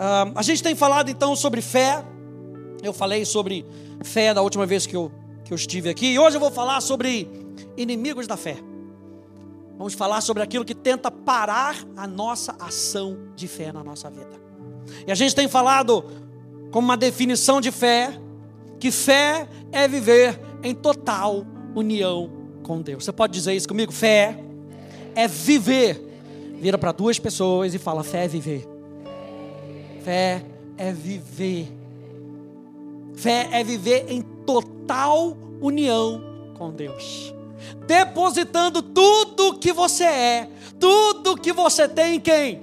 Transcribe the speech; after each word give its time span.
Uh, 0.00 0.32
a 0.34 0.40
gente 0.40 0.62
tem 0.62 0.74
falado 0.74 1.10
então 1.10 1.36
sobre 1.36 1.60
fé. 1.60 2.02
Eu 2.82 2.90
falei 2.90 3.26
sobre 3.26 3.66
fé 4.02 4.32
da 4.32 4.40
última 4.40 4.64
vez 4.64 4.86
que 4.86 4.96
eu, 4.96 5.12
que 5.44 5.52
eu 5.52 5.56
estive 5.56 5.90
aqui. 5.90 6.06
E 6.06 6.18
hoje 6.18 6.36
eu 6.36 6.40
vou 6.40 6.50
falar 6.50 6.80
sobre 6.80 7.28
inimigos 7.76 8.26
da 8.26 8.34
fé. 8.34 8.56
Vamos 9.76 9.92
falar 9.92 10.22
sobre 10.22 10.42
aquilo 10.42 10.64
que 10.64 10.74
tenta 10.74 11.10
parar 11.10 11.76
a 11.98 12.06
nossa 12.06 12.56
ação 12.58 13.18
de 13.36 13.46
fé 13.46 13.72
na 13.72 13.84
nossa 13.84 14.08
vida. 14.08 14.40
E 15.06 15.12
a 15.12 15.14
gente 15.14 15.34
tem 15.34 15.48
falado 15.48 16.02
como 16.70 16.86
uma 16.86 16.96
definição 16.96 17.60
de 17.60 17.70
fé, 17.70 18.18
que 18.78 18.90
fé 18.90 19.46
é 19.70 19.86
viver 19.86 20.40
em 20.62 20.74
total 20.74 21.44
união 21.74 22.30
com 22.62 22.80
Deus. 22.80 23.04
Você 23.04 23.12
pode 23.12 23.34
dizer 23.34 23.52
isso 23.52 23.68
comigo? 23.68 23.92
Fé 23.92 24.38
é 25.14 25.28
viver. 25.28 26.00
Vira 26.58 26.78
para 26.78 26.92
duas 26.92 27.18
pessoas 27.18 27.74
e 27.74 27.78
fala: 27.78 28.02
fé 28.02 28.24
é 28.24 28.28
viver. 28.28 28.69
Fé 30.02 30.44
é 30.76 30.92
viver. 30.92 31.68
Fé 33.14 33.48
é 33.52 33.62
viver 33.62 34.06
em 34.08 34.22
total 34.22 35.36
união 35.60 36.22
com 36.56 36.70
Deus 36.70 37.34
depositando 37.86 38.82
tudo 38.82 39.58
que 39.58 39.72
você 39.72 40.04
é, 40.04 40.48
tudo 40.78 41.36
que 41.36 41.52
você 41.52 41.88
tem 41.88 42.16
em 42.16 42.20
quem? 42.20 42.62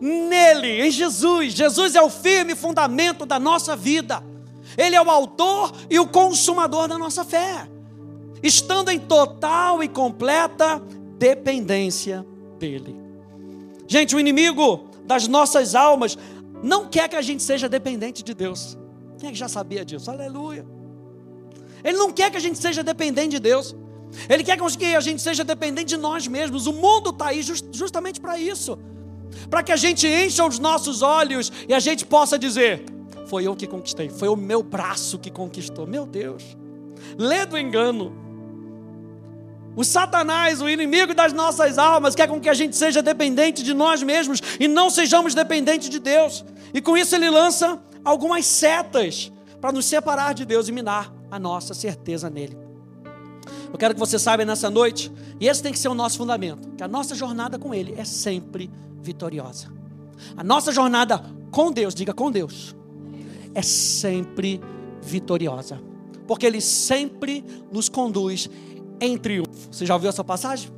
Nele, 0.00 0.86
em 0.86 0.90
Jesus. 0.90 1.54
Jesus 1.54 1.94
é 1.94 2.02
o 2.02 2.10
firme 2.10 2.54
fundamento 2.54 3.24
da 3.24 3.40
nossa 3.40 3.74
vida. 3.74 4.22
Ele 4.76 4.94
é 4.94 5.00
o 5.00 5.10
autor 5.10 5.72
e 5.88 5.98
o 5.98 6.06
consumador 6.06 6.86
da 6.88 6.98
nossa 6.98 7.24
fé. 7.24 7.66
Estando 8.42 8.90
em 8.90 8.98
total 8.98 9.82
e 9.82 9.88
completa 9.88 10.80
dependência 11.18 12.26
dele. 12.58 12.94
Gente, 13.88 14.14
o 14.14 14.20
inimigo 14.20 14.90
das 15.04 15.26
nossas 15.26 15.74
almas 15.74 16.18
não 16.62 16.88
quer 16.88 17.08
que 17.08 17.16
a 17.16 17.22
gente 17.22 17.42
seja 17.42 17.68
dependente 17.68 18.22
de 18.22 18.34
Deus. 18.34 18.78
Quem 19.18 19.28
é 19.28 19.32
que 19.32 19.38
já 19.38 19.48
sabia 19.48 19.84
disso? 19.84 20.10
Aleluia. 20.10 20.66
Ele 21.84 21.96
não 21.96 22.12
quer 22.12 22.30
que 22.30 22.36
a 22.36 22.40
gente 22.40 22.58
seja 22.58 22.82
dependente 22.82 23.30
de 23.30 23.40
Deus. 23.40 23.74
Ele 24.28 24.42
quer 24.42 24.56
que 24.56 24.84
a 24.94 25.00
gente 25.00 25.20
seja 25.20 25.44
dependente 25.44 25.88
de 25.88 25.96
nós 25.96 26.26
mesmos. 26.26 26.66
O 26.66 26.72
mundo 26.72 27.10
está 27.10 27.26
aí 27.26 27.42
just, 27.42 27.64
justamente 27.72 28.20
para 28.20 28.38
isso 28.38 28.78
para 29.50 29.62
que 29.62 29.72
a 29.72 29.76
gente 29.76 30.06
encha 30.06 30.46
os 30.46 30.58
nossos 30.58 31.02
olhos 31.02 31.52
e 31.68 31.74
a 31.74 31.80
gente 31.80 32.04
possa 32.04 32.38
dizer: 32.38 32.84
Foi 33.26 33.46
eu 33.46 33.54
que 33.54 33.66
conquistei, 33.66 34.08
foi 34.08 34.28
o 34.28 34.36
meu 34.36 34.62
braço 34.62 35.18
que 35.18 35.30
conquistou. 35.30 35.86
Meu 35.86 36.06
Deus, 36.06 36.56
lê 37.18 37.44
do 37.46 37.58
engano. 37.58 38.25
O 39.76 39.84
Satanás, 39.84 40.62
o 40.62 40.68
inimigo 40.68 41.14
das 41.14 41.34
nossas 41.34 41.76
almas, 41.76 42.14
quer 42.14 42.26
com 42.26 42.40
que 42.40 42.48
a 42.48 42.54
gente 42.54 42.74
seja 42.74 43.02
dependente 43.02 43.62
de 43.62 43.74
nós 43.74 44.02
mesmos 44.02 44.40
e 44.58 44.66
não 44.66 44.88
sejamos 44.88 45.34
dependentes 45.34 45.90
de 45.90 45.98
Deus. 45.98 46.42
E 46.72 46.80
com 46.80 46.96
isso 46.96 47.14
ele 47.14 47.28
lança 47.28 47.78
algumas 48.02 48.46
setas 48.46 49.30
para 49.60 49.72
nos 49.72 49.84
separar 49.84 50.32
de 50.32 50.46
Deus 50.46 50.66
e 50.68 50.72
minar 50.72 51.12
a 51.30 51.38
nossa 51.38 51.74
certeza 51.74 52.30
nele. 52.30 52.56
Eu 53.70 53.78
quero 53.78 53.92
que 53.92 54.00
você 54.00 54.18
saiba 54.18 54.44
nessa 54.44 54.70
noite, 54.70 55.12
e 55.38 55.46
esse 55.46 55.62
tem 55.62 55.72
que 55.72 55.78
ser 55.78 55.88
o 55.88 55.94
nosso 55.94 56.16
fundamento, 56.16 56.68
que 56.76 56.82
a 56.82 56.88
nossa 56.88 57.14
jornada 57.14 57.58
com 57.58 57.74
Ele 57.74 57.94
é 57.98 58.04
sempre 58.04 58.70
vitoriosa. 59.02 59.70
A 60.36 60.42
nossa 60.42 60.72
jornada 60.72 61.22
com 61.50 61.70
Deus, 61.70 61.94
diga 61.94 62.14
com 62.14 62.30
Deus, 62.30 62.74
é 63.54 63.60
sempre 63.60 64.60
vitoriosa, 65.02 65.80
porque 66.26 66.46
Ele 66.46 66.60
sempre 66.60 67.44
nos 67.70 67.88
conduz 67.88 68.48
em 69.00 69.16
triunfo. 69.18 69.68
Você 69.70 69.84
já 69.84 69.94
ouviu 69.94 70.08
essa 70.08 70.24
passagem? 70.24 70.70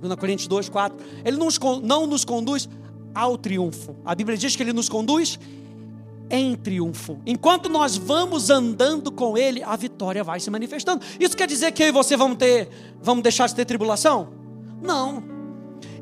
2 0.00 0.14
Coríntios 0.16 0.48
2, 0.48 0.68
4. 0.68 0.96
Ele 1.24 1.36
não 1.82 2.06
nos 2.06 2.24
conduz 2.24 2.68
ao 3.14 3.38
triunfo. 3.38 3.96
A 4.04 4.14
Bíblia 4.14 4.36
diz 4.36 4.56
que 4.56 4.62
Ele 4.62 4.72
nos 4.72 4.88
conduz 4.88 5.38
em 6.30 6.56
triunfo. 6.56 7.20
Enquanto 7.24 7.68
nós 7.68 7.96
vamos 7.96 8.50
andando 8.50 9.12
com 9.12 9.38
Ele, 9.38 9.62
a 9.62 9.76
vitória 9.76 10.24
vai 10.24 10.40
se 10.40 10.50
manifestando. 10.50 11.04
Isso 11.20 11.36
quer 11.36 11.46
dizer 11.46 11.70
que 11.72 11.82
eu 11.82 11.88
e 11.88 11.92
você 11.92 12.16
vamos 12.16 12.38
ter, 12.38 12.68
vamos 13.00 13.22
deixar 13.22 13.46
de 13.46 13.54
ter 13.54 13.64
tribulação? 13.64 14.30
Não. 14.82 15.22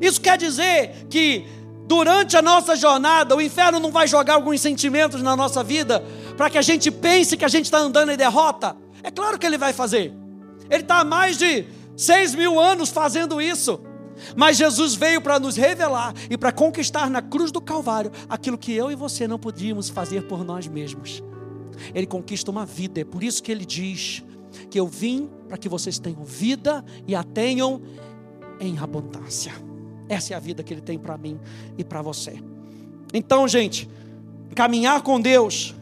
Isso 0.01 0.19
quer 0.19 0.37
dizer 0.37 1.05
que 1.09 1.45
durante 1.85 2.35
a 2.35 2.41
nossa 2.41 2.75
jornada 2.75 3.35
o 3.35 3.41
inferno 3.41 3.79
não 3.79 3.91
vai 3.91 4.07
jogar 4.07 4.33
alguns 4.35 4.59
sentimentos 4.61 5.21
na 5.21 5.35
nossa 5.35 5.63
vida 5.63 6.03
para 6.35 6.49
que 6.49 6.57
a 6.57 6.61
gente 6.61 6.89
pense 6.89 7.37
que 7.37 7.45
a 7.45 7.49
gente 7.49 7.65
está 7.65 7.77
andando 7.77 8.11
em 8.11 8.17
derrota? 8.17 8.75
É 9.03 9.11
claro 9.11 9.37
que 9.37 9.45
ele 9.45 9.57
vai 9.57 9.73
fazer. 9.73 10.13
Ele 10.69 10.83
está 10.83 10.99
há 10.99 11.05
mais 11.05 11.37
de 11.37 11.65
seis 11.95 12.33
mil 12.33 12.59
anos 12.59 12.89
fazendo 12.89 13.41
isso. 13.41 13.79
Mas 14.35 14.57
Jesus 14.57 14.95
veio 14.95 15.21
para 15.21 15.39
nos 15.39 15.55
revelar 15.55 16.13
e 16.29 16.37
para 16.37 16.51
conquistar 16.51 17.09
na 17.09 17.21
cruz 17.21 17.51
do 17.51 17.59
Calvário 17.59 18.11
aquilo 18.29 18.57
que 18.57 18.71
eu 18.71 18.91
e 18.91 18.95
você 18.95 19.27
não 19.27 19.39
podíamos 19.39 19.89
fazer 19.89 20.27
por 20.27 20.43
nós 20.43 20.67
mesmos. 20.67 21.23
Ele 21.93 22.05
conquista 22.05 22.51
uma 22.51 22.65
vida, 22.65 23.01
é 23.01 23.03
por 23.03 23.23
isso 23.23 23.41
que 23.41 23.51
ele 23.51 23.65
diz 23.65 24.23
que 24.69 24.79
eu 24.79 24.87
vim 24.87 25.29
para 25.47 25.57
que 25.57 25.67
vocês 25.67 25.97
tenham 25.97 26.23
vida 26.23 26.85
e 27.07 27.15
a 27.15 27.23
tenham 27.23 27.81
em 28.59 28.77
abundância. 28.77 29.51
Essa 30.07 30.33
é 30.33 30.37
a 30.37 30.39
vida 30.39 30.63
que 30.63 30.73
ele 30.73 30.81
tem 30.81 30.97
para 30.97 31.17
mim 31.17 31.39
e 31.77 31.83
para 31.83 32.01
você. 32.01 32.41
Então, 33.13 33.47
gente, 33.47 33.89
caminhar 34.55 35.01
com 35.01 35.19
Deus 35.19 35.73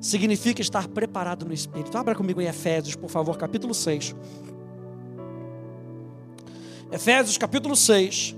significa 0.00 0.62
estar 0.62 0.88
preparado 0.88 1.44
no 1.44 1.52
Espírito. 1.52 1.96
Abra 1.98 2.14
comigo 2.14 2.40
em 2.40 2.46
Efésios, 2.46 2.96
por 2.96 3.10
favor, 3.10 3.36
capítulo 3.36 3.74
6. 3.74 4.14
Efésios 6.90 7.38
capítulo 7.38 7.76
6, 7.76 8.34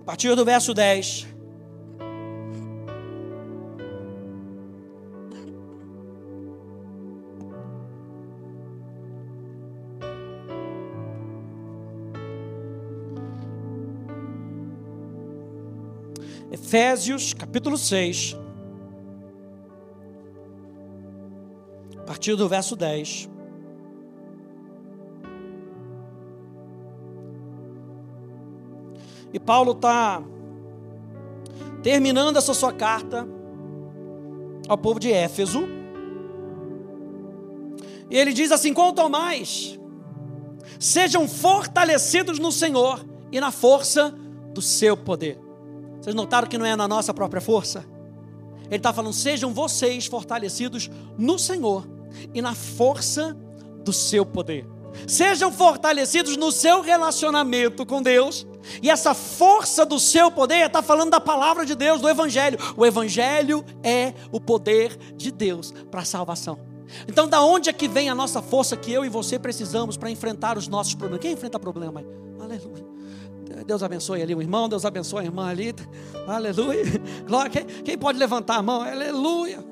a 0.00 0.04
partir 0.04 0.34
do 0.34 0.44
verso 0.44 0.74
10. 0.74 1.28
Efésios 16.50 17.32
capítulo 17.32 17.78
6, 17.78 18.36
partir 22.22 22.36
do 22.36 22.48
verso 22.48 22.76
10. 22.76 23.28
E 29.32 29.40
Paulo 29.40 29.72
está 29.72 30.22
terminando 31.82 32.36
essa 32.36 32.54
sua 32.54 32.72
carta 32.72 33.26
ao 34.68 34.78
povo 34.78 35.00
de 35.00 35.10
Éfeso. 35.10 35.64
E 38.08 38.16
ele 38.16 38.32
diz 38.32 38.52
assim: 38.52 38.72
quanto 38.72 39.00
ao 39.00 39.10
mais, 39.10 39.76
sejam 40.78 41.26
fortalecidos 41.26 42.38
no 42.38 42.52
Senhor 42.52 43.04
e 43.32 43.40
na 43.40 43.50
força 43.50 44.14
do 44.54 44.62
seu 44.62 44.96
poder. 44.96 45.40
Vocês 46.00 46.14
notaram 46.14 46.46
que 46.46 46.56
não 46.56 46.66
é 46.66 46.76
na 46.76 46.86
nossa 46.86 47.12
própria 47.12 47.40
força? 47.40 47.84
Ele 48.66 48.76
está 48.76 48.92
falando: 48.92 49.12
sejam 49.12 49.52
vocês 49.52 50.06
fortalecidos 50.06 50.88
no 51.18 51.36
Senhor 51.36 51.91
e 52.32 52.42
na 52.42 52.54
força 52.54 53.36
do 53.84 53.92
seu 53.92 54.24
poder. 54.24 54.66
Sejam 55.06 55.50
fortalecidos 55.50 56.36
no 56.36 56.52
seu 56.52 56.80
relacionamento 56.82 57.84
com 57.86 58.02
Deus 58.02 58.46
e 58.82 58.90
essa 58.90 59.14
força 59.14 59.84
do 59.84 59.98
seu 59.98 60.30
poder 60.30 60.66
está 60.66 60.82
falando 60.82 61.10
da 61.10 61.20
palavra 61.20 61.64
de 61.66 61.74
Deus, 61.74 62.00
do 62.00 62.08
Evangelho. 62.08 62.58
O 62.76 62.86
Evangelho 62.86 63.64
é 63.82 64.14
o 64.30 64.40
poder 64.40 64.96
de 65.16 65.30
Deus 65.30 65.72
para 65.90 66.02
a 66.02 66.04
salvação. 66.04 66.58
Então, 67.08 67.26
da 67.26 67.40
onde 67.40 67.70
é 67.70 67.72
que 67.72 67.88
vem 67.88 68.10
a 68.10 68.14
nossa 68.14 68.42
força 68.42 68.76
que 68.76 68.92
eu 68.92 69.04
e 69.04 69.08
você 69.08 69.38
precisamos 69.38 69.96
para 69.96 70.10
enfrentar 70.10 70.58
os 70.58 70.68
nossos 70.68 70.94
problemas? 70.94 71.22
Quem 71.22 71.32
enfrenta 71.32 71.58
problema? 71.58 72.04
Aleluia. 72.40 72.92
Deus 73.66 73.82
abençoe 73.82 74.22
ali 74.22 74.34
o 74.34 74.40
irmão, 74.40 74.68
Deus 74.68 74.84
abençoe 74.84 75.20
a 75.20 75.24
irmã 75.24 75.48
ali. 75.48 75.74
Aleluia. 76.26 76.84
Glória. 77.26 77.50
Quem, 77.50 77.64
quem 77.82 77.98
pode 77.98 78.18
levantar 78.18 78.56
a 78.56 78.62
mão? 78.62 78.82
Aleluia. 78.82 79.71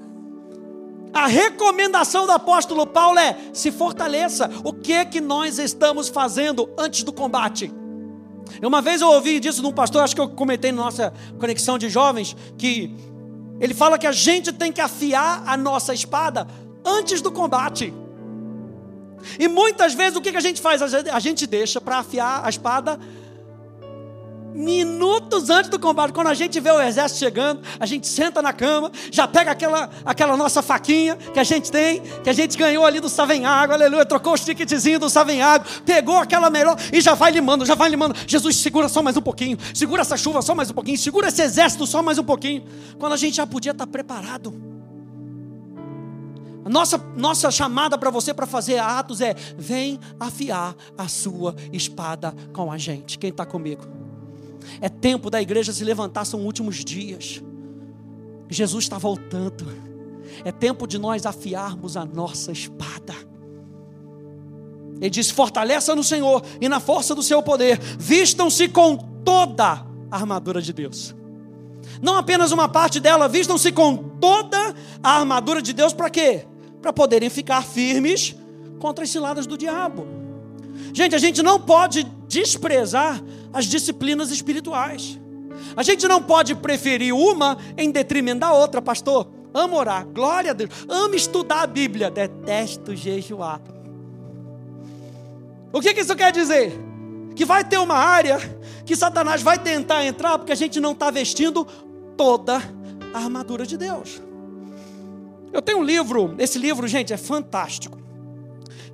A 1.13 1.27
recomendação 1.27 2.27
do 2.27 2.33
apóstolo 2.33 2.87
Paulo 2.87 3.19
é: 3.19 3.37
se 3.53 3.71
fortaleça. 3.71 4.51
O 4.65 4.73
que 4.73 4.93
é 4.93 5.05
que 5.05 5.21
nós 5.21 5.59
estamos 5.59 6.09
fazendo 6.09 6.71
antes 6.79 7.03
do 7.03 7.13
combate? 7.13 7.73
Uma 8.63 8.83
vez 8.83 9.01
eu 9.01 9.09
ouvi 9.09 9.39
disso 9.39 9.61
de 9.61 9.67
um 9.67 9.73
pastor, 9.73 10.03
acho 10.03 10.15
que 10.15 10.21
eu 10.21 10.29
comentei 10.29 10.73
na 10.73 10.83
nossa 10.83 11.13
conexão 11.39 11.79
de 11.79 11.89
jovens, 11.89 12.37
que 12.59 12.95
ele 13.61 13.75
fala 13.75 13.99
que 13.99 14.07
a 14.07 14.13
gente 14.13 14.53
tem 14.53 14.73
que 14.73 14.81
afiar 14.81 15.43
a 15.47 15.57
nossa 15.57 15.95
espada 15.95 16.47
antes 16.85 17.21
do 17.21 17.31
combate. 17.31 17.93
E 19.39 19.47
muitas 19.49 19.95
vezes 19.95 20.17
o 20.17 20.21
que 20.21 20.31
a 20.31 20.41
gente 20.41 20.61
faz? 20.61 20.81
A 20.83 21.21
gente 21.21 21.47
deixa 21.47 21.81
para 21.81 21.99
afiar 21.99 22.45
a 22.45 22.49
espada 22.49 22.99
minutos 24.61 25.49
antes 25.49 25.71
do 25.71 25.79
combate, 25.79 26.13
quando 26.13 26.27
a 26.27 26.35
gente 26.35 26.61
vê 26.61 26.71
o 26.71 26.81
exército 26.81 27.19
chegando, 27.19 27.63
a 27.79 27.87
gente 27.87 28.07
senta 28.07 28.43
na 28.43 28.53
cama, 28.53 28.93
já 29.11 29.27
pega 29.27 29.51
aquela, 29.51 29.91
aquela 30.05 30.37
nossa 30.37 30.61
faquinha 30.61 31.17
que 31.17 31.39
a 31.39 31.45
gente 31.45 31.71
tem, 31.71 32.01
que 32.23 32.29
a 32.29 32.33
gente 32.33 32.57
ganhou 32.57 32.85
ali 32.85 33.01
do 33.01 33.09
Savenhago, 33.09 33.73
aleluia, 33.73 34.05
trocou 34.05 34.35
o 34.35 34.39
ticketzinho 34.39 34.99
do 34.99 35.09
Savenhago, 35.09 35.65
pegou 35.85 36.19
aquela 36.19 36.51
melhor 36.51 36.77
e 36.93 37.01
já 37.01 37.15
vai 37.15 37.31
limando, 37.31 37.65
já 37.65 37.75
vai 37.75 37.89
limando. 37.89 38.15
Jesus, 38.27 38.57
segura 38.57 38.89
só 38.89 39.03
mais 39.03 39.17
um 39.17 39.23
pouquinho, 39.23 39.59
segura 39.75 40.03
essa 40.03 40.17
chuva 40.17 40.43
só 40.43 40.55
mais 40.55 40.71
um 40.71 40.75
pouquinho, 40.75 40.99
segura 40.99 41.29
esse 41.29 41.43
exército 41.43 41.87
só 41.87 42.03
mais 42.03 42.19
um 42.19 42.25
pouquinho, 42.25 42.65
quando 42.99 43.15
a 43.15 43.17
gente 43.17 43.37
já 43.37 43.47
podia 43.47 43.73
estar 43.73 43.87
preparado. 43.87 44.71
Nossa, 46.69 46.99
nossa 47.17 47.51
chamada 47.51 47.97
para 47.97 48.11
você 48.11 48.35
para 48.35 48.47
fazer 48.47 48.79
atos 48.79 49.21
é: 49.21 49.35
vem 49.57 49.99
afiar 50.19 50.77
a 50.97 51.09
sua 51.09 51.57
espada 51.73 52.35
com 52.53 52.71
a 52.71 52.77
gente. 52.77 53.19
Quem 53.19 53.31
está 53.31 53.47
comigo? 53.47 54.10
É 54.81 54.89
tempo 54.89 55.31
da 55.31 55.41
igreja 55.41 55.73
se 55.73 55.85
levantar, 55.85 56.25
são 56.25 56.45
últimos 56.45 56.85
dias. 56.85 57.43
Jesus 58.49 58.85
está 58.85 58.99
voltando. 58.99 59.67
É 60.45 60.53
tempo 60.53 60.87
de 60.87 60.99
nós 60.99 61.27
afiarmos 61.27 61.97
a 61.97 62.05
nossa 62.05 62.53
espada. 62.53 63.15
Ele 65.01 65.11
diz: 65.11 65.31
fortaleça 65.31 65.95
no 65.95 66.05
Senhor 66.05 66.43
e 66.61 66.69
na 66.69 66.81
força 66.81 67.15
do 67.15 67.23
seu 67.23 67.43
poder, 67.43 67.79
vistam-se 67.99 68.69
com 68.69 68.97
toda 69.25 69.87
a 70.11 70.17
armadura 70.17 70.61
de 70.61 70.73
Deus. 70.73 71.15
Não 72.03 72.17
apenas 72.17 72.53
uma 72.53 72.69
parte 72.69 73.01
dela, 73.01 73.29
vistam-se 73.29 73.73
com 73.73 73.97
toda 73.97 74.75
a 75.03 75.19
armadura 75.19 75.61
de 75.61 75.73
Deus 75.73 75.93
para 75.93 76.11
quê? 76.11 76.47
Para 76.81 76.93
poderem 76.93 77.29
ficar 77.29 77.63
firmes 77.63 78.35
contra 78.79 79.05
as 79.05 79.11
ciladas 79.11 79.47
do 79.47 79.57
diabo. 79.57 80.20
Gente, 80.93 81.15
a 81.15 81.19
gente 81.19 81.43
não 81.43 81.61
pode 81.61 82.05
desprezar 82.27 83.23
as 83.53 83.67
disciplinas 83.67 84.31
espirituais. 84.31 85.19
A 85.77 85.83
gente 85.83 86.07
não 86.09 86.23
pode 86.23 86.55
preferir 86.55 87.15
uma 87.15 87.59
em 87.77 87.91
detrimento 87.91 88.41
da 88.41 88.53
outra, 88.53 88.81
pastor. 88.81 89.29
Amo 89.53 89.77
orar, 89.77 90.07
glória 90.07 90.53
a 90.53 90.55
Deus. 90.55 90.71
Amo 90.89 91.15
estudar 91.15 91.63
a 91.63 91.67
Bíblia, 91.67 92.11
detesto 92.11 92.95
jejuar. 92.95 93.61
O 95.73 95.81
que, 95.81 95.95
que 95.95 96.01
isso 96.01 96.15
quer 96.17 96.33
dizer? 96.33 96.73
Que 97.35 97.45
vai 97.45 97.65
ter 97.65 97.79
uma 97.79 97.97
área 97.97 98.39
que 98.85 98.97
Satanás 98.97 99.43
vai 99.43 99.59
tentar 99.59 100.05
entrar 100.05 100.39
porque 100.39 100.53
a 100.53 100.57
gente 100.57 100.81
não 100.81 100.93
está 100.93 101.11
vestindo 101.11 101.65
toda 102.17 102.61
a 103.13 103.19
armadura 103.19 103.67
de 103.67 103.77
Deus. 103.77 104.21
Eu 105.53 105.61
tenho 105.61 105.79
um 105.79 105.85
livro, 105.85 106.35
esse 106.39 106.59
livro, 106.59 106.87
gente, 106.87 107.13
é 107.13 107.17
fantástico. 107.17 107.99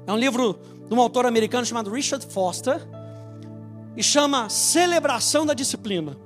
É 0.07 0.13
um 0.13 0.17
livro 0.17 0.59
de 0.89 0.95
um 0.95 1.01
autor 1.01 1.27
americano 1.27 1.67
chamado 1.67 1.91
Richard 1.91 2.27
Foster 2.27 2.81
e 3.97 4.03
chama 4.03 4.49
Celebração 4.49 5.45
da 5.45 5.55
Disciplina. 5.55 6.17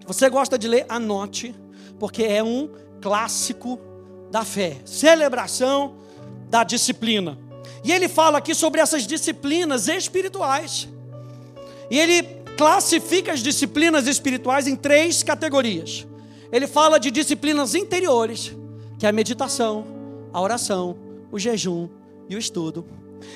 Se 0.00 0.06
você 0.06 0.28
gosta 0.28 0.58
de 0.58 0.66
ler, 0.66 0.86
anote, 0.88 1.54
porque 1.98 2.24
é 2.24 2.42
um 2.42 2.70
clássico 3.00 3.78
da 4.30 4.44
fé. 4.44 4.78
Celebração 4.84 5.96
da 6.48 6.64
disciplina. 6.64 7.38
E 7.84 7.92
ele 7.92 8.08
fala 8.08 8.38
aqui 8.38 8.54
sobre 8.54 8.80
essas 8.80 9.06
disciplinas 9.06 9.88
espirituais. 9.88 10.88
E 11.90 11.98
ele 11.98 12.22
classifica 12.56 13.32
as 13.32 13.40
disciplinas 13.40 14.06
espirituais 14.06 14.66
em 14.66 14.76
três 14.76 15.22
categorias. 15.22 16.06
Ele 16.52 16.66
fala 16.66 16.98
de 16.98 17.10
disciplinas 17.10 17.74
interiores, 17.74 18.54
que 18.98 19.06
é 19.06 19.08
a 19.08 19.12
meditação, 19.12 19.84
a 20.32 20.40
oração, 20.40 20.96
o 21.30 21.38
jejum 21.38 21.88
e 22.28 22.34
o 22.34 22.38
estudo. 22.38 22.84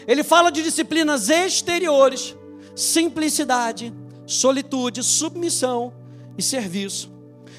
Ele 0.06 0.22
fala 0.22 0.50
de 0.50 0.62
disciplinas 0.62 1.28
exteriores, 1.28 2.36
simplicidade, 2.74 3.92
solitude, 4.26 5.02
submissão 5.02 5.92
e 6.36 6.42
serviço. 6.42 7.12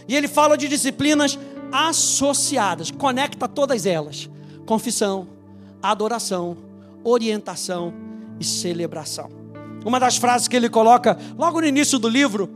E 0.07 0.15
ele 0.15 0.27
fala 0.27 0.57
de 0.57 0.67
disciplinas 0.67 1.37
associadas, 1.71 2.91
conecta 2.91 3.47
todas 3.47 3.85
elas: 3.85 4.29
confissão, 4.65 5.27
adoração, 5.81 6.57
orientação 7.03 7.93
e 8.39 8.43
celebração. 8.43 9.29
Uma 9.85 9.99
das 9.99 10.17
frases 10.17 10.47
que 10.47 10.55
ele 10.55 10.69
coloca 10.69 11.17
logo 11.37 11.61
no 11.61 11.67
início 11.67 11.99
do 11.99 12.09
livro, 12.09 12.49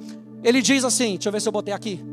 ele 0.43 0.61
diz 0.61 0.83
assim: 0.83 1.13
deixa 1.13 1.29
eu 1.29 1.33
ver 1.33 1.41
se 1.41 1.47
eu 1.47 1.53
botei 1.53 1.73
aqui. 1.73 2.03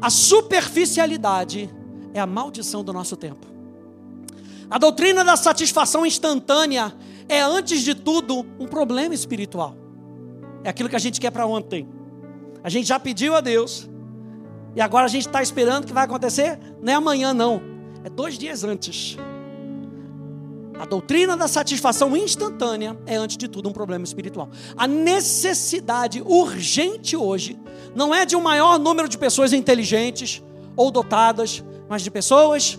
A 0.00 0.10
superficialidade 0.10 1.70
é 2.14 2.20
a 2.20 2.26
maldição 2.26 2.82
do 2.82 2.92
nosso 2.92 3.16
tempo. 3.16 3.51
A 4.72 4.78
doutrina 4.78 5.22
da 5.22 5.36
satisfação 5.36 6.06
instantânea 6.06 6.94
é, 7.28 7.42
antes 7.42 7.82
de 7.82 7.94
tudo, 7.94 8.38
um 8.58 8.66
problema 8.66 9.14
espiritual. 9.14 9.76
É 10.64 10.70
aquilo 10.70 10.88
que 10.88 10.96
a 10.96 10.98
gente 10.98 11.20
quer 11.20 11.30
para 11.30 11.44
ontem. 11.44 11.86
A 12.64 12.70
gente 12.70 12.88
já 12.88 12.98
pediu 12.98 13.36
a 13.36 13.42
Deus, 13.42 13.86
e 14.74 14.80
agora 14.80 15.04
a 15.04 15.08
gente 15.10 15.26
está 15.26 15.42
esperando 15.42 15.86
que 15.86 15.92
vai 15.92 16.04
acontecer, 16.04 16.58
não 16.80 16.90
é 16.90 16.96
amanhã, 16.96 17.34
não, 17.34 17.60
é 18.02 18.08
dois 18.08 18.38
dias 18.38 18.64
antes. 18.64 19.18
A 20.78 20.86
doutrina 20.86 21.36
da 21.36 21.48
satisfação 21.48 22.16
instantânea 22.16 22.98
é, 23.04 23.16
antes 23.16 23.36
de 23.36 23.48
tudo, 23.48 23.68
um 23.68 23.74
problema 23.74 24.04
espiritual. 24.04 24.48
A 24.74 24.88
necessidade 24.88 26.22
urgente 26.22 27.14
hoje 27.14 27.60
não 27.94 28.14
é 28.14 28.24
de 28.24 28.34
um 28.34 28.40
maior 28.40 28.78
número 28.78 29.06
de 29.06 29.18
pessoas 29.18 29.52
inteligentes 29.52 30.42
ou 30.74 30.90
dotadas, 30.90 31.62
mas 31.90 32.00
de 32.00 32.10
pessoas 32.10 32.78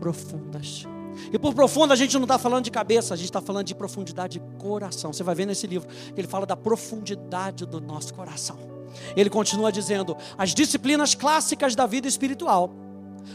profundas. 0.00 0.89
E 1.32 1.38
por 1.38 1.54
profundo 1.54 1.92
a 1.92 1.96
gente 1.96 2.14
não 2.14 2.22
está 2.22 2.38
falando 2.38 2.64
de 2.64 2.70
cabeça, 2.70 3.14
a 3.14 3.16
gente 3.16 3.26
está 3.26 3.40
falando 3.40 3.66
de 3.66 3.74
profundidade 3.74 4.38
de 4.38 4.58
coração. 4.58 5.12
Você 5.12 5.22
vai 5.22 5.34
ver 5.34 5.46
nesse 5.46 5.66
livro 5.66 5.88
ele 6.16 6.26
fala 6.26 6.44
da 6.44 6.56
profundidade 6.56 7.66
do 7.66 7.80
nosso 7.80 8.12
coração. 8.14 8.58
Ele 9.16 9.30
continua 9.30 9.70
dizendo: 9.70 10.16
as 10.36 10.54
disciplinas 10.54 11.14
clássicas 11.14 11.74
da 11.74 11.86
vida 11.86 12.08
espiritual 12.08 12.74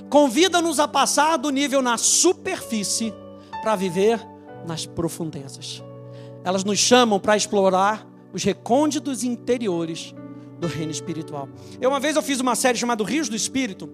convidam-nos 0.10 0.80
a 0.80 0.88
passar 0.88 1.38
do 1.38 1.50
nível 1.50 1.82
na 1.82 1.98
superfície 1.98 3.14
para 3.62 3.76
viver 3.76 4.20
nas 4.68 4.86
profundezas. 4.86 5.84
Elas 6.44 6.64
nos 6.64 6.80
chamam 6.80 7.20
para 7.20 7.38
explorar 7.38 8.06
os 8.34 8.44
recônditos 8.44 9.24
interiores 9.24 10.14
do 10.60 10.68
reino 10.68 10.92
espiritual. 10.92 11.48
Eu 11.80 11.90
uma 11.90 12.00
vez 12.00 12.16
eu 12.16 12.22
fiz 12.22 12.40
uma 12.40 12.56
série 12.56 12.78
chamada 12.78 13.04
Rios 13.04 13.30
do 13.30 13.36
Espírito 13.36 13.90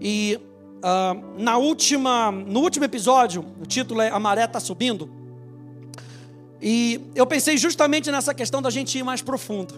e 0.00 0.40
uh, 0.80 1.40
na 1.40 1.56
última, 1.56 2.30
no 2.30 2.60
último 2.60 2.84
episódio, 2.84 3.44
o 3.60 3.66
título 3.66 4.00
é 4.00 4.10
A 4.10 4.18
Maré 4.18 4.44
está 4.44 4.60
subindo. 4.60 5.10
E 6.60 7.00
eu 7.14 7.26
pensei 7.26 7.56
justamente 7.56 8.10
nessa 8.10 8.34
questão 8.34 8.60
da 8.60 8.68
gente 8.68 8.98
ir 8.98 9.02
mais 9.02 9.22
profundo. 9.22 9.74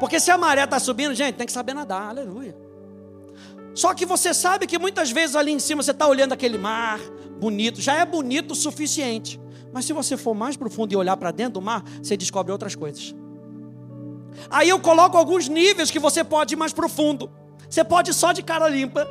Porque 0.00 0.18
se 0.18 0.30
a 0.32 0.36
maré 0.36 0.64
está 0.64 0.80
subindo, 0.80 1.14
gente, 1.14 1.36
tem 1.36 1.46
que 1.46 1.52
saber 1.52 1.74
nadar, 1.74 2.08
aleluia. 2.08 2.56
Só 3.72 3.94
que 3.94 4.04
você 4.04 4.34
sabe 4.34 4.66
que 4.66 4.78
muitas 4.78 5.12
vezes 5.12 5.36
ali 5.36 5.52
em 5.52 5.60
cima 5.60 5.82
você 5.82 5.92
está 5.92 6.06
olhando 6.08 6.32
aquele 6.32 6.58
mar 6.58 6.98
bonito, 7.38 7.80
já 7.80 7.94
é 7.94 8.04
bonito 8.04 8.50
o 8.50 8.54
suficiente. 8.56 9.40
Mas 9.72 9.84
se 9.84 9.92
você 9.92 10.16
for 10.16 10.34
mais 10.34 10.56
profundo 10.56 10.92
e 10.92 10.96
olhar 10.96 11.16
para 11.16 11.30
dentro 11.30 11.54
do 11.54 11.62
mar, 11.62 11.84
você 12.02 12.16
descobre 12.16 12.50
outras 12.50 12.74
coisas. 12.74 13.14
Aí 14.50 14.68
eu 14.68 14.80
coloco 14.80 15.16
alguns 15.16 15.48
níveis 15.48 15.90
que 15.90 16.00
você 16.00 16.24
pode 16.24 16.54
ir 16.54 16.56
mais 16.56 16.72
profundo. 16.72 17.30
Você 17.70 17.84
pode 17.84 18.12
só 18.12 18.32
de 18.32 18.42
cara 18.42 18.68
limpa. 18.68 19.08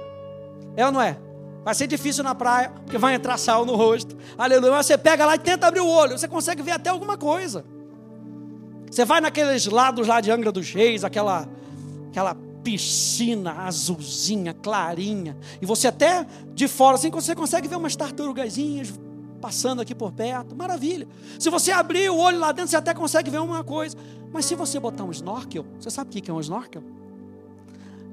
É 0.75 0.85
ou 0.85 0.91
não 0.91 1.01
é? 1.01 1.17
Vai 1.63 1.75
ser 1.75 1.85
difícil 1.85 2.23
na 2.23 2.33
praia, 2.33 2.71
porque 2.83 2.97
vai 2.97 3.13
entrar 3.13 3.37
sal 3.37 3.65
no 3.65 3.75
rosto. 3.75 4.17
Aleluia. 4.37 4.71
Mas 4.71 4.87
você 4.87 4.97
pega 4.97 5.25
lá 5.25 5.35
e 5.35 5.39
tenta 5.39 5.67
abrir 5.67 5.81
o 5.81 5.87
olho. 5.87 6.17
Você 6.17 6.27
consegue 6.27 6.63
ver 6.63 6.71
até 6.71 6.89
alguma 6.89 7.17
coisa. 7.17 7.63
Você 8.89 9.05
vai 9.05 9.21
naqueles 9.21 9.67
lados 9.67 10.07
lá 10.07 10.19
de 10.19 10.31
Angra 10.31 10.51
dos 10.51 10.71
Reis, 10.71 11.03
aquela, 11.03 11.47
aquela 12.09 12.35
piscina 12.63 13.63
azulzinha, 13.63 14.53
clarinha. 14.53 15.37
E 15.61 15.65
você 15.65 15.87
até 15.87 16.25
de 16.53 16.67
fora, 16.67 16.95
assim, 16.95 17.11
você 17.11 17.35
consegue 17.35 17.67
ver 17.67 17.75
umas 17.75 17.95
tartarugazinhas 17.95 18.93
passando 19.39 19.81
aqui 19.81 19.93
por 19.93 20.11
perto. 20.11 20.55
Maravilha. 20.55 21.07
Se 21.39 21.49
você 21.49 21.71
abrir 21.71 22.09
o 22.09 22.17
olho 22.17 22.39
lá 22.39 22.51
dentro, 22.51 22.71
você 22.71 22.77
até 22.77 22.93
consegue 22.93 23.29
ver 23.29 23.39
uma 23.39 23.63
coisa. 23.63 23.95
Mas 24.33 24.45
se 24.45 24.55
você 24.55 24.79
botar 24.79 25.03
um 25.03 25.11
snorkel, 25.11 25.65
você 25.79 25.89
sabe 25.89 26.09
o 26.09 26.21
que 26.21 26.31
é 26.31 26.33
um 26.33 26.39
snorkel? 26.39 26.83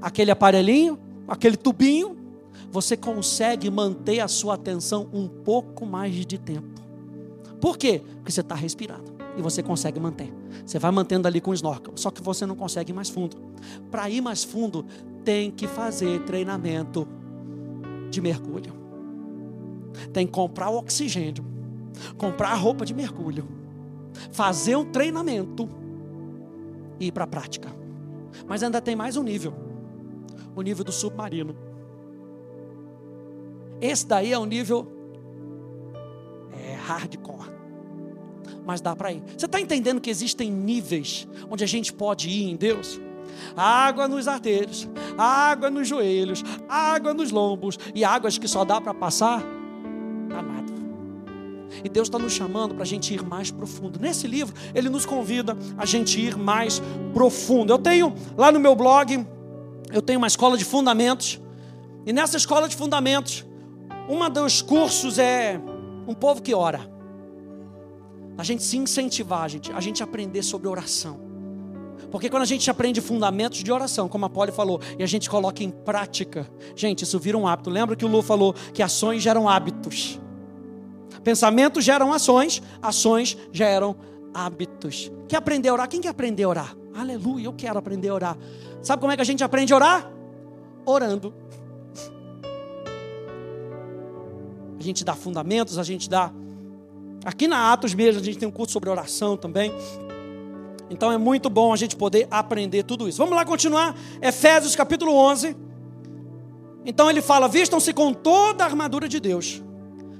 Aquele 0.03 0.31
aparelhinho, 0.31 0.99
aquele 1.27 1.57
tubinho, 1.57 2.17
você 2.70 2.96
consegue 2.96 3.70
manter 3.70 4.20
a 4.20 4.28
sua 4.28 4.54
atenção 4.54 5.08
um 5.12 5.28
pouco 5.28 5.87
mais 5.87 6.14
de 6.14 6.38
tempo. 6.38 6.80
Por 7.60 7.76
quê? 7.76 8.02
Porque 8.16 8.32
você 8.32 8.40
está 8.40 8.54
respirando 8.54 9.16
e 9.37 9.42
você 9.42 9.62
consegue 9.62 9.98
manter. 9.98 10.32
Você 10.64 10.78
vai 10.78 10.90
mantendo 10.90 11.26
ali 11.26 11.40
com 11.40 11.50
o 11.50 11.54
snorkel, 11.54 11.92
só 11.96 12.10
que 12.10 12.22
você 12.22 12.46
não 12.46 12.54
consegue 12.54 12.92
ir 12.92 12.94
mais 12.94 13.08
fundo. 13.08 13.37
Para 13.90 14.08
ir 14.08 14.20
mais 14.20 14.44
fundo, 14.44 14.84
tem 15.25 15.50
que 15.50 15.66
fazer 15.66 16.20
treinamento 16.25 17.06
de 18.10 18.20
mergulho. 18.20 18.72
Tem 20.12 20.26
que 20.26 20.32
comprar 20.32 20.70
oxigênio, 20.70 21.44
comprar 22.16 22.54
roupa 22.54 22.84
de 22.84 22.94
mergulho, 22.94 23.48
fazer 24.30 24.76
um 24.76 24.84
treinamento 24.84 25.68
e 27.00 27.06
ir 27.06 27.12
para 27.12 27.25
a 27.25 27.26
prática. 27.26 27.68
Mas 28.46 28.62
ainda 28.62 28.80
tem 28.80 28.94
mais 28.94 29.16
um 29.16 29.22
nível 29.22 29.68
o 30.54 30.62
nível 30.62 30.84
do 30.84 30.92
submarino. 30.92 31.67
Esse 33.80 34.06
daí 34.06 34.32
é 34.32 34.38
um 34.38 34.44
nível 34.44 34.87
é, 36.52 36.75
hardcore. 36.75 37.50
mas 38.66 38.80
dá 38.80 38.94
para 38.94 39.12
ir. 39.12 39.23
Você 39.37 39.47
está 39.47 39.61
entendendo 39.61 40.00
que 40.00 40.11
existem 40.11 40.50
níveis 40.50 41.26
onde 41.50 41.64
a 41.64 41.66
gente 41.66 41.92
pode 41.92 42.28
ir 42.28 42.50
em 42.50 42.56
Deus? 42.56 43.00
Água 43.56 44.08
nos 44.08 44.26
arteiros, 44.26 44.88
água 45.16 45.70
nos 45.70 45.87
joelhos, 45.87 46.42
água 46.68 47.14
nos 47.14 47.30
lombos 47.30 47.78
e 47.94 48.04
águas 48.04 48.37
que 48.37 48.49
só 48.49 48.64
dá 48.64 48.80
para 48.80 48.92
passar 48.92 49.42
amado. 50.30 50.73
E 51.85 51.88
Deus 51.88 52.08
está 52.08 52.18
nos 52.18 52.32
chamando 52.32 52.75
para 52.75 52.82
a 52.82 52.87
gente 52.87 53.14
ir 53.14 53.23
mais 53.23 53.50
profundo. 53.50 53.99
Nesse 54.00 54.26
livro, 54.26 54.54
Ele 54.75 54.88
nos 54.88 55.06
convida 55.06 55.56
a 55.76 55.85
gente 55.85 56.20
ir 56.20 56.37
mais 56.37 56.82
profundo. 57.12 57.73
Eu 57.73 57.78
tenho 57.78 58.12
lá 58.37 58.50
no 58.50 58.58
meu 58.58 58.75
blog, 58.75 59.26
eu 59.92 60.02
tenho 60.02 60.18
uma 60.18 60.26
escola 60.26 60.56
de 60.56 60.64
fundamentos. 60.64 61.40
E 62.04 62.12
nessa 62.12 62.37
escola 62.37 62.68
de 62.68 62.76
fundamentos, 62.76 63.44
um 64.09 64.29
dos 64.31 64.62
cursos 64.62 65.19
é 65.19 65.61
um 66.07 66.15
povo 66.15 66.43
que 66.43 66.55
ora 66.55 66.81
a 68.37 68.43
gente 68.43 68.62
se 68.62 68.77
incentivar, 68.77 69.43
a 69.43 69.49
gente, 69.49 69.73
a 69.73 69.81
gente 69.81 70.03
aprender 70.03 70.43
sobre 70.43 70.69
oração. 70.69 71.29
Porque 72.11 72.31
quando 72.31 72.43
a 72.43 72.47
gente 72.47 72.71
aprende 72.71 73.00
fundamentos 73.00 73.62
de 73.62 73.73
oração, 73.73 74.09
como 74.09 74.25
a 74.25 74.31
Polly 74.31 74.53
falou, 74.53 74.81
e 74.99 75.03
a 75.03 75.07
gente 75.07 75.29
coloca 75.29 75.62
em 75.62 75.71
prática, 75.71 76.49
gente, 76.75 77.03
isso 77.03 77.19
vira 77.19 77.37
um 77.37 77.47
hábito. 77.47 77.69
Lembra 77.69 77.97
que 77.97 78.05
o 78.05 78.09
Lu 78.09 78.23
falou 78.23 78.55
que 78.73 78.83
ações 78.83 79.23
geram 79.23 79.49
hábitos. 79.49 80.21
Pensamentos 81.23 81.85
geram 81.85 82.12
ações, 82.12 82.62
ações 82.81 83.37
geram 83.53 83.97
hábitos. 84.33 85.11
Quer 85.29 85.37
aprender 85.37 85.69
a 85.69 85.73
orar? 85.73 85.88
Quem 85.88 86.00
quer 86.00 86.09
aprender 86.09 86.45
a 86.45 86.49
orar? 86.49 86.77
Aleluia, 86.95 87.47
eu 87.47 87.53
quero 87.53 87.79
aprender 87.79 88.09
a 88.09 88.15
orar. 88.15 88.38
Sabe 88.83 89.00
como 89.00 89.12
é 89.12 89.17
que 89.17 89.23
a 89.23 89.25
gente 89.25 89.43
aprende 89.43 89.73
a 89.73 89.77
orar? 89.77 90.12
Orando. 90.87 91.35
A 94.78 94.82
gente 94.82 95.04
dá 95.04 95.14
fundamentos, 95.14 95.78
a 95.78 95.82
gente 95.82 96.08
dá 96.08 96.32
Aqui 97.25 97.49
na 97.49 97.73
Atos 97.73 97.94
mesmo, 97.94 98.20
a 98.20 98.25
gente 98.25 98.38
tem 98.38 98.49
um 98.49 98.50
curso 98.50 98.73
sobre 98.73 98.88
oração 98.88 99.37
também. 99.37 99.73
Então 100.88 101.12
é 101.12 101.18
muito 101.18 101.50
bom 101.50 101.73
a 101.73 101.76
gente 101.76 101.97
poder 101.97 102.26
aprender 102.30 102.85
tudo 102.85 103.08
isso. 103.08 103.18
Vamos 103.18 103.35
lá 103.35 103.44
continuar. 103.44 103.94
Efésios 104.23 104.75
capítulo 104.75 105.12
11. 105.12 105.56
Então 106.87 107.11
ele 107.11 107.20
fala: 107.20 107.49
Vistam-se 107.49 107.92
com 107.92 108.14
toda 108.14 108.64
a 108.64 108.66
armadura 108.66 109.08
de 109.08 109.20
Deus, 109.20 109.62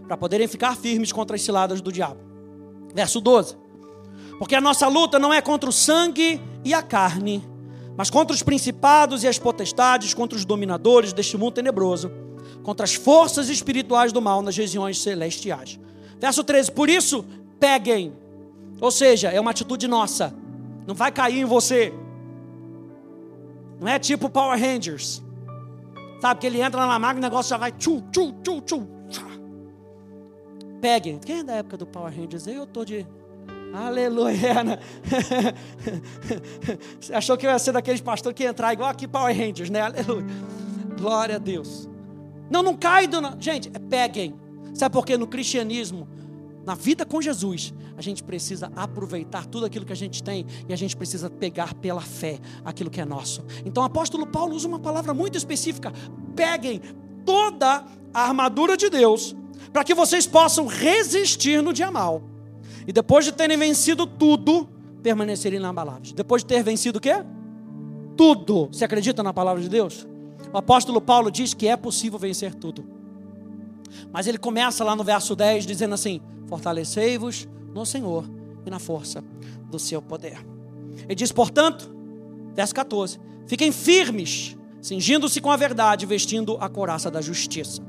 para 0.07 0.17
poderem 0.17 0.47
ficar 0.47 0.77
firmes 0.77 1.13
contra 1.13 1.37
as 1.37 1.43
ciladas 1.43 1.81
do 1.81 1.91
diabo. 1.91 2.21
Verso 2.95 3.21
12. 3.21 3.57
Porque 4.39 4.55
a 4.55 4.61
nossa 4.61 4.87
luta 4.87 5.19
não 5.19 5.33
é 5.33 5.41
contra 5.41 5.71
o 5.71 5.73
sangue 5.73 6.41
e 6.65 6.75
a 6.75 6.83
carne, 6.83 7.43
mas 7.97 8.11
contra 8.11 8.35
os 8.35 8.43
principados 8.43 9.23
e 9.25 9.29
as 9.29 9.39
potestades, 9.39 10.13
contra 10.13 10.37
os 10.37 10.45
dominadores 10.45 11.13
deste 11.13 11.37
mundo 11.37 11.55
tenebroso, 11.55 12.11
contra 12.63 12.85
as 12.85 12.95
forças 12.95 13.49
espirituais 13.49 14.13
do 14.13 14.21
mal 14.21 14.43
nas 14.43 14.57
regiões 14.57 15.01
celestiais. 15.01 15.79
Verso 16.19 16.43
13: 16.45 16.73
Por 16.73 16.89
isso, 16.89 17.25
peguem. 17.59 18.13
Ou 18.81 18.91
seja, 18.91 19.29
é 19.29 19.41
uma 19.41 19.51
atitude 19.51 19.89
nossa. 19.89 20.35
Não 20.87 20.95
vai 20.95 21.11
cair 21.11 21.41
em 21.41 21.45
você. 21.45 21.93
Não 23.81 23.89
é 23.89 23.99
tipo 23.99 24.29
Power 24.29 24.59
Rangers. 24.59 25.23
Sabe 26.21 26.41
que 26.41 26.47
ele 26.47 26.61
entra 26.61 26.85
na 26.87 26.99
máquina 26.99 27.27
e 27.27 27.29
o 27.29 27.31
negócio 27.31 27.51
já 27.51 27.57
vai 27.57 27.73
tchu, 27.73 28.03
tchu, 28.13 28.33
tchu. 28.63 28.89
Peguem. 30.81 31.19
Quem 31.19 31.41
é 31.41 31.43
da 31.43 31.55
época 31.55 31.77
do 31.77 31.87
Power 31.87 32.15
Rangers? 32.15 32.47
Eu 32.47 32.67
tô 32.67 32.85
de. 32.85 33.07
Aleluia. 33.73 34.65
Né? 34.65 34.79
Você 37.01 37.15
achou 37.15 37.37
que 37.37 37.47
eu 37.47 37.51
ia 37.51 37.59
ser 37.59 37.73
daqueles 37.73 38.01
pastores 38.01 38.37
que 38.37 38.45
ia 38.45 38.51
entrar 38.51 38.73
igual 38.73 38.89
aqui 38.89 39.07
Power 39.07 39.37
Rangers, 39.37 39.71
né? 39.71 39.81
Aleluia. 39.81 40.27
Glória 40.99 41.37
a 41.37 41.39
Deus. 41.39 41.89
Não, 42.51 42.63
não 42.63 42.77
cai 42.77 43.07
do. 43.07 43.19
Gente, 43.41 43.71
é 43.73 43.79
peguem. 43.79 44.35
Sabe 44.75 44.93
por 44.93 45.05
quê? 45.05 45.17
No 45.17 45.27
cristianismo, 45.27 46.09
na 46.65 46.75
vida 46.75 47.07
com 47.07 47.21
Jesus, 47.21 47.73
a 47.97 48.03
gente 48.03 48.23
precisa 48.23 48.71
aproveitar 48.77 49.47
tudo 49.47 49.65
aquilo 49.67 49.85
que 49.87 49.93
a 49.93 49.97
gente 49.97 50.23
tem 50.23 50.47
e 50.69 50.73
a 50.73 50.77
gente 50.77 50.97
precisa 50.97 51.31
pegar 51.31 51.75
pela 51.75 52.01
fé 52.01 52.39
aquilo 52.65 52.91
que 52.91 53.01
é 53.01 53.05
nosso. 53.05 53.45
Então 53.65 53.83
o 53.83 53.87
apóstolo 53.87 54.27
Paulo 54.27 54.55
usa 54.55 54.69
uma 54.69 54.79
palavra 54.79 55.15
muito 55.15 55.39
específica: 55.39 55.93
peguem 56.37 56.81
toda 57.25 57.85
a 58.13 58.21
armadura 58.21 58.77
de 58.77 58.91
Deus, 58.91 59.35
para 59.73 59.83
que 59.83 59.95
vocês 59.95 60.27
possam 60.27 60.67
resistir 60.67 61.63
no 61.63 61.73
dia 61.73 61.91
mal. 61.91 62.23
E 62.87 62.93
depois 62.93 63.25
de 63.25 63.33
terem 63.33 63.57
vencido 63.57 64.07
tudo, 64.07 64.69
permanecerem 65.03 65.59
inabaláveis. 65.59 66.13
Depois 66.13 66.43
de 66.43 66.49
ter 66.49 66.63
vencido 66.63 66.99
o 66.99 67.01
quê? 67.01 67.25
Tudo. 68.17 68.69
Você 68.73 68.85
acredita 68.85 69.23
na 69.23 69.33
palavra 69.33 69.63
de 69.63 69.69
Deus? 69.69 70.07
O 70.53 70.59
apóstolo 70.59 71.01
Paulo 71.01 71.31
diz 71.31 71.53
que 71.53 71.69
é 71.69 71.77
possível 71.77 72.19
vencer 72.19 72.55
tudo. 72.55 72.85
Mas 74.13 74.27
ele 74.27 74.39
começa 74.39 74.85
lá 74.85 74.97
no 74.97 75.05
verso 75.05 75.35
10 75.37 75.67
dizendo 75.67 75.95
assim: 75.95 76.21
Fortalecei-vos 76.47 77.49
no 77.75 77.85
Senhor 77.85 78.25
e 78.65 78.71
na 78.71 78.79
força 78.79 79.23
do 79.71 79.79
seu 79.79 80.01
poder. 80.01 80.45
Ele 81.05 81.15
diz, 81.15 81.33
portanto, 81.33 81.91
verso 82.55 82.75
14: 82.75 83.19
Fiquem 83.47 83.73
firmes, 83.73 84.57
cingindo-se 84.81 85.41
com 85.41 85.51
a 85.51 85.57
verdade, 85.57 86.07
vestindo 86.07 86.57
a 86.61 86.69
coraça 86.69 87.11
da 87.11 87.21
justiça. 87.21 87.83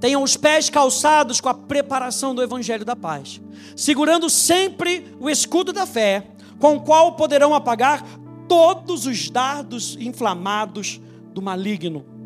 Tenham 0.00 0.22
os 0.22 0.36
pés 0.36 0.68
calçados 0.70 1.40
com 1.40 1.48
a 1.48 1.54
preparação 1.54 2.34
do 2.34 2.42
evangelho 2.42 2.84
da 2.84 2.96
paz, 2.96 3.40
segurando 3.76 4.28
sempre 4.28 5.14
o 5.20 5.30
escudo 5.30 5.72
da 5.72 5.86
fé, 5.86 6.26
com 6.58 6.76
o 6.76 6.80
qual 6.80 7.14
poderão 7.14 7.54
apagar 7.54 8.04
todos 8.48 9.06
os 9.06 9.30
dardos 9.30 9.96
inflamados 10.00 11.00
do 11.32 11.42
maligno 11.42 12.18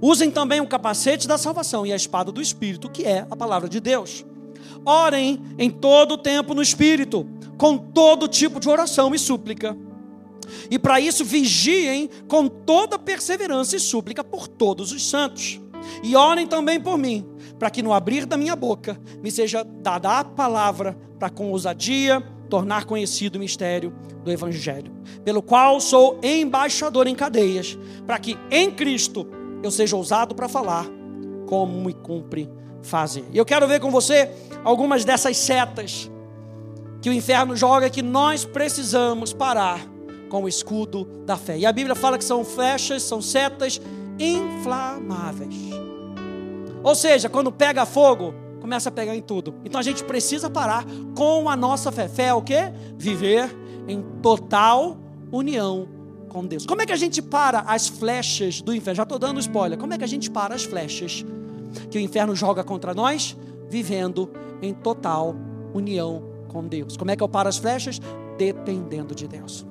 Usem 0.00 0.30
também 0.30 0.60
o 0.60 0.66
capacete 0.66 1.26
da 1.26 1.36
salvação 1.36 1.86
e 1.86 1.92
a 1.92 1.96
espada 1.96 2.30
do 2.30 2.40
Espírito, 2.40 2.90
que 2.90 3.04
é 3.04 3.26
a 3.30 3.36
palavra 3.36 3.68
de 3.68 3.80
Deus. 3.80 4.24
Orem 4.84 5.42
em 5.58 5.70
todo 5.70 6.12
o 6.12 6.18
tempo 6.18 6.54
no 6.54 6.62
Espírito, 6.62 7.26
com 7.56 7.76
todo 7.76 8.28
tipo 8.28 8.60
de 8.60 8.68
oração 8.68 9.14
e 9.14 9.18
súplica. 9.18 9.76
E 10.70 10.78
para 10.78 11.00
isso 11.00 11.24
vigiem 11.24 12.08
com 12.28 12.48
toda 12.48 12.98
perseverança 12.98 13.76
e 13.76 13.80
súplica 13.80 14.22
por 14.22 14.46
todos 14.46 14.92
os 14.92 15.08
santos. 15.08 15.60
E 16.02 16.14
orem 16.14 16.46
também 16.46 16.80
por 16.80 16.96
mim, 16.96 17.26
para 17.58 17.70
que 17.70 17.82
no 17.82 17.92
abrir 17.92 18.24
da 18.24 18.36
minha 18.36 18.54
boca 18.54 19.00
me 19.22 19.30
seja 19.30 19.64
dada 19.64 20.20
a 20.20 20.24
palavra 20.24 20.96
para 21.18 21.28
com 21.28 21.50
ousadia 21.50 22.22
tornar 22.48 22.84
conhecido 22.84 23.36
o 23.36 23.38
mistério 23.38 23.92
do 24.24 24.30
Evangelho, 24.30 24.92
pelo 25.24 25.42
qual 25.42 25.80
sou 25.80 26.18
embaixador 26.22 27.06
em 27.06 27.14
cadeias, 27.14 27.78
para 28.06 28.18
que 28.18 28.38
em 28.50 28.70
Cristo 28.70 29.26
eu 29.62 29.70
seja 29.70 29.96
ousado 29.96 30.34
para 30.34 30.48
falar 30.48 30.86
como 31.46 31.84
me 31.84 31.92
cumpre 31.92 32.48
fazer. 32.82 33.24
E 33.32 33.38
eu 33.38 33.44
quero 33.44 33.66
ver 33.66 33.80
com 33.80 33.90
você 33.90 34.30
algumas 34.64 35.04
dessas 35.04 35.36
setas 35.36 36.10
que 37.00 37.08
o 37.08 37.12
inferno 37.12 37.56
joga 37.56 37.90
que 37.90 38.02
nós 38.02 38.44
precisamos 38.44 39.32
parar 39.32 39.80
com 40.28 40.44
o 40.44 40.48
escudo 40.48 41.04
da 41.24 41.36
fé. 41.36 41.58
E 41.58 41.66
a 41.66 41.72
Bíblia 41.72 41.94
fala 41.94 42.18
que 42.18 42.24
são 42.24 42.44
flechas, 42.44 43.02
são 43.02 43.22
setas 43.22 43.80
inflamáveis. 44.18 45.54
Ou 46.82 46.94
seja, 46.94 47.28
quando 47.28 47.50
pega 47.50 47.86
fogo, 47.86 48.34
começa 48.68 48.90
a 48.90 48.92
pegar 48.92 49.16
em 49.16 49.22
tudo. 49.22 49.54
Então 49.64 49.80
a 49.80 49.82
gente 49.82 50.04
precisa 50.04 50.50
parar 50.50 50.84
com 51.16 51.48
a 51.48 51.56
nossa 51.56 51.90
fé. 51.90 52.06
Fé 52.06 52.26
é 52.26 52.34
o 52.34 52.42
quê? 52.42 52.70
Viver 52.98 53.50
em 53.88 54.02
total 54.20 54.98
união 55.32 55.88
com 56.28 56.44
Deus. 56.44 56.66
Como 56.66 56.82
é 56.82 56.84
que 56.84 56.92
a 56.92 56.96
gente 56.96 57.22
para 57.22 57.60
as 57.60 57.88
flechas 57.88 58.60
do 58.60 58.74
inferno? 58.74 58.96
Já 58.96 59.04
estou 59.04 59.18
dando 59.18 59.40
spoiler. 59.40 59.78
Como 59.78 59.94
é 59.94 59.96
que 59.96 60.04
a 60.04 60.06
gente 60.06 60.30
para 60.30 60.54
as 60.54 60.64
flechas 60.64 61.24
que 61.90 61.96
o 61.96 62.00
inferno 62.00 62.36
joga 62.36 62.62
contra 62.62 62.92
nós? 62.92 63.34
Vivendo 63.70 64.30
em 64.60 64.74
total 64.74 65.34
união 65.72 66.22
com 66.48 66.62
Deus. 66.66 66.94
Como 66.94 67.10
é 67.10 67.16
que 67.16 67.22
eu 67.22 67.28
paro 67.28 67.48
as 67.48 67.56
flechas? 67.56 67.98
Dependendo 68.36 69.14
de 69.14 69.26
Deus. 69.26 69.66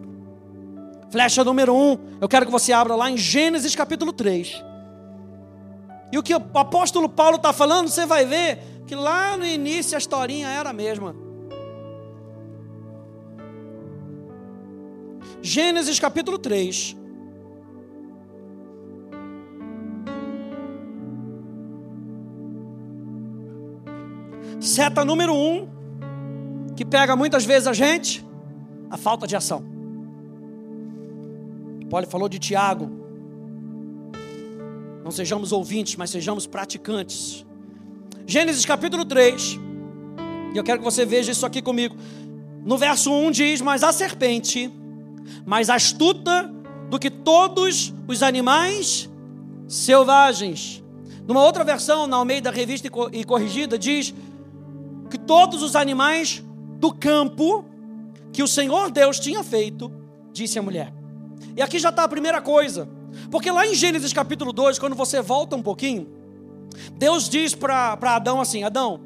Flecha 1.11 1.43
número 1.43 1.71
um, 1.75 1.99
eu 2.19 2.27
quero 2.27 2.47
que 2.47 2.51
você 2.51 2.73
abra 2.73 2.95
lá 2.95 3.11
em 3.11 3.15
Gênesis 3.15 3.75
capítulo 3.75 4.11
3. 4.11 4.65
E 6.11 6.17
o 6.17 6.23
que 6.23 6.33
o 6.33 6.41
apóstolo 6.55 7.07
Paulo 7.07 7.35
está 7.35 7.53
falando, 7.53 7.89
você 7.89 8.05
vai 8.05 8.25
ver 8.25 8.76
que 8.87 8.95
lá 8.95 9.35
no 9.35 9.45
início 9.45 9.95
a 9.95 9.99
historinha 9.99 10.47
era 10.47 10.69
a 10.69 10.73
mesma. 10.73 11.13
Gênesis 15.41 15.99
capítulo 15.99 16.39
3. 16.39 16.95
Seta 24.59 25.03
número 25.03 25.33
1, 25.33 25.37
um, 25.37 25.67
que 26.75 26.85
pega 26.85 27.15
muitas 27.15 27.45
vezes 27.45 27.67
a 27.67 27.73
gente, 27.73 28.25
a 28.89 28.97
falta 28.97 29.27
de 29.27 29.35
ação. 29.35 29.63
Paulo 31.89 32.07
falou 32.07 32.27
de 32.27 32.39
Tiago. 32.39 32.89
Não 35.03 35.11
sejamos 35.11 35.51
ouvintes, 35.51 35.95
mas 35.95 36.09
sejamos 36.09 36.47
praticantes. 36.47 37.46
Gênesis 38.29 38.65
capítulo 38.65 39.05
3. 39.05 39.57
E 40.53 40.57
eu 40.57 40.61
quero 40.61 40.79
que 40.79 40.83
você 40.83 41.05
veja 41.05 41.31
isso 41.31 41.45
aqui 41.45 41.61
comigo. 41.61 41.95
No 42.65 42.77
verso 42.77 43.09
1 43.09 43.31
diz: 43.31 43.61
Mas 43.61 43.83
a 43.83 43.93
serpente 43.93 44.69
mais 45.45 45.69
astuta 45.69 46.53
do 46.89 46.99
que 46.99 47.09
todos 47.09 47.93
os 48.05 48.21
animais 48.21 49.09
selvagens. 49.65 50.83
Numa 51.25 51.41
outra 51.41 51.63
versão, 51.63 52.05
na 52.05 52.17
Almeida 52.17 52.51
Revista 52.51 52.89
e 53.13 53.23
Corrigida, 53.23 53.79
diz 53.79 54.13
que 55.09 55.17
todos 55.17 55.63
os 55.63 55.73
animais 55.73 56.43
do 56.79 56.93
campo 56.93 57.63
que 58.33 58.43
o 58.43 58.47
Senhor 58.47 58.91
Deus 58.91 59.21
tinha 59.21 59.41
feito, 59.41 59.89
disse 60.33 60.59
a 60.59 60.61
mulher. 60.61 60.93
E 61.55 61.61
aqui 61.61 61.79
já 61.79 61.89
está 61.89 62.03
a 62.03 62.09
primeira 62.09 62.41
coisa. 62.41 62.89
Porque 63.31 63.49
lá 63.49 63.65
em 63.65 63.73
Gênesis 63.73 64.11
capítulo 64.11 64.51
2, 64.51 64.77
quando 64.79 64.97
você 64.97 65.21
volta 65.21 65.55
um 65.55 65.61
pouquinho, 65.61 66.16
Deus 66.93 67.29
diz 67.29 67.53
para 67.53 67.97
Adão 68.01 68.39
assim: 68.39 68.63
Adão, 68.63 68.99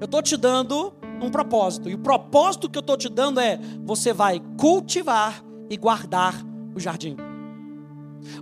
eu 0.00 0.04
estou 0.04 0.22
te 0.22 0.36
dando 0.36 0.92
um 1.20 1.30
propósito. 1.30 1.88
E 1.88 1.94
o 1.94 1.98
propósito 1.98 2.68
que 2.68 2.78
eu 2.78 2.80
estou 2.80 2.96
te 2.96 3.08
dando 3.08 3.40
é: 3.40 3.58
você 3.84 4.12
vai 4.12 4.40
cultivar 4.58 5.42
e 5.68 5.76
guardar 5.76 6.34
o 6.74 6.80
jardim. 6.80 7.16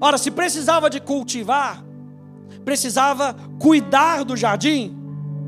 Ora, 0.00 0.18
se 0.18 0.30
precisava 0.30 0.88
de 0.88 1.00
cultivar, 1.00 1.84
precisava 2.64 3.34
cuidar 3.60 4.24
do 4.24 4.36
jardim, 4.36 4.96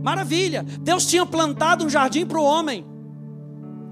maravilha. 0.03 0.65
Deus 0.81 1.07
tinha 1.07 1.25
plantado 1.27 1.85
um 1.85 1.89
jardim 1.89 2.27
para 2.27 2.39
o 2.39 2.45
homem. 2.45 2.87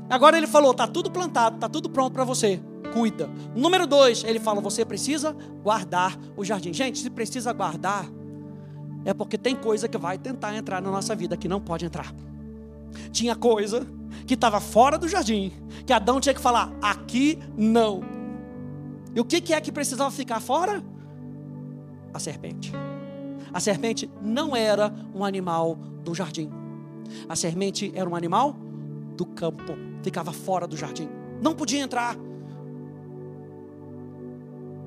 Agora 0.08 0.36
ele 0.36 0.46
falou: 0.46 0.72
está 0.72 0.86
tudo 0.86 1.10
plantado, 1.10 1.56
está 1.56 1.68
tudo 1.68 1.90
pronto 1.90 2.12
para 2.12 2.24
você. 2.24 2.60
Cuida. 2.92 3.28
Número 3.56 3.86
dois, 3.86 4.22
ele 4.24 4.38
fala: 4.38 4.60
você 4.60 4.84
precisa 4.84 5.34
guardar 5.62 6.16
o 6.36 6.44
jardim. 6.44 6.72
Gente, 6.72 6.98
se 6.98 7.10
precisa 7.10 7.52
guardar, 7.52 8.06
é 9.04 9.12
porque 9.12 9.36
tem 9.36 9.54
coisa 9.54 9.88
que 9.88 9.98
vai 9.98 10.18
tentar 10.18 10.56
entrar 10.56 10.80
na 10.80 10.90
nossa 10.90 11.14
vida 11.14 11.36
que 11.36 11.48
não 11.48 11.60
pode 11.60 11.84
entrar. 11.84 12.14
Tinha 13.12 13.34
coisa 13.34 13.86
que 14.26 14.34
estava 14.34 14.60
fora 14.60 14.96
do 14.96 15.08
jardim, 15.08 15.52
que 15.86 15.92
Adão 15.92 16.20
tinha 16.20 16.34
que 16.34 16.40
falar: 16.40 16.72
aqui 16.80 17.38
não. 17.56 18.02
E 19.14 19.20
o 19.20 19.24
que, 19.24 19.40
que 19.40 19.52
é 19.52 19.60
que 19.60 19.70
precisava 19.70 20.10
ficar 20.10 20.40
fora? 20.40 20.82
A 22.12 22.18
serpente. 22.18 22.72
A 23.52 23.60
serpente 23.60 24.10
não 24.20 24.56
era 24.56 24.92
um 25.14 25.24
animal 25.24 25.76
do 26.02 26.14
jardim. 26.14 26.50
A 27.28 27.36
serpente 27.36 27.92
era 27.94 28.08
um 28.08 28.16
animal 28.16 28.56
do 29.16 29.24
campo. 29.24 29.76
Ficava 30.02 30.32
fora 30.32 30.66
do 30.66 30.76
jardim. 30.76 31.08
Não 31.40 31.54
podia 31.54 31.80
entrar. 31.80 32.16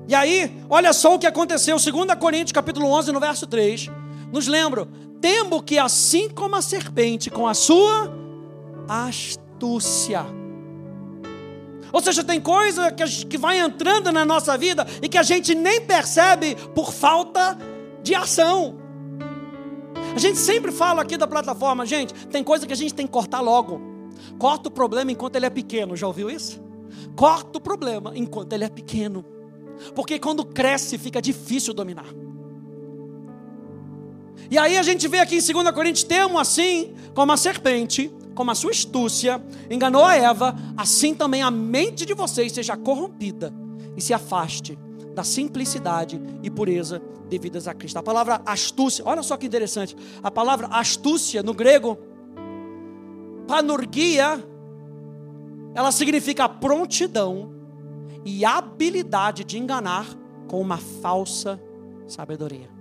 E 0.06 0.14
aí, 0.14 0.58
olha 0.68 0.92
só 0.92 1.14
o 1.14 1.18
que 1.18 1.26
aconteceu, 1.26 1.76
2 1.76 2.14
Coríntios 2.18 2.52
capítulo 2.52 2.88
11, 2.88 3.12
no 3.12 3.20
verso 3.20 3.46
3. 3.46 3.90
Nos 4.32 4.46
lembra, 4.46 4.88
temo 5.20 5.62
que 5.62 5.78
assim 5.78 6.28
como 6.28 6.56
a 6.56 6.62
serpente 6.62 7.30
com 7.30 7.46
a 7.46 7.54
sua 7.54 8.12
astúcia. 8.88 10.26
Ou 11.92 12.00
seja, 12.02 12.22
tem 12.22 12.40
coisa 12.40 12.92
que, 12.92 13.04
que 13.26 13.38
vai 13.38 13.58
entrando 13.58 14.12
na 14.12 14.24
nossa 14.24 14.56
vida 14.58 14.86
e 15.02 15.08
que 15.08 15.16
a 15.16 15.22
gente 15.22 15.54
nem 15.54 15.80
percebe 15.80 16.54
por 16.74 16.92
falta 16.92 17.56
de 18.02 18.14
ação. 18.14 18.76
A 20.14 20.18
gente 20.18 20.38
sempre 20.38 20.70
fala 20.70 21.02
aqui 21.02 21.16
da 21.16 21.26
plataforma, 21.26 21.86
gente, 21.86 22.12
tem 22.26 22.42
coisa 22.42 22.66
que 22.66 22.72
a 22.72 22.76
gente 22.76 22.94
tem 22.94 23.06
que 23.06 23.12
cortar 23.12 23.40
logo. 23.40 23.80
Corta 24.38 24.68
o 24.68 24.72
problema 24.72 25.12
enquanto 25.12 25.36
ele 25.36 25.46
é 25.46 25.50
pequeno, 25.50 25.96
já 25.96 26.06
ouviu 26.06 26.28
isso? 26.28 26.60
Corta 27.16 27.58
o 27.58 27.60
problema 27.60 28.12
enquanto 28.14 28.52
ele 28.52 28.64
é 28.64 28.68
pequeno. 28.68 29.24
Porque 29.94 30.18
quando 30.18 30.44
cresce 30.44 30.98
fica 30.98 31.22
difícil 31.22 31.72
dominar. 31.72 32.06
E 34.50 34.56
aí 34.56 34.78
a 34.78 34.82
gente 34.82 35.06
vê 35.06 35.18
aqui 35.18 35.36
em 35.36 35.52
2 35.52 35.70
Coríntios, 35.72 36.04
temo 36.04 36.38
assim, 36.38 36.94
como 37.14 37.32
a 37.32 37.36
serpente, 37.36 38.10
como 38.34 38.50
a 38.50 38.54
sua 38.54 38.70
astúcia, 38.70 39.42
enganou 39.68 40.04
a 40.04 40.14
Eva, 40.14 40.56
assim 40.76 41.14
também 41.14 41.42
a 41.42 41.50
mente 41.50 42.06
de 42.06 42.14
vocês 42.14 42.52
seja 42.52 42.76
corrompida 42.76 43.52
e 43.96 44.00
se 44.00 44.14
afaste 44.14 44.78
da 45.14 45.24
simplicidade 45.24 46.20
e 46.42 46.48
pureza 46.48 47.02
devidas 47.28 47.66
a 47.66 47.74
Cristo. 47.74 47.98
A 47.98 48.02
palavra 48.02 48.40
astúcia, 48.46 49.04
olha 49.04 49.22
só 49.22 49.36
que 49.36 49.46
interessante, 49.46 49.96
a 50.22 50.30
palavra 50.30 50.68
astúcia 50.68 51.42
no 51.42 51.52
grego, 51.52 51.98
panurgia, 53.46 54.42
ela 55.74 55.92
significa 55.92 56.48
prontidão 56.48 57.52
e 58.24 58.44
habilidade 58.44 59.44
de 59.44 59.58
enganar 59.58 60.06
com 60.46 60.60
uma 60.60 60.78
falsa 60.78 61.60
sabedoria. 62.06 62.77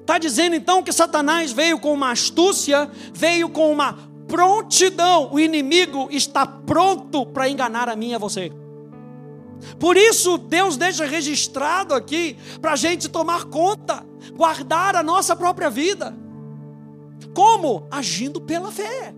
Está 0.00 0.18
dizendo 0.18 0.54
então 0.54 0.82
que 0.82 0.92
Satanás 0.92 1.52
veio 1.52 1.78
com 1.78 1.92
uma 1.92 2.10
astúcia, 2.10 2.90
veio 3.12 3.48
com 3.48 3.72
uma 3.72 3.98
prontidão. 4.26 5.32
O 5.32 5.38
inimigo 5.40 6.08
está 6.10 6.46
pronto 6.46 7.26
para 7.26 7.48
enganar 7.48 7.88
a 7.88 7.96
mim 7.96 8.10
e 8.10 8.14
a 8.14 8.18
você. 8.18 8.52
Por 9.78 9.96
isso, 9.96 10.36
Deus 10.36 10.76
deixa 10.76 11.06
registrado 11.06 11.94
aqui 11.94 12.36
para 12.60 12.72
a 12.72 12.76
gente 12.76 13.08
tomar 13.08 13.44
conta, 13.44 14.04
guardar 14.36 14.94
a 14.96 15.02
nossa 15.02 15.34
própria 15.34 15.70
vida. 15.70 16.14
Como? 17.34 17.86
Agindo 17.90 18.40
pela 18.40 18.70
fé. 18.70 19.14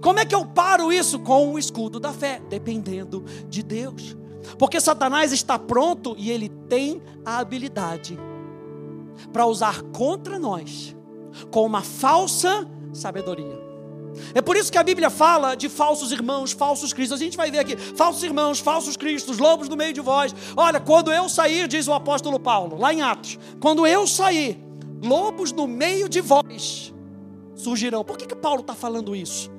Como 0.00 0.18
é 0.18 0.24
que 0.24 0.34
eu 0.34 0.44
paro 0.46 0.92
isso? 0.92 1.18
Com 1.18 1.54
o 1.54 1.58
escudo 1.58 1.98
da 1.98 2.12
fé, 2.12 2.40
dependendo 2.48 3.24
de 3.48 3.62
Deus. 3.62 4.16
Porque 4.58 4.80
Satanás 4.80 5.32
está 5.32 5.58
pronto 5.58 6.14
e 6.18 6.30
ele 6.30 6.48
tem 6.68 7.02
a 7.24 7.38
habilidade 7.38 8.18
para 9.32 9.46
usar 9.46 9.82
contra 9.82 10.38
nós 10.38 10.94
com 11.50 11.64
uma 11.64 11.82
falsa 11.82 12.68
sabedoria. 12.92 13.64
É 14.34 14.40
por 14.40 14.56
isso 14.56 14.70
que 14.70 14.78
a 14.78 14.82
Bíblia 14.82 15.10
fala 15.10 15.54
de 15.54 15.68
falsos 15.68 16.12
irmãos, 16.12 16.52
falsos 16.52 16.92
cristos. 16.92 17.20
A 17.20 17.24
gente 17.24 17.36
vai 17.36 17.50
ver 17.50 17.58
aqui, 17.58 17.76
falsos 17.76 18.22
irmãos, 18.22 18.60
falsos 18.60 18.96
cristos, 18.96 19.38
lobos 19.38 19.68
no 19.68 19.76
meio 19.76 19.92
de 19.92 20.00
vós. 20.00 20.34
Olha, 20.56 20.78
quando 20.80 21.12
eu 21.12 21.28
sair, 21.28 21.66
diz 21.66 21.88
o 21.88 21.92
apóstolo 21.92 22.38
Paulo, 22.38 22.78
lá 22.78 22.92
em 22.92 23.02
Atos, 23.02 23.38
quando 23.60 23.86
eu 23.86 24.06
sair, 24.06 24.62
lobos 25.02 25.52
no 25.52 25.66
meio 25.66 26.08
de 26.08 26.20
vós 26.20 26.92
surgirão. 27.54 28.04
Por 28.04 28.16
que, 28.16 28.26
que 28.26 28.36
Paulo 28.36 28.60
está 28.60 28.74
falando 28.74 29.16
isso? 29.16 29.50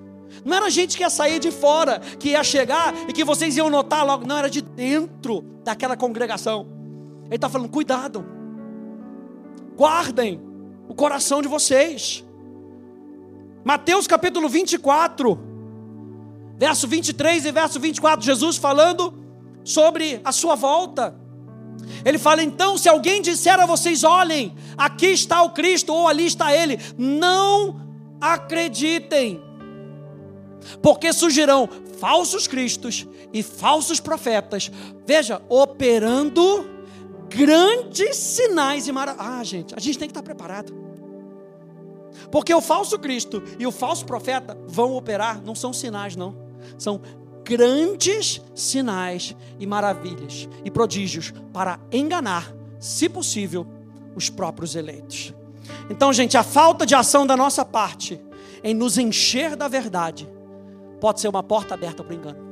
Não 0.43 0.55
era 0.55 0.69
gente 0.69 0.97
que 0.97 1.03
ia 1.03 1.09
sair 1.09 1.39
de 1.39 1.51
fora, 1.51 1.99
que 1.99 2.29
ia 2.29 2.43
chegar 2.43 2.93
e 3.07 3.13
que 3.13 3.23
vocês 3.23 3.55
iam 3.57 3.69
notar 3.69 4.05
logo. 4.05 4.27
Não, 4.27 4.37
era 4.37 4.49
de 4.49 4.61
dentro 4.61 5.41
daquela 5.63 5.95
congregação. 5.97 6.67
Ele 7.25 7.35
está 7.35 7.49
falando, 7.49 7.69
cuidado 7.69 8.35
guardem 9.75 10.41
o 10.88 10.95
coração 10.95 11.41
de 11.41 11.47
vocês. 11.47 12.23
Mateus 13.63 14.07
capítulo 14.07 14.47
24, 14.47 15.39
verso 16.57 16.88
23 16.88 17.45
e 17.45 17.51
verso 17.51 17.79
24, 17.79 18.25
Jesus 18.25 18.57
falando 18.57 19.13
sobre 19.63 20.21
a 20.23 20.31
sua 20.31 20.55
volta. 20.55 21.15
Ele 22.05 22.17
fala: 22.17 22.43
então, 22.43 22.77
se 22.77 22.88
alguém 22.88 23.21
disser 23.21 23.59
a 23.59 23.65
vocês, 23.65 24.03
olhem, 24.03 24.55
aqui 24.77 25.07
está 25.07 25.41
o 25.41 25.49
Cristo 25.49 25.93
ou 25.93 26.07
ali 26.07 26.25
está 26.25 26.55
ele, 26.55 26.79
não 26.97 27.81
acreditem, 28.21 29.41
porque 30.81 31.11
surgirão 31.11 31.67
falsos 31.99 32.47
cristos 32.47 33.07
e 33.33 33.41
falsos 33.43 33.99
profetas, 33.99 34.71
veja, 35.05 35.41
operando 35.49 36.74
grandes 37.29 38.15
sinais 38.15 38.88
e 38.88 38.91
maravilhas. 38.91 39.27
Ah, 39.27 39.43
gente, 39.43 39.75
a 39.75 39.79
gente 39.79 39.97
tem 39.97 40.07
que 40.07 40.11
estar 40.11 40.23
preparado. 40.23 40.73
Porque 42.31 42.53
o 42.53 42.61
falso 42.61 42.97
Cristo 42.97 43.43
e 43.59 43.67
o 43.67 43.71
falso 43.71 44.05
profeta 44.05 44.57
vão 44.67 44.95
operar, 44.95 45.41
não 45.43 45.55
são 45.55 45.73
sinais, 45.73 46.15
não. 46.15 46.35
São 46.77 47.01
grandes 47.43 48.41
sinais 48.55 49.35
e 49.59 49.67
maravilhas 49.67 50.49
e 50.63 50.71
prodígios 50.71 51.33
para 51.53 51.79
enganar, 51.91 52.53
se 52.79 53.07
possível, 53.07 53.67
os 54.15 54.29
próprios 54.29 54.75
eleitos. 54.75 55.33
Então, 55.89 56.11
gente, 56.11 56.38
a 56.38 56.43
falta 56.43 56.85
de 56.85 56.95
ação 56.95 57.27
da 57.27 57.38
nossa 57.38 57.63
parte 57.63 58.19
em 58.63 58.73
nos 58.73 58.97
encher 58.97 59.55
da 59.55 59.67
verdade 59.67 60.27
pode 60.99 61.19
ser 61.19 61.27
uma 61.27 61.43
porta 61.43 61.73
aberta 61.73 62.03
para 62.03 62.13
o 62.13 62.15
engano. 62.15 62.45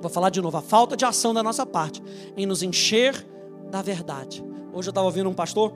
Vou 0.00 0.10
falar 0.10 0.30
de 0.30 0.40
novo, 0.40 0.56
a 0.56 0.62
falta 0.62 0.96
de 0.96 1.04
ação 1.04 1.32
da 1.32 1.42
nossa 1.42 1.64
parte 1.64 2.02
em 2.36 2.46
nos 2.46 2.62
encher 2.62 3.26
da 3.70 3.82
verdade. 3.82 4.44
Hoje 4.72 4.88
eu 4.88 4.90
estava 4.90 5.06
ouvindo 5.06 5.28
um 5.28 5.34
pastor, 5.34 5.72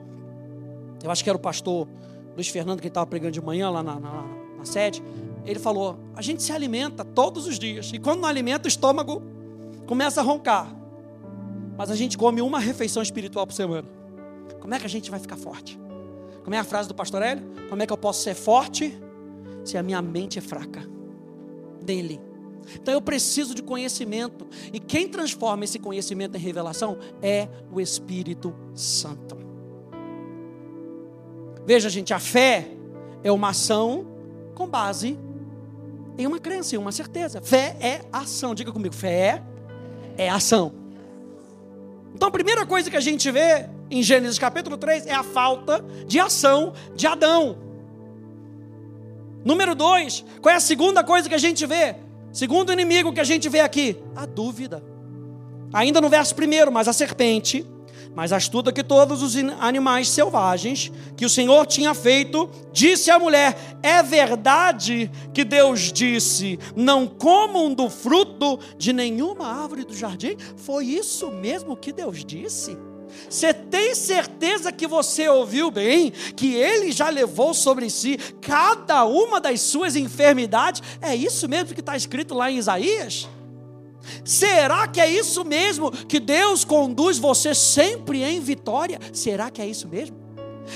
eu 1.03 1.09
acho 1.09 1.23
que 1.23 1.29
era 1.29 1.37
o 1.37 1.41
pastor 1.41 1.87
Luiz 2.35 2.47
Fernando, 2.47 2.81
que 2.81 2.87
estava 2.87 3.05
pregando 3.05 3.31
de 3.31 3.41
manhã 3.41 3.69
lá 3.69 3.83
na, 3.83 3.99
na, 3.99 4.23
na 4.57 4.65
sede. 4.65 5.03
Ele 5.45 5.59
falou: 5.59 5.97
a 6.15 6.21
gente 6.21 6.41
se 6.43 6.51
alimenta 6.51 7.03
todos 7.03 7.47
os 7.47 7.57
dias, 7.57 7.91
e 7.93 7.99
quando 7.99 8.21
não 8.21 8.29
alimenta, 8.29 8.65
o 8.65 8.67
estômago 8.67 9.21
começa 9.85 10.21
a 10.21 10.23
roncar. 10.23 10.75
Mas 11.77 11.89
a 11.89 11.95
gente 11.95 12.17
come 12.17 12.41
uma 12.41 12.59
refeição 12.59 13.01
espiritual 13.01 13.47
por 13.47 13.53
semana. 13.53 13.87
Como 14.59 14.73
é 14.73 14.79
que 14.79 14.85
a 14.85 14.89
gente 14.89 15.09
vai 15.09 15.19
ficar 15.19 15.37
forte? 15.37 15.79
Como 16.43 16.55
é 16.55 16.59
a 16.59 16.63
frase 16.63 16.87
do 16.87 16.95
pastor 16.95 17.21
Hélio? 17.21 17.43
Como 17.69 17.81
é 17.81 17.87
que 17.87 17.93
eu 17.93 17.97
posso 17.97 18.21
ser 18.21 18.35
forte 18.35 18.97
se 19.63 19.77
a 19.77 19.83
minha 19.83 20.01
mente 20.01 20.37
é 20.37 20.41
fraca? 20.41 20.83
Dele. 21.83 22.21
Então 22.75 22.93
eu 22.93 23.01
preciso 23.01 23.53
de 23.55 23.61
conhecimento. 23.61 24.47
E 24.71 24.79
quem 24.79 25.07
transforma 25.07 25.63
esse 25.63 25.79
conhecimento 25.79 26.35
em 26.35 26.39
revelação 26.39 26.97
é 27.21 27.47
o 27.71 27.79
Espírito 27.79 28.53
Santo. 28.73 29.37
Veja, 31.65 31.89
gente, 31.89 32.13
a 32.13 32.19
fé 32.19 32.69
é 33.23 33.31
uma 33.31 33.49
ação 33.49 34.05
com 34.55 34.67
base 34.67 35.17
em 36.17 36.27
uma 36.27 36.39
crença, 36.39 36.75
em 36.75 36.77
uma 36.77 36.91
certeza. 36.91 37.41
Fé 37.41 37.75
é 37.79 38.01
ação. 38.11 38.53
Diga 38.53 38.71
comigo, 38.71 38.93
fé 38.93 39.43
é 40.17 40.29
ação. 40.29 40.73
Então 42.13 42.27
a 42.27 42.31
primeira 42.31 42.65
coisa 42.65 42.89
que 42.89 42.97
a 42.97 43.01
gente 43.01 43.29
vê 43.31 43.69
em 43.89 44.03
Gênesis 44.03 44.37
capítulo 44.37 44.77
3 44.77 45.05
é 45.07 45.13
a 45.13 45.23
falta 45.23 45.83
de 46.05 46.19
ação 46.19 46.73
de 46.95 47.07
Adão. 47.07 47.57
Número 49.43 49.73
dois, 49.73 50.23
qual 50.41 50.53
é 50.53 50.57
a 50.57 50.61
segunda 50.61 51.03
coisa 51.03 51.27
que 51.27 51.35
a 51.35 51.39
gente 51.39 51.65
vê? 51.65 51.95
Segundo 52.31 52.71
inimigo 52.71 53.13
que 53.13 53.19
a 53.19 53.25
gente 53.25 53.49
vê 53.49 53.59
aqui, 53.59 53.97
a 54.15 54.25
dúvida. 54.25 54.83
Ainda 55.73 56.01
no 56.01 56.09
verso 56.09 56.35
primeiro, 56.35 56.71
mas 56.71 56.87
a 56.87 56.93
serpente, 56.93 57.65
mais 58.15 58.33
astuta 58.33 58.73
que 58.73 58.83
todos 58.83 59.21
os 59.21 59.35
animais 59.59 60.09
selvagens 60.09 60.91
que 61.15 61.25
o 61.25 61.29
Senhor 61.29 61.65
tinha 61.65 61.93
feito, 61.93 62.49
disse 62.71 63.09
à 63.09 63.17
mulher: 63.17 63.55
É 63.81 64.03
verdade 64.03 65.09
que 65.33 65.43
Deus 65.43 65.91
disse: 65.91 66.59
Não 66.75 67.07
comam 67.07 67.73
do 67.73 67.89
fruto 67.89 68.59
de 68.77 68.91
nenhuma 68.91 69.47
árvore 69.47 69.85
do 69.85 69.95
jardim? 69.95 70.35
Foi 70.57 70.85
isso 70.85 71.31
mesmo 71.31 71.75
que 71.75 71.93
Deus 71.93 72.23
disse? 72.23 72.77
Você 73.29 73.53
tem 73.53 73.95
certeza 73.95 74.71
que 74.71 74.87
você 74.87 75.27
ouviu 75.29 75.71
bem? 75.71 76.11
Que 76.35 76.55
Ele 76.55 76.91
já 76.91 77.09
levou 77.09 77.53
sobre 77.53 77.89
si 77.89 78.17
cada 78.41 79.05
uma 79.05 79.39
das 79.39 79.61
suas 79.61 79.95
enfermidades? 79.95 80.81
É 81.01 81.15
isso 81.15 81.47
mesmo 81.47 81.73
que 81.73 81.79
está 81.79 81.95
escrito 81.95 82.33
lá 82.33 82.51
em 82.51 82.57
Isaías? 82.57 83.27
Será 84.23 84.87
que 84.87 84.99
é 84.99 85.09
isso 85.09 85.43
mesmo 85.45 85.91
que 85.91 86.19
Deus 86.19 86.63
conduz 86.65 87.17
você 87.17 87.53
sempre 87.53 88.23
em 88.23 88.39
vitória? 88.39 88.99
Será 89.13 89.49
que 89.49 89.61
é 89.61 89.67
isso 89.67 89.87
mesmo? 89.87 90.19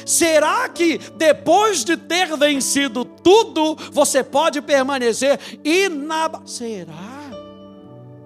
Será 0.05 0.67
que 0.69 0.97
depois 1.15 1.83
de 1.83 1.95
ter 1.95 2.35
vencido 2.37 3.05
tudo, 3.05 3.77
você 3.91 4.23
pode 4.23 4.61
permanecer 4.61 5.39
inabalável? 5.63 6.47
Será? 6.47 7.15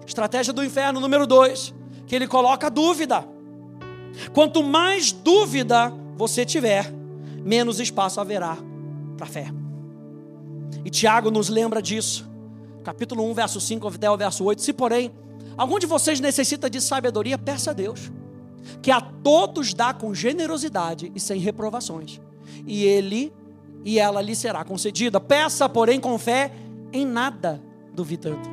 Estratégia 0.06 0.52
do 0.52 0.64
inferno 0.64 1.00
número 1.00 1.28
dois, 1.28 1.74
que 2.08 2.16
ele 2.16 2.28
coloca 2.28 2.70
dúvida. 2.70 3.28
Quanto 4.34 4.64
mais 4.64 5.12
dúvida 5.12 5.94
você 6.16 6.46
tiver, 6.46 6.92
menos 7.44 7.80
espaço 7.80 8.20
haverá 8.20 8.58
para 9.18 9.26
fé. 9.26 9.52
E 10.84 10.90
Tiago 10.90 11.32
nos 11.32 11.50
lembra 11.50 11.82
disso. 11.82 12.30
Capítulo 12.84 13.30
1, 13.30 13.34
verso 13.34 13.60
5 13.60 13.88
até 13.88 14.10
o 14.10 14.18
verso 14.18 14.44
8. 14.44 14.62
Se, 14.62 14.74
porém, 14.74 15.12
algum 15.58 15.80
de 15.80 15.86
vocês 15.86 16.20
necessita 16.20 16.70
de 16.70 16.80
sabedoria, 16.82 17.38
peça 17.38 17.72
a 17.72 17.74
Deus, 17.74 18.12
que 18.82 18.92
a 18.92 19.02
todos 19.02 19.74
dá 19.74 19.94
com 19.94 20.14
generosidade 20.14 21.12
e 21.14 21.20
sem 21.20 21.40
reprovações, 21.40 22.22
e 22.66 22.84
ele 22.84 23.34
e 23.84 24.00
ela 24.00 24.22
lhe 24.22 24.36
será 24.36 24.64
concedida. 24.64 25.20
Peça, 25.20 25.68
porém, 25.70 26.00
com 26.00 26.18
fé, 26.18 26.52
em 26.92 27.06
nada 27.06 27.62
duvidando. 27.94 28.50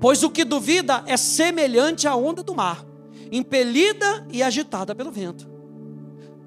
Pois 0.00 0.22
o 0.22 0.30
que 0.30 0.44
duvida 0.44 1.02
é 1.06 1.16
semelhante 1.16 2.06
à 2.06 2.14
onda 2.16 2.42
do 2.42 2.54
mar, 2.54 2.84
impelida 3.30 4.26
e 4.30 4.42
agitada 4.42 4.94
pelo 4.94 5.10
vento. 5.10 5.48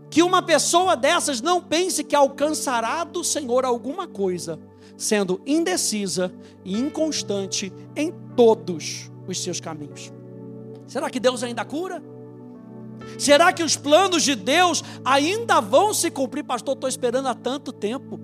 Que 0.10 0.22
uma 0.22 0.42
pessoa 0.42 0.96
dessas 0.96 1.42
não 1.42 1.62
pense 1.62 2.04
que 2.04 2.16
alcançará 2.16 3.04
do 3.04 3.24
Senhor 3.24 3.64
alguma 3.64 4.08
coisa, 4.08 4.60
sendo 4.98 5.42
indecisa 5.46 6.34
e 6.66 6.78
inconstante 6.78 7.72
em 7.96 8.12
todos 8.36 9.10
os 9.28 9.42
seus 9.42 9.60
caminhos. 9.60 10.12
Será 10.86 11.10
que 11.10 11.20
Deus 11.20 11.44
ainda 11.44 11.64
cura? 11.64 12.04
Será 13.18 13.52
que 13.54 13.64
os 13.64 13.76
planos 13.78 14.24
de 14.24 14.36
Deus 14.36 14.84
ainda 15.04 15.62
vão 15.62 15.94
se 15.94 16.12
cumprir? 16.12 16.44
Pastor, 16.44 16.76
estou 16.76 16.90
esperando 16.90 17.28
há 17.28 17.34
tanto 17.34 17.72
tempo. 17.72 18.20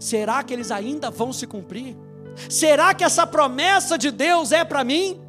Será 0.00 0.42
que 0.42 0.52
eles 0.52 0.70
ainda 0.70 1.10
vão 1.10 1.32
se 1.32 1.46
cumprir? 1.46 1.96
Será 2.48 2.92
que 2.94 3.04
essa 3.04 3.26
promessa 3.26 3.96
de 3.96 4.10
Deus 4.10 4.52
é 4.52 4.64
para 4.64 4.84
mim? 4.84 5.20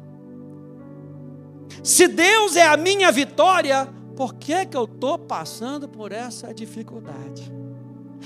Se 1.82 2.08
Deus 2.08 2.56
é 2.56 2.66
a 2.66 2.76
minha 2.76 3.10
vitória, 3.10 3.86
por 4.16 4.34
que, 4.34 4.66
que 4.66 4.76
eu 4.76 4.84
estou 4.84 5.18
passando 5.18 5.88
por 5.88 6.12
essa 6.12 6.52
dificuldade? 6.52 7.52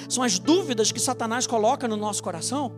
São 0.08 0.22
as 0.22 0.38
dúvidas 0.38 0.90
que 0.90 1.00
Satanás 1.00 1.46
coloca 1.46 1.86
no 1.86 1.96
nosso 1.96 2.22
coração 2.22 2.72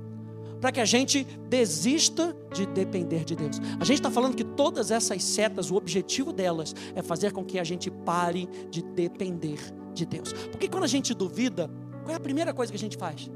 para 0.60 0.72
que 0.72 0.80
a 0.80 0.84
gente 0.84 1.24
desista 1.48 2.34
de 2.52 2.66
depender 2.66 3.24
de 3.24 3.36
Deus. 3.36 3.60
A 3.78 3.84
gente 3.84 3.98
está 3.98 4.10
falando 4.10 4.34
que 4.34 4.44
todas 4.44 4.90
essas 4.90 5.22
setas, 5.22 5.70
o 5.70 5.76
objetivo 5.76 6.32
delas 6.32 6.74
é 6.94 7.02
fazer 7.02 7.32
com 7.32 7.44
que 7.44 7.58
a 7.58 7.64
gente 7.64 7.90
pare 7.90 8.48
de 8.70 8.82
depender 8.82 9.60
de 9.92 10.06
Deus. 10.06 10.32
Porque 10.32 10.68
quando 10.68 10.84
a 10.84 10.88
gente 10.88 11.12
duvida, 11.12 11.70
qual 12.02 12.14
é 12.14 12.16
a 12.16 12.20
primeira 12.20 12.52
coisa 12.52 12.72
que 12.72 12.76
a 12.76 12.80
gente 12.80 12.96
faz? 12.96 13.30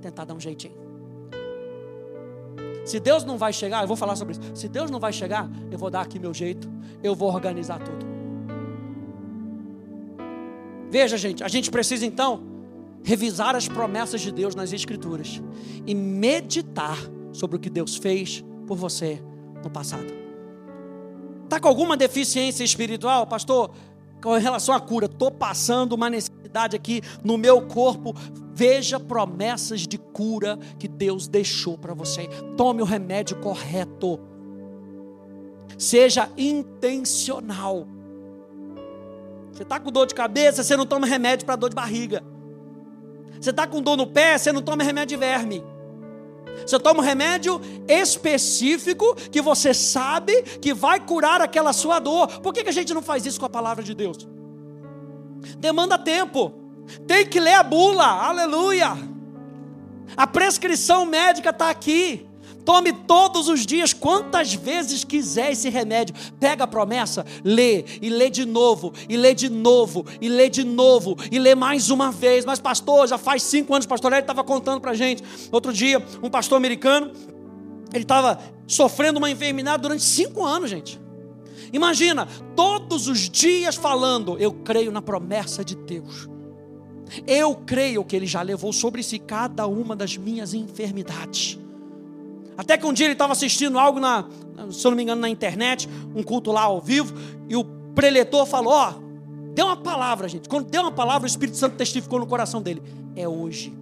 Tentar 0.00 0.24
dar 0.24 0.34
um 0.34 0.40
jeitinho. 0.40 0.87
Se 2.88 2.98
Deus 2.98 3.22
não 3.22 3.36
vai 3.36 3.52
chegar, 3.52 3.82
eu 3.82 3.86
vou 3.86 3.98
falar 3.98 4.16
sobre 4.16 4.32
isso. 4.32 4.40
Se 4.54 4.66
Deus 4.66 4.90
não 4.90 4.98
vai 4.98 5.12
chegar, 5.12 5.46
eu 5.70 5.76
vou 5.76 5.90
dar 5.90 6.00
aqui 6.00 6.18
meu 6.18 6.32
jeito, 6.32 6.70
eu 7.02 7.14
vou 7.14 7.30
organizar 7.30 7.78
tudo. 7.78 8.06
Veja, 10.90 11.18
gente, 11.18 11.44
a 11.44 11.48
gente 11.48 11.70
precisa 11.70 12.06
então 12.06 12.42
revisar 13.04 13.54
as 13.54 13.68
promessas 13.68 14.22
de 14.22 14.32
Deus 14.32 14.54
nas 14.54 14.72
Escrituras 14.72 15.42
e 15.86 15.94
meditar 15.94 16.96
sobre 17.30 17.58
o 17.58 17.60
que 17.60 17.68
Deus 17.68 17.96
fez 17.96 18.42
por 18.66 18.78
você 18.78 19.22
no 19.62 19.68
passado. 19.68 20.10
Está 21.44 21.60
com 21.60 21.68
alguma 21.68 21.94
deficiência 21.94 22.64
espiritual, 22.64 23.26
pastor? 23.26 23.70
Com 24.22 24.32
relação 24.32 24.74
à 24.74 24.80
cura, 24.80 25.06
estou 25.06 25.30
passando 25.30 25.92
uma 25.92 26.10
necessidade 26.10 26.74
aqui 26.74 27.02
no 27.22 27.38
meu 27.38 27.62
corpo 27.62 28.14
Veja 28.58 28.98
promessas 28.98 29.82
de 29.82 29.96
cura 29.96 30.58
que 30.80 30.88
Deus 30.88 31.28
deixou 31.28 31.78
para 31.78 31.94
você. 31.94 32.26
Tome 32.56 32.82
o 32.82 32.84
remédio 32.84 33.36
correto. 33.36 34.18
Seja 35.78 36.28
intencional. 36.36 37.86
Você 39.52 39.62
está 39.62 39.78
com 39.78 39.92
dor 39.92 40.08
de 40.08 40.14
cabeça, 40.16 40.64
você 40.64 40.76
não 40.76 40.84
toma 40.84 41.06
remédio 41.06 41.46
para 41.46 41.54
dor 41.54 41.70
de 41.70 41.76
barriga. 41.76 42.20
Você 43.40 43.50
está 43.50 43.64
com 43.64 43.80
dor 43.80 43.96
no 43.96 44.08
pé, 44.08 44.36
você 44.36 44.50
não 44.50 44.60
toma 44.60 44.82
remédio 44.82 45.16
de 45.16 45.24
verme. 45.24 45.62
Você 46.66 46.78
toma 46.78 47.00
um 47.00 47.02
remédio 47.02 47.60
específico 47.88 49.14
que 49.30 49.40
você 49.40 49.72
sabe 49.72 50.42
que 50.60 50.74
vai 50.74 51.00
curar 51.00 51.40
aquela 51.40 51.72
sua 51.72 51.98
dor. 51.98 52.40
Por 52.40 52.52
que, 52.52 52.62
que 52.62 52.68
a 52.70 52.72
gente 52.72 52.92
não 52.92 53.02
faz 53.02 53.24
isso 53.26 53.40
com 53.40 53.46
a 53.46 53.50
palavra 53.50 53.82
de 53.82 53.94
Deus? 53.94 54.28
Demanda 55.58 55.98
tempo. 55.98 56.52
Tem 57.06 57.26
que 57.26 57.40
ler 57.40 57.54
a 57.54 57.62
bula, 57.62 58.04
aleluia. 58.04 58.96
A 60.16 60.26
prescrição 60.26 61.04
médica 61.04 61.50
está 61.50 61.70
aqui. 61.70 62.27
Tome 62.64 62.92
todos 62.92 63.48
os 63.48 63.64
dias, 63.64 63.92
quantas 63.92 64.54
vezes 64.54 65.04
quiser 65.04 65.52
esse 65.52 65.68
remédio. 65.68 66.14
Pega 66.38 66.64
a 66.64 66.66
promessa, 66.66 67.24
lê, 67.42 67.84
e 68.02 68.10
lê 68.10 68.28
de 68.28 68.44
novo, 68.44 68.92
e 69.08 69.16
lê 69.16 69.34
de 69.34 69.48
novo, 69.48 70.04
e 70.20 70.28
lê 70.28 70.48
de 70.48 70.64
novo, 70.64 71.16
e 71.30 71.38
lê 71.38 71.54
mais 71.54 71.90
uma 71.90 72.12
vez. 72.12 72.44
Mas, 72.44 72.60
pastor, 72.60 73.08
já 73.08 73.16
faz 73.16 73.42
cinco 73.42 73.74
anos, 73.74 73.86
pastor 73.86 74.12
Ele 74.12 74.20
estava 74.20 74.44
contando 74.44 74.80
para 74.80 74.94
gente. 74.94 75.22
Outro 75.50 75.72
dia, 75.72 76.04
um 76.22 76.28
pastor 76.28 76.56
americano, 76.56 77.12
ele 77.92 78.04
estava 78.04 78.38
sofrendo 78.66 79.18
uma 79.18 79.30
enfermidade 79.30 79.82
durante 79.82 80.02
cinco 80.02 80.44
anos, 80.44 80.68
gente. 80.68 81.00
Imagina, 81.72 82.26
todos 82.54 83.08
os 83.08 83.28
dias 83.28 83.76
falando, 83.76 84.36
eu 84.38 84.52
creio 84.52 84.90
na 84.90 85.02
promessa 85.02 85.64
de 85.64 85.74
Deus. 85.74 86.28
Eu 87.26 87.54
creio 87.54 88.04
que 88.04 88.14
Ele 88.14 88.26
já 88.26 88.42
levou 88.42 88.72
sobre 88.72 89.02
si 89.02 89.18
cada 89.18 89.66
uma 89.66 89.96
das 89.96 90.16
minhas 90.16 90.54
enfermidades. 90.54 91.58
Até 92.58 92.76
que 92.76 92.84
um 92.84 92.92
dia 92.92 93.06
ele 93.06 93.12
estava 93.12 93.32
assistindo 93.32 93.78
algo 93.78 94.00
na, 94.00 94.26
se 94.68 94.84
eu 94.84 94.90
não 94.90 94.96
me 94.96 95.04
engano, 95.04 95.20
na 95.20 95.28
internet, 95.28 95.88
um 96.12 96.24
culto 96.24 96.50
lá 96.50 96.62
ao 96.62 96.80
vivo, 96.80 97.14
e 97.48 97.54
o 97.54 97.64
preletor 97.94 98.44
falou: 98.46 98.72
Ó, 98.72 98.94
deu 99.54 99.66
uma 99.66 99.76
palavra, 99.76 100.28
gente. 100.28 100.48
Quando 100.48 100.68
deu 100.68 100.82
uma 100.82 100.90
palavra, 100.90 101.22
o 101.22 101.30
Espírito 101.30 101.56
Santo 101.56 101.76
testificou 101.76 102.18
no 102.18 102.26
coração 102.26 102.60
dele: 102.60 102.82
É 103.14 103.28
hoje. 103.28 103.72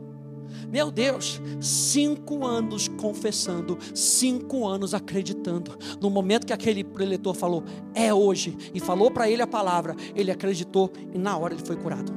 Meu 0.69 0.91
Deus, 0.91 1.41
cinco 1.61 2.45
anos 2.45 2.87
confessando, 2.89 3.79
cinco 3.95 4.67
anos 4.67 4.93
acreditando. 4.93 5.79
No 5.99 6.11
momento 6.11 6.47
que 6.47 6.53
aquele 6.53 6.85
preletor 6.85 7.35
falou, 7.35 7.65
é 7.95 8.13
hoje, 8.13 8.57
e 8.75 8.81
falou 8.81 9.11
para 9.11 9.31
ele 9.31 9.41
a 9.41 9.47
palavra, 9.47 9.97
ele 10.15 10.31
acreditou 10.31 10.93
e 11.15 11.19
na 11.19 11.37
hora 11.37 11.55
ele 11.55 11.65
foi 11.65 11.77
curado. 11.77 12.13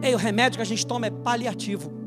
Ei, 0.00 0.14
o 0.14 0.18
remédio 0.18 0.58
que 0.58 0.62
a 0.62 0.66
gente 0.66 0.86
toma 0.86 1.06
é 1.06 1.10
paliativo. 1.10 2.05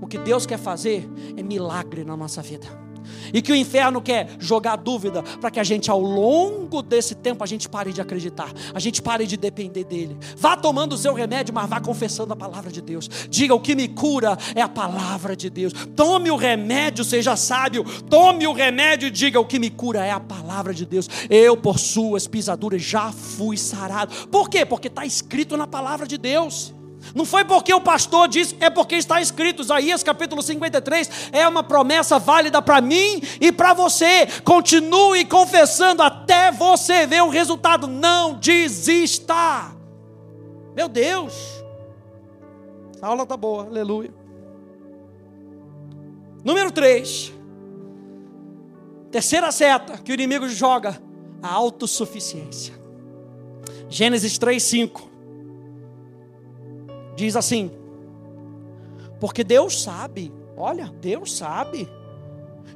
O 0.00 0.06
que 0.06 0.18
Deus 0.18 0.46
quer 0.46 0.58
fazer 0.58 1.08
é 1.36 1.42
milagre 1.42 2.04
na 2.04 2.16
nossa 2.16 2.42
vida. 2.42 2.92
E 3.32 3.40
que 3.40 3.52
o 3.52 3.56
inferno 3.56 4.00
quer 4.00 4.36
jogar 4.38 4.76
dúvida 4.76 5.22
para 5.40 5.50
que 5.50 5.60
a 5.60 5.64
gente, 5.64 5.90
ao 5.90 6.00
longo 6.00 6.82
desse 6.82 7.14
tempo, 7.14 7.42
a 7.42 7.46
gente 7.46 7.68
pare 7.68 7.92
de 7.92 8.00
acreditar, 8.00 8.52
a 8.74 8.78
gente 8.78 9.00
pare 9.02 9.26
de 9.26 9.36
depender 9.36 9.84
dele. 9.84 10.16
Vá 10.36 10.56
tomando 10.56 10.94
o 10.94 10.98
seu 10.98 11.14
remédio, 11.14 11.54
mas 11.54 11.68
vá 11.68 11.80
confessando 11.80 12.32
a 12.32 12.36
palavra 12.36 12.70
de 12.70 12.80
Deus. 12.80 13.08
Diga: 13.28 13.54
o 13.54 13.60
que 13.60 13.74
me 13.74 13.88
cura 13.88 14.36
é 14.54 14.60
a 14.60 14.68
palavra 14.68 15.36
de 15.36 15.50
Deus. 15.50 15.72
Tome 15.94 16.30
o 16.30 16.36
remédio, 16.36 17.04
seja 17.04 17.36
sábio. 17.36 17.84
Tome 18.08 18.46
o 18.46 18.52
remédio 18.52 19.08
e 19.08 19.10
diga: 19.10 19.40
o 19.40 19.46
que 19.46 19.58
me 19.58 19.70
cura 19.70 20.04
é 20.04 20.10
a 20.10 20.20
palavra 20.20 20.74
de 20.74 20.86
Deus. 20.86 21.08
Eu, 21.28 21.56
por 21.56 21.78
suas 21.78 22.26
pisaduras, 22.26 22.82
já 22.82 23.10
fui 23.12 23.56
sarado. 23.56 24.28
Por 24.28 24.48
quê? 24.48 24.64
Porque 24.64 24.88
está 24.88 25.04
escrito 25.04 25.56
na 25.56 25.66
palavra 25.66 26.06
de 26.06 26.18
Deus. 26.18 26.74
Não 27.14 27.24
foi 27.24 27.44
porque 27.44 27.74
o 27.74 27.80
pastor 27.80 28.28
disse, 28.28 28.56
é 28.60 28.70
porque 28.70 28.94
está 28.94 29.20
escrito. 29.20 29.62
Isaías 29.62 30.02
capítulo 30.02 30.42
53 30.42 31.30
é 31.32 31.46
uma 31.46 31.62
promessa 31.62 32.18
válida 32.18 32.62
para 32.62 32.80
mim 32.80 33.20
e 33.40 33.50
para 33.50 33.74
você. 33.74 34.26
Continue 34.44 35.24
confessando 35.24 36.02
até 36.02 36.50
você 36.52 37.06
ver 37.06 37.22
o 37.22 37.28
resultado. 37.28 37.86
Não 37.86 38.34
desista. 38.34 39.72
Meu 40.74 40.88
Deus. 40.88 41.34
A 43.00 43.08
aula 43.08 43.24
está 43.24 43.36
boa, 43.36 43.66
aleluia. 43.66 44.14
Número 46.44 46.70
3. 46.70 47.32
Terceira 49.10 49.52
seta 49.52 49.98
que 49.98 50.10
o 50.10 50.14
inimigo 50.14 50.48
joga, 50.48 51.00
a 51.42 51.52
autossuficiência. 51.52 52.74
Gênesis 53.88 54.38
3, 54.38 54.62
5. 54.62 55.11
Diz 57.22 57.36
assim: 57.36 57.70
Porque 59.20 59.44
Deus 59.44 59.80
sabe, 59.80 60.32
olha, 60.56 60.92
Deus 61.00 61.36
sabe, 61.36 61.88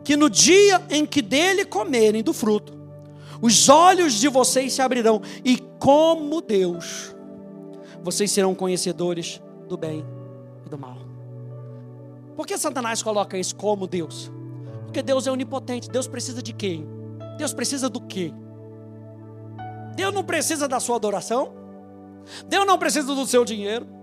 que 0.05 0.17
no 0.17 0.31
dia 0.31 0.81
em 0.89 1.05
que 1.05 1.21
dele 1.21 1.65
comerem 1.65 2.23
do 2.23 2.33
fruto, 2.33 2.73
os 3.43 3.69
olhos 3.69 4.15
de 4.15 4.29
vocês 4.29 4.73
se 4.73 4.81
abrirão, 4.81 5.21
e 5.45 5.59
como 5.81 6.41
Deus, 6.41 7.13
vocês 8.05 8.31
serão 8.31 8.55
conhecedores 8.55 9.43
do 9.69 9.77
bem 9.77 10.07
e 10.65 10.69
do 10.69 10.79
mal. 10.79 10.99
Por 12.37 12.47
que 12.47 12.57
Satanás 12.57 13.03
coloca 13.03 13.37
isso 13.37 13.57
como 13.57 13.89
Deus? 13.89 14.31
Porque 14.85 15.03
Deus 15.03 15.27
é 15.27 15.33
onipotente. 15.33 15.91
Deus 15.91 16.07
precisa 16.07 16.41
de 16.41 16.53
quem? 16.53 16.87
Deus 17.37 17.53
precisa 17.53 17.89
do 17.89 18.01
quê? 18.01 18.33
Deus 19.97 20.15
não 20.15 20.23
precisa 20.23 20.69
da 20.69 20.79
sua 20.79 20.95
adoração. 20.95 21.53
Deus 22.47 22.65
não 22.65 22.79
precisa 22.79 23.13
do 23.13 23.27
seu 23.27 23.45
dinheiro. 23.45 23.96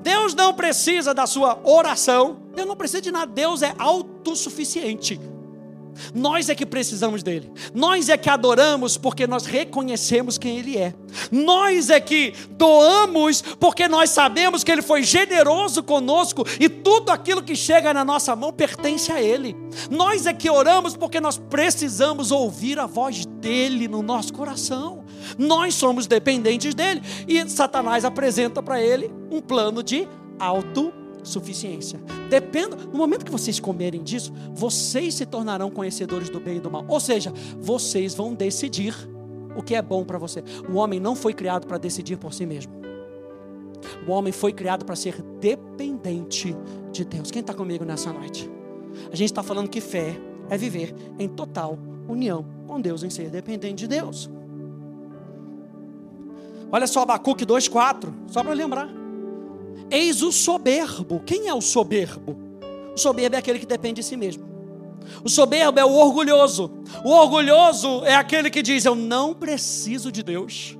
Deus 0.00 0.34
não 0.34 0.54
precisa 0.54 1.14
da 1.14 1.26
sua 1.26 1.58
oração. 1.64 2.40
Deus 2.54 2.68
não 2.68 2.76
precisa 2.76 3.02
de 3.02 3.10
nada. 3.10 3.30
Deus 3.32 3.62
é 3.62 3.74
autossuficiente. 3.78 5.20
Nós 6.14 6.48
é 6.48 6.54
que 6.54 6.66
precisamos 6.66 7.22
dele. 7.22 7.50
Nós 7.74 8.08
é 8.08 8.16
que 8.16 8.30
adoramos 8.30 8.96
porque 8.96 9.26
nós 9.26 9.44
reconhecemos 9.46 10.38
quem 10.38 10.58
ele 10.58 10.76
é. 10.76 10.94
Nós 11.30 11.90
é 11.90 12.00
que 12.00 12.34
doamos 12.50 13.42
porque 13.42 13.88
nós 13.88 14.10
sabemos 14.10 14.62
que 14.62 14.70
ele 14.70 14.82
foi 14.82 15.02
generoso 15.02 15.82
conosco 15.82 16.44
e 16.60 16.68
tudo 16.68 17.10
aquilo 17.10 17.42
que 17.42 17.56
chega 17.56 17.92
na 17.92 18.04
nossa 18.04 18.34
mão 18.36 18.52
pertence 18.52 19.10
a 19.10 19.20
ele. 19.20 19.56
Nós 19.90 20.26
é 20.26 20.32
que 20.32 20.50
oramos 20.50 20.96
porque 20.96 21.20
nós 21.20 21.36
precisamos 21.36 22.30
ouvir 22.30 22.78
a 22.78 22.86
voz 22.86 23.26
dele 23.26 23.88
no 23.88 24.02
nosso 24.02 24.32
coração. 24.32 25.04
Nós 25.36 25.74
somos 25.74 26.06
dependentes 26.06 26.74
dele 26.74 27.02
e 27.26 27.48
Satanás 27.48 28.04
apresenta 28.04 28.62
para 28.62 28.80
ele 28.80 29.10
um 29.30 29.40
plano 29.40 29.82
de 29.82 30.08
auto 30.38 30.92
suficiência. 31.22 32.00
Dependa, 32.30 32.76
no 32.76 32.96
momento 32.96 33.24
que 33.24 33.30
vocês 33.30 33.60
comerem 33.60 34.02
disso, 34.02 34.32
vocês 34.54 35.14
se 35.14 35.26
tornarão 35.26 35.70
conhecedores 35.70 36.30
do 36.30 36.40
bem 36.40 36.56
e 36.56 36.60
do 36.60 36.70
mal. 36.70 36.84
Ou 36.88 37.00
seja, 37.00 37.32
vocês 37.58 38.14
vão 38.14 38.34
decidir 38.34 38.94
o 39.56 39.62
que 39.62 39.74
é 39.74 39.82
bom 39.82 40.04
para 40.04 40.18
você. 40.18 40.42
O 40.68 40.76
homem 40.76 41.00
não 41.00 41.14
foi 41.14 41.34
criado 41.34 41.66
para 41.66 41.78
decidir 41.78 42.16
por 42.16 42.32
si 42.32 42.46
mesmo. 42.46 42.72
O 44.06 44.12
homem 44.12 44.32
foi 44.32 44.52
criado 44.52 44.84
para 44.84 44.96
ser 44.96 45.22
dependente 45.40 46.56
de 46.92 47.04
Deus. 47.04 47.30
Quem 47.30 47.40
está 47.40 47.54
comigo 47.54 47.84
nessa 47.84 48.12
noite? 48.12 48.50
A 49.12 49.16
gente 49.16 49.30
está 49.30 49.42
falando 49.42 49.68
que 49.68 49.80
fé 49.80 50.16
é 50.50 50.56
viver 50.56 50.94
em 51.18 51.28
total 51.28 51.78
união 52.08 52.44
com 52.66 52.80
Deus, 52.80 53.02
em 53.02 53.10
ser 53.10 53.30
dependente 53.30 53.86
de 53.86 53.88
Deus. 53.88 54.30
Olha 56.70 56.86
só 56.86 57.02
Abacuque 57.02 57.46
2,4, 57.46 58.12
só 58.28 58.42
para 58.42 58.52
lembrar. 58.52 58.88
Eis 59.90 60.22
o 60.22 60.30
soberbo. 60.30 61.20
Quem 61.24 61.48
é 61.48 61.54
o 61.54 61.60
soberbo? 61.60 62.36
O 62.94 62.98
soberbo 62.98 63.36
é 63.36 63.38
aquele 63.38 63.58
que 63.58 63.66
depende 63.66 64.00
de 64.00 64.06
si 64.06 64.16
mesmo. 64.16 64.46
O 65.24 65.28
soberbo 65.28 65.80
é 65.80 65.84
o 65.84 65.92
orgulhoso. 65.92 66.70
O 67.04 67.10
orgulhoso 67.10 68.04
é 68.04 68.14
aquele 68.14 68.50
que 68.50 68.62
diz: 68.62 68.84
Eu 68.84 68.94
não 68.94 69.32
preciso 69.32 70.12
de 70.12 70.22
Deus. 70.22 70.76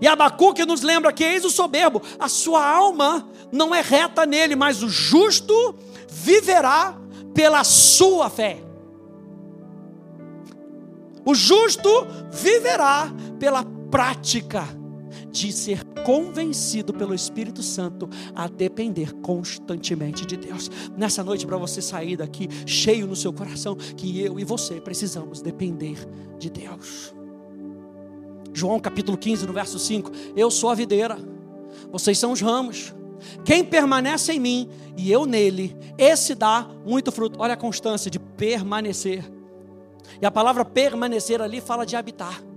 E 0.00 0.06
Abacuque 0.06 0.64
nos 0.64 0.82
lembra 0.82 1.12
que 1.12 1.24
eis 1.24 1.44
o 1.44 1.50
soberbo, 1.50 2.02
a 2.18 2.28
sua 2.28 2.64
alma 2.64 3.28
não 3.50 3.74
é 3.74 3.80
reta 3.80 4.24
nele, 4.26 4.54
mas 4.54 4.82
o 4.82 4.88
justo 4.88 5.74
viverá 6.08 6.96
pela 7.34 7.64
sua 7.64 8.28
fé. 8.30 8.58
O 11.24 11.34
justo 11.34 12.06
viverá 12.30 13.10
pela 13.38 13.64
prática 13.90 14.64
de 15.30 15.52
ser 15.52 15.84
convencido 16.04 16.92
pelo 16.92 17.14
Espírito 17.14 17.62
Santo 17.62 18.08
a 18.34 18.48
depender 18.48 19.12
constantemente 19.20 20.26
de 20.26 20.36
Deus. 20.36 20.70
Nessa 20.96 21.22
noite, 21.22 21.46
para 21.46 21.56
você 21.56 21.82
sair 21.82 22.16
daqui 22.16 22.48
cheio 22.66 23.06
no 23.06 23.16
seu 23.16 23.32
coração, 23.32 23.74
que 23.74 24.20
eu 24.20 24.38
e 24.38 24.44
você 24.44 24.80
precisamos 24.80 25.40
depender 25.40 25.98
de 26.38 26.50
Deus. 26.50 27.14
João 28.52 28.80
capítulo 28.80 29.16
15, 29.16 29.46
no 29.46 29.52
verso 29.52 29.78
5: 29.78 30.10
Eu 30.34 30.50
sou 30.50 30.70
a 30.70 30.74
videira, 30.74 31.18
vocês 31.92 32.18
são 32.18 32.32
os 32.32 32.40
ramos. 32.40 32.94
Quem 33.44 33.64
permanece 33.64 34.32
em 34.32 34.40
mim 34.40 34.70
e 34.96 35.10
eu 35.10 35.26
nele, 35.26 35.76
esse 35.96 36.34
dá 36.34 36.68
muito 36.86 37.10
fruto. 37.10 37.40
Olha 37.40 37.54
a 37.54 37.56
constância 37.56 38.10
de 38.10 38.18
permanecer. 38.18 39.24
E 40.22 40.26
a 40.26 40.30
palavra 40.30 40.64
permanecer 40.64 41.42
ali 41.42 41.60
fala 41.60 41.84
de 41.84 41.96
habitar. 41.96 42.47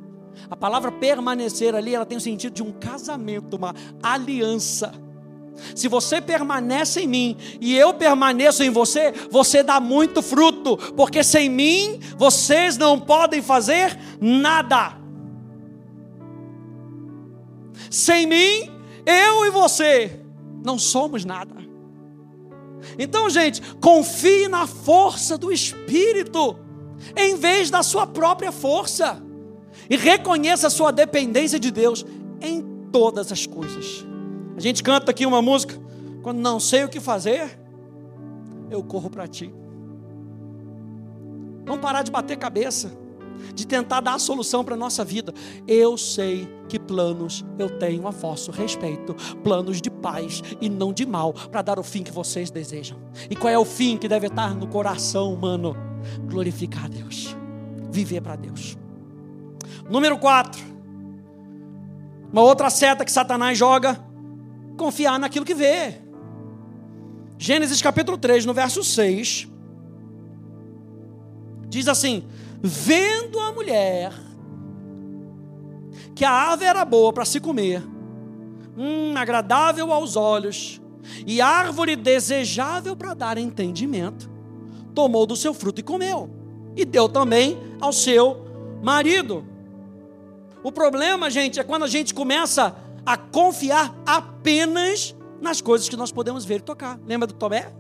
A 0.50 0.56
palavra 0.56 0.92
permanecer 0.92 1.76
ali, 1.76 1.96
ela 1.96 2.06
tem 2.06 2.18
o 2.18 2.22
sentido 2.22 2.54
de 2.54 2.64
um 2.64 2.72
casamento, 2.72 3.56
uma 3.56 3.74
aliança. 4.02 4.92
Se 5.76 5.88
você 5.88 6.22
permanece 6.22 7.02
em 7.02 7.08
mim 7.08 7.38
e 7.60 7.76
eu 7.76 7.94
permaneço 7.94 8.64
em 8.64 8.70
você, 8.70 9.14
você 9.30 9.64
dá 9.64 9.80
muito 9.80 10.22
fruto, 10.22 10.78
porque 10.96 11.24
sem 11.24 11.50
mim 11.50 12.00
vocês 12.18 12.78
não 12.78 13.00
podem 13.00 13.42
fazer 13.42 13.98
nada. 14.20 14.98
Sem 17.90 18.26
mim, 18.26 18.72
eu 19.06 19.46
e 19.46 19.50
você 19.50 20.22
não 20.64 20.80
somos 20.80 21.26
nada. 21.26 21.56
Então, 22.98 23.30
gente, 23.30 23.62
confie 23.76 24.48
na 24.48 24.66
força 24.66 25.38
do 25.38 25.52
Espírito, 25.52 26.58
em 27.16 27.36
vez 27.36 27.70
da 27.70 27.84
sua 27.84 28.08
própria 28.08 28.52
força 28.52 29.22
e 29.92 29.98
reconheça 29.98 30.68
a 30.68 30.70
sua 30.70 30.90
dependência 30.90 31.60
de 31.60 31.70
Deus 31.70 32.06
em 32.40 32.62
todas 32.94 33.30
as 33.30 33.46
coisas. 33.46 34.06
A 34.56 34.60
gente 34.62 34.82
canta 34.82 35.12
aqui 35.12 35.26
uma 35.26 35.42
música, 35.42 35.76
quando 36.24 36.40
não 36.40 36.62
sei 36.62 36.86
o 36.86 36.90
que 36.90 37.02
fazer, 37.02 37.60
eu 38.70 38.82
corro 38.82 39.10
para 39.10 39.28
ti. 39.28 39.54
Vamos 41.66 41.82
parar 41.82 42.04
de 42.04 42.12
bater 42.12 42.38
cabeça, 42.38 42.90
de 43.54 43.68
tentar 43.68 44.00
dar 44.00 44.14
a 44.14 44.20
solução 44.20 44.64
para 44.64 44.76
a 44.76 44.78
nossa 44.78 45.04
vida. 45.04 45.34
Eu 45.68 45.98
sei 45.98 46.48
que 46.70 46.80
planos 46.80 47.44
eu 47.60 47.70
tenho 47.70 48.08
a 48.08 48.12
vosso 48.12 48.50
respeito, 48.50 49.14
planos 49.44 49.82
de 49.82 49.92
paz 49.92 50.42
e 50.62 50.70
não 50.70 50.94
de 50.94 51.06
mal, 51.06 51.34
para 51.34 51.62
dar 51.62 51.78
o 51.78 51.84
fim 51.84 52.02
que 52.02 52.14
vocês 52.14 52.50
desejam. 52.50 52.98
E 53.30 53.36
qual 53.36 53.52
é 53.52 53.60
o 53.60 53.66
fim 53.66 53.98
que 53.98 54.08
deve 54.08 54.28
estar 54.28 54.56
no 54.56 54.68
coração 54.68 55.34
humano? 55.34 55.76
Glorificar 56.30 56.86
a 56.86 56.88
Deus, 56.88 57.36
viver 57.92 58.22
para 58.22 58.38
Deus. 58.38 58.81
Número 59.90 60.18
4. 60.18 60.62
Uma 62.32 62.42
outra 62.42 62.70
seta 62.70 63.04
que 63.04 63.12
Satanás 63.12 63.58
joga: 63.58 64.00
confiar 64.78 65.20
naquilo 65.20 65.46
que 65.46 65.54
vê. 65.54 66.02
Gênesis 67.38 67.82
capítulo 67.82 68.18
3, 68.18 68.46
no 68.46 68.54
verso 68.54 68.84
6. 68.84 69.48
Diz 71.68 71.88
assim: 71.88 72.24
Vendo 72.62 73.40
a 73.40 73.52
mulher 73.52 74.14
que 76.14 76.24
a 76.24 76.32
árvore 76.32 76.66
era 76.66 76.86
boa 76.86 77.12
para 77.12 77.26
se 77.26 77.40
comer, 77.40 77.84
hum, 78.78 79.14
agradável 79.16 79.92
aos 79.92 80.16
olhos, 80.16 80.80
e 81.26 81.42
árvore 81.42 81.96
desejável 81.96 82.96
para 82.96 83.14
dar 83.14 83.38
entendimento, 83.38 84.30
tomou 84.94 85.26
do 85.26 85.36
seu 85.36 85.54
fruto 85.54 85.80
e 85.80 85.84
comeu, 85.84 86.30
e 86.76 86.86
deu 86.86 87.10
também 87.10 87.58
ao 87.80 87.92
seu 87.92 88.46
marido. 88.84 89.51
O 90.64 90.72
problema, 90.72 91.30
gente, 91.30 91.60
é 91.60 91.64
quando 91.64 91.84
a 91.84 91.88
gente 91.88 92.14
começa 92.14 92.76
a 93.06 93.18
confiar 93.18 93.96
apenas 94.06 95.16
nas 95.42 95.60
coisas 95.60 95.90
que 95.90 95.96
nós 95.96 96.12
podemos 96.12 96.46
ver 96.46 96.58
e 96.58 96.62
tocar. 96.62 97.00
Lembra 97.06 97.28
do 97.28 97.34
Tomé? 97.34 97.72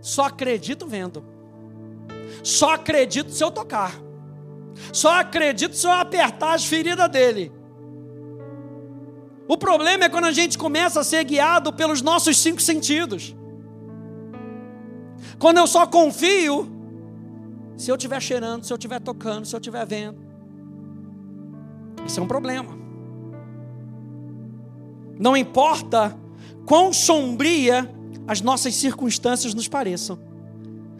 Só 0.00 0.24
acredito 0.24 0.86
vendo. 0.86 1.24
Só 2.42 2.74
acredito 2.74 3.30
se 3.30 3.42
eu 3.42 3.50
tocar. 3.50 3.92
Só 4.92 5.20
acredito 5.20 5.76
se 5.76 5.86
eu 5.86 5.92
apertar 5.92 6.54
as 6.54 6.64
feridas 6.64 7.08
dele. 7.08 7.52
O 9.48 9.56
problema 9.56 10.04
é 10.04 10.08
quando 10.08 10.24
a 10.24 10.32
gente 10.32 10.58
começa 10.58 11.00
a 11.00 11.04
ser 11.04 11.22
guiado 11.24 11.72
pelos 11.72 12.02
nossos 12.02 12.36
cinco 12.38 12.60
sentidos. 12.60 13.34
Quando 15.38 15.58
eu 15.58 15.66
só 15.66 15.86
confio 15.86 16.68
se 17.76 17.90
eu 17.90 17.94
estiver 17.94 18.20
cheirando, 18.20 18.64
se 18.64 18.72
eu 18.72 18.76
estiver 18.76 19.00
tocando, 19.00 19.46
se 19.46 19.54
eu 19.54 19.58
estiver 19.58 19.86
vendo. 19.86 20.25
Isso 22.06 22.20
é 22.20 22.22
um 22.22 22.26
problema. 22.26 22.76
Não 25.18 25.36
importa 25.36 26.16
quão 26.64 26.92
sombria 26.92 27.90
as 28.26 28.40
nossas 28.40 28.74
circunstâncias 28.74 29.54
nos 29.54 29.68
pareçam, 29.68 30.18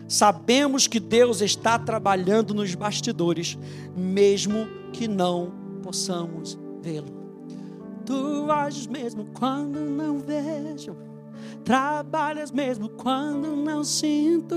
sabemos 0.09 0.87
que 0.87 1.01
Deus 1.01 1.41
está 1.41 1.79
trabalhando 1.79 2.55
nos 2.55 2.75
bastidores, 2.75 3.59
mesmo 3.97 4.67
que 4.93 5.07
não 5.07 5.53
possamos 5.83 6.59
vê-lo. 6.81 7.15
Tu 8.05 8.51
ages 8.51 8.87
mesmo 8.87 9.27
quando 9.35 9.81
não 9.81 10.19
vejo, 10.21 10.97
Trabalhas 11.65 12.53
mesmo 12.53 12.89
quando 12.89 13.57
não 13.57 13.83
sinto, 13.83 14.55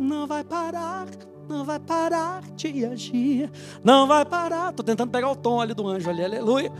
não 0.00 0.26
vai 0.26 0.42
parar, 0.42 1.06
não 1.48 1.64
vai 1.64 1.78
parar 1.78 2.42
de 2.56 2.84
agir, 2.84 3.50
não 3.82 4.06
vai 4.06 4.24
parar. 4.24 4.70
Estou 4.70 4.84
tentando 4.84 5.10
pegar 5.10 5.30
o 5.30 5.36
tom 5.36 5.60
ali 5.60 5.74
do 5.74 5.86
anjo 5.86 6.08
ali, 6.10 6.24
aleluia. 6.24 6.72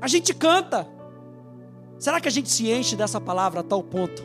A 0.00 0.08
gente 0.08 0.34
canta. 0.34 0.88
Será 1.98 2.20
que 2.20 2.26
a 2.26 2.30
gente 2.30 2.50
se 2.50 2.70
enche 2.70 2.96
dessa 2.96 3.20
palavra 3.20 3.60
a 3.60 3.62
tal 3.62 3.82
ponto 3.82 4.22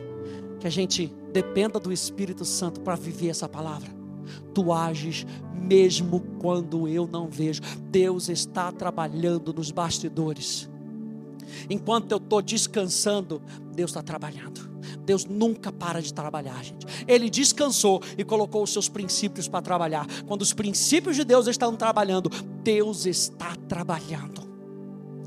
que 0.58 0.66
a 0.66 0.70
gente 0.70 1.06
dependa 1.32 1.78
do 1.78 1.92
Espírito 1.92 2.44
Santo 2.44 2.80
para 2.80 2.96
viver 2.96 3.28
essa 3.28 3.48
palavra? 3.48 3.88
Tu 4.52 4.72
ages 4.72 5.24
mesmo 5.54 6.20
quando 6.40 6.88
eu 6.88 7.06
não 7.06 7.28
vejo. 7.28 7.62
Deus 7.90 8.28
está 8.28 8.72
trabalhando 8.72 9.52
nos 9.52 9.70
bastidores. 9.70 10.68
Enquanto 11.70 12.12
eu 12.12 12.18
estou 12.18 12.42
descansando, 12.42 13.40
Deus 13.72 13.90
está 13.90 14.02
trabalhando. 14.02 14.68
Deus 15.04 15.24
nunca 15.24 15.72
para 15.72 16.00
de 16.00 16.12
trabalhar, 16.12 16.62
gente. 16.64 16.86
Ele 17.06 17.30
descansou 17.30 18.02
e 18.16 18.24
colocou 18.24 18.62
os 18.62 18.72
seus 18.72 18.88
princípios 18.88 19.48
para 19.48 19.62
trabalhar. 19.62 20.06
Quando 20.26 20.42
os 20.42 20.52
princípios 20.52 21.16
de 21.16 21.24
Deus 21.24 21.46
estão 21.46 21.74
trabalhando, 21.76 22.30
Deus 22.62 23.06
está 23.06 23.54
trabalhando. 23.68 24.48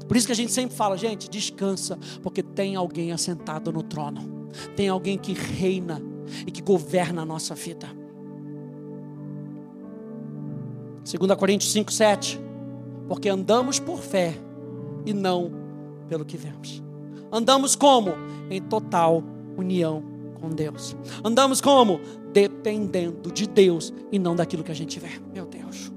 Por 0.08 0.18
isso 0.18 0.26
que 0.26 0.34
a 0.34 0.36
gente 0.36 0.52
sempre 0.52 0.76
fala, 0.76 0.98
gente, 0.98 1.30
descansa, 1.30 1.98
porque 2.22 2.44
tem 2.44 2.76
alguém 2.76 3.12
assentado 3.12 3.72
no 3.72 3.82
trono. 3.82 4.50
Tem 4.76 4.90
alguém 4.90 5.18
que 5.18 5.34
reina 5.34 6.02
e 6.46 6.52
que 6.52 6.62
governa 6.62 7.22
a 7.22 7.26
nossa 7.26 7.56
vida. 7.56 7.88
2 11.10 11.36
Coríntios 11.38 11.72
5, 11.72 11.92
7. 11.92 12.40
Porque 13.08 13.30
andamos 13.30 13.80
por 13.80 14.00
fé 14.00 14.36
e 15.06 15.14
não 15.14 15.52
pelo 16.08 16.26
que 16.26 16.38
vemos. 16.38 16.84
Andamos 17.32 17.76
como? 17.76 18.12
Em 18.50 18.62
total 18.62 19.24
união 19.58 20.04
com 20.40 20.50
Deus. 20.50 20.96
Andamos 21.24 21.62
como? 21.62 22.02
Dependendo 22.34 23.32
de 23.32 23.48
Deus 23.48 23.94
e 24.12 24.18
não 24.18 24.36
daquilo 24.36 24.64
que 24.64 24.72
a 24.72 24.76
gente 24.76 25.00
vê. 25.00 25.10
Meu 25.34 25.46
Deus. 25.46 25.92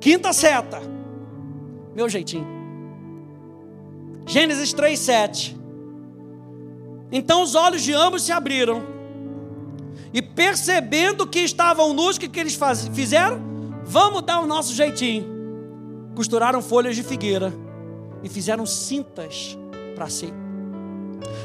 Quinta 0.00 0.32
seta. 0.32 0.80
Meu 1.94 2.08
jeitinho. 2.08 2.46
Gênesis 4.24 4.72
3, 4.72 4.98
7. 4.98 5.58
Então 7.10 7.42
os 7.42 7.54
olhos 7.54 7.82
de 7.82 7.92
ambos 7.92 8.22
se 8.22 8.30
abriram 8.30 8.82
e 10.12 10.22
percebendo 10.22 11.26
que 11.26 11.40
estavam 11.40 11.92
nus, 11.92 12.16
o 12.16 12.20
que, 12.20 12.28
que 12.28 12.38
eles 12.38 12.54
faz, 12.54 12.86
fizeram? 12.88 13.40
Vamos 13.84 14.22
dar 14.22 14.40
o 14.40 14.46
nosso 14.46 14.74
jeitinho. 14.74 15.26
Costuraram 16.14 16.60
folhas 16.60 16.94
de 16.94 17.02
figueira 17.02 17.52
e 18.22 18.28
fizeram 18.28 18.66
cintas 18.66 19.56
para 19.98 20.08
si. 20.08 20.32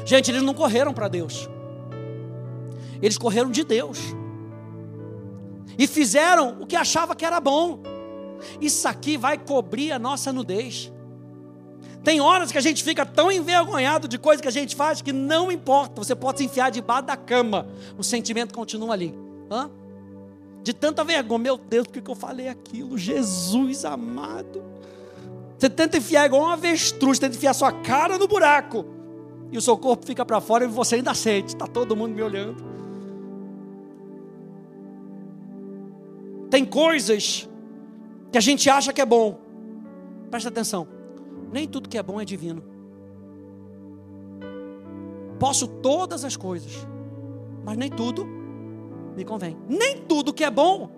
Gente, 0.06 0.30
eles 0.30 0.42
não 0.42 0.54
correram 0.54 0.94
para 0.94 1.08
Deus. 1.08 1.48
Eles 3.02 3.18
correram 3.18 3.50
de 3.50 3.64
Deus. 3.64 3.98
E 5.76 5.88
fizeram 5.88 6.58
o 6.60 6.66
que 6.66 6.76
achava 6.76 7.16
que 7.16 7.24
era 7.24 7.40
bom. 7.40 7.82
Isso 8.60 8.86
aqui 8.86 9.16
vai 9.16 9.36
cobrir 9.36 9.90
a 9.90 9.98
nossa 9.98 10.32
nudez. 10.32 10.92
Tem 12.04 12.20
horas 12.20 12.52
que 12.52 12.58
a 12.58 12.60
gente 12.60 12.84
fica 12.84 13.04
tão 13.04 13.32
envergonhado 13.32 14.06
de 14.06 14.18
coisas 14.18 14.40
que 14.40 14.48
a 14.48 14.52
gente 14.52 14.76
faz 14.76 15.02
que 15.02 15.12
não 15.12 15.50
importa. 15.50 16.04
Você 16.04 16.14
pode 16.14 16.38
se 16.38 16.44
enfiar 16.44 16.70
debaixo 16.70 17.06
da 17.06 17.16
cama. 17.16 17.66
O 17.98 18.04
sentimento 18.04 18.54
continua 18.54 18.92
ali. 18.92 19.12
Hã? 19.50 19.68
De 20.62 20.72
tanta 20.72 21.02
vergonha. 21.02 21.40
Meu 21.40 21.56
Deus, 21.56 21.88
por 21.88 22.00
que 22.00 22.08
eu 22.08 22.14
falei 22.14 22.48
aquilo? 22.48 22.96
Jesus 22.96 23.84
amado. 23.84 24.62
Você 25.64 25.70
tenta 25.70 25.96
enfiar 25.96 26.26
igual 26.26 26.42
uma 26.42 26.52
avestruz, 26.52 27.18
tenta 27.18 27.34
enfiar 27.34 27.54
sua 27.54 27.72
cara 27.72 28.18
no 28.18 28.28
buraco. 28.28 28.84
E 29.50 29.56
o 29.56 29.62
seu 29.62 29.78
corpo 29.78 30.04
fica 30.04 30.22
para 30.22 30.38
fora 30.38 30.66
e 30.66 30.68
você 30.68 30.96
ainda 30.96 31.14
sente. 31.14 31.54
Está 31.54 31.66
todo 31.66 31.96
mundo 31.96 32.14
me 32.14 32.20
olhando. 32.20 32.62
Tem 36.50 36.66
coisas 36.66 37.48
que 38.30 38.36
a 38.36 38.42
gente 38.42 38.68
acha 38.68 38.92
que 38.92 39.00
é 39.00 39.06
bom. 39.06 39.40
Presta 40.30 40.50
atenção 40.50 40.86
nem 41.50 41.66
tudo 41.66 41.88
que 41.88 41.96
é 41.96 42.02
bom 42.02 42.20
é 42.20 42.26
divino. 42.26 42.62
Posso 45.38 45.66
todas 45.66 46.26
as 46.26 46.36
coisas, 46.36 46.86
mas 47.64 47.78
nem 47.78 47.88
tudo 47.88 48.26
me 49.16 49.24
convém. 49.24 49.56
Nem 49.66 50.02
tudo 50.02 50.34
que 50.34 50.44
é 50.44 50.50
bom 50.50 50.90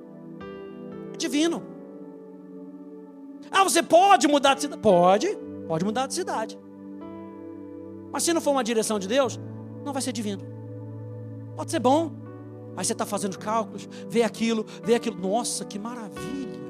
é 1.14 1.16
divino. 1.16 1.75
Ah, 3.50 3.64
você 3.64 3.82
pode 3.82 4.26
mudar 4.28 4.54
de 4.54 4.62
cidade? 4.62 4.82
Pode, 4.82 5.38
pode 5.66 5.84
mudar 5.84 6.06
de 6.06 6.14
cidade. 6.14 6.58
Mas 8.12 8.22
se 8.22 8.32
não 8.32 8.40
for 8.40 8.52
uma 8.52 8.64
direção 8.64 8.98
de 8.98 9.06
Deus, 9.08 9.38
não 9.84 9.92
vai 9.92 10.02
ser 10.02 10.12
divino. 10.12 10.42
Pode 11.56 11.70
ser 11.70 11.80
bom. 11.80 12.12
Aí 12.76 12.84
você 12.84 12.92
está 12.92 13.06
fazendo 13.06 13.38
cálculos, 13.38 13.88
vê 14.08 14.22
aquilo, 14.22 14.66
vê 14.84 14.94
aquilo. 14.94 15.18
Nossa, 15.18 15.64
que 15.64 15.78
maravilha. 15.78 16.60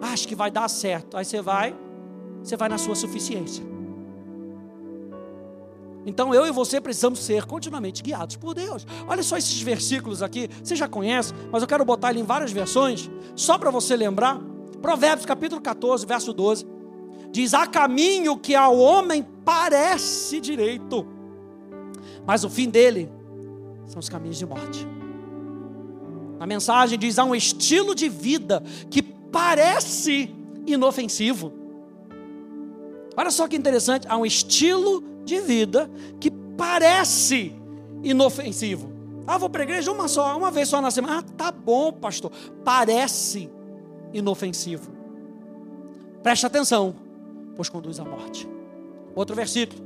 Acho 0.00 0.26
que 0.26 0.34
vai 0.34 0.50
dar 0.50 0.68
certo. 0.68 1.16
Aí 1.16 1.24
você 1.24 1.40
vai, 1.40 1.76
você 2.42 2.56
vai 2.56 2.68
na 2.68 2.78
sua 2.78 2.94
suficiência. 2.94 3.64
Então 6.06 6.34
eu 6.34 6.46
e 6.46 6.50
você 6.50 6.80
precisamos 6.80 7.18
ser 7.18 7.44
continuamente 7.44 8.02
guiados 8.02 8.36
por 8.36 8.54
Deus. 8.54 8.86
Olha 9.06 9.22
só 9.22 9.36
esses 9.36 9.60
versículos 9.60 10.22
aqui, 10.22 10.48
você 10.62 10.74
já 10.74 10.88
conhece, 10.88 11.34
mas 11.52 11.62
eu 11.62 11.68
quero 11.68 11.84
botar 11.84 12.10
ele 12.10 12.20
em 12.20 12.24
várias 12.24 12.52
versões, 12.52 13.10
só 13.36 13.58
para 13.58 13.70
você 13.70 13.96
lembrar. 13.96 14.40
Provérbios 14.80 15.26
capítulo 15.26 15.60
14, 15.60 16.06
verso 16.06 16.32
12. 16.32 16.66
Diz: 17.30 17.54
Há 17.54 17.66
caminho 17.66 18.36
que 18.36 18.54
ao 18.54 18.76
homem 18.78 19.26
parece 19.44 20.40
direito, 20.40 21.06
mas 22.26 22.44
o 22.44 22.50
fim 22.50 22.68
dele 22.68 23.10
são 23.86 24.00
os 24.00 24.08
caminhos 24.08 24.38
de 24.38 24.46
morte. 24.46 24.86
A 26.38 26.46
mensagem 26.46 26.98
diz: 26.98 27.18
há 27.18 27.24
um 27.24 27.34
estilo 27.34 27.94
de 27.94 28.08
vida 28.08 28.62
que 28.90 29.02
parece 29.02 30.34
inofensivo, 30.66 31.60
Olha 33.16 33.30
só 33.30 33.46
que 33.48 33.56
interessante, 33.56 34.06
há 34.08 34.16
um 34.16 34.24
estilo 34.24 35.04
de 35.24 35.40
vida 35.40 35.90
que 36.18 36.30
parece 36.30 37.54
inofensivo. 38.02 38.90
Ah, 39.26 39.36
vou 39.36 39.50
para 39.50 39.62
a 39.62 39.64
igreja 39.64 39.92
uma 39.92 40.08
só, 40.08 40.36
uma 40.38 40.50
vez 40.50 40.68
só 40.68 40.80
na 40.80 40.90
semana. 40.90 41.18
Ah, 41.18 41.22
tá 41.36 41.52
bom, 41.52 41.92
pastor. 41.92 42.32
Parece 42.64 43.50
inofensivo. 44.12 44.90
Preste 46.22 46.46
atenção, 46.46 46.94
pois 47.56 47.68
conduz 47.68 47.98
à 47.98 48.04
morte. 48.04 48.48
Outro 49.14 49.34
versículo, 49.34 49.82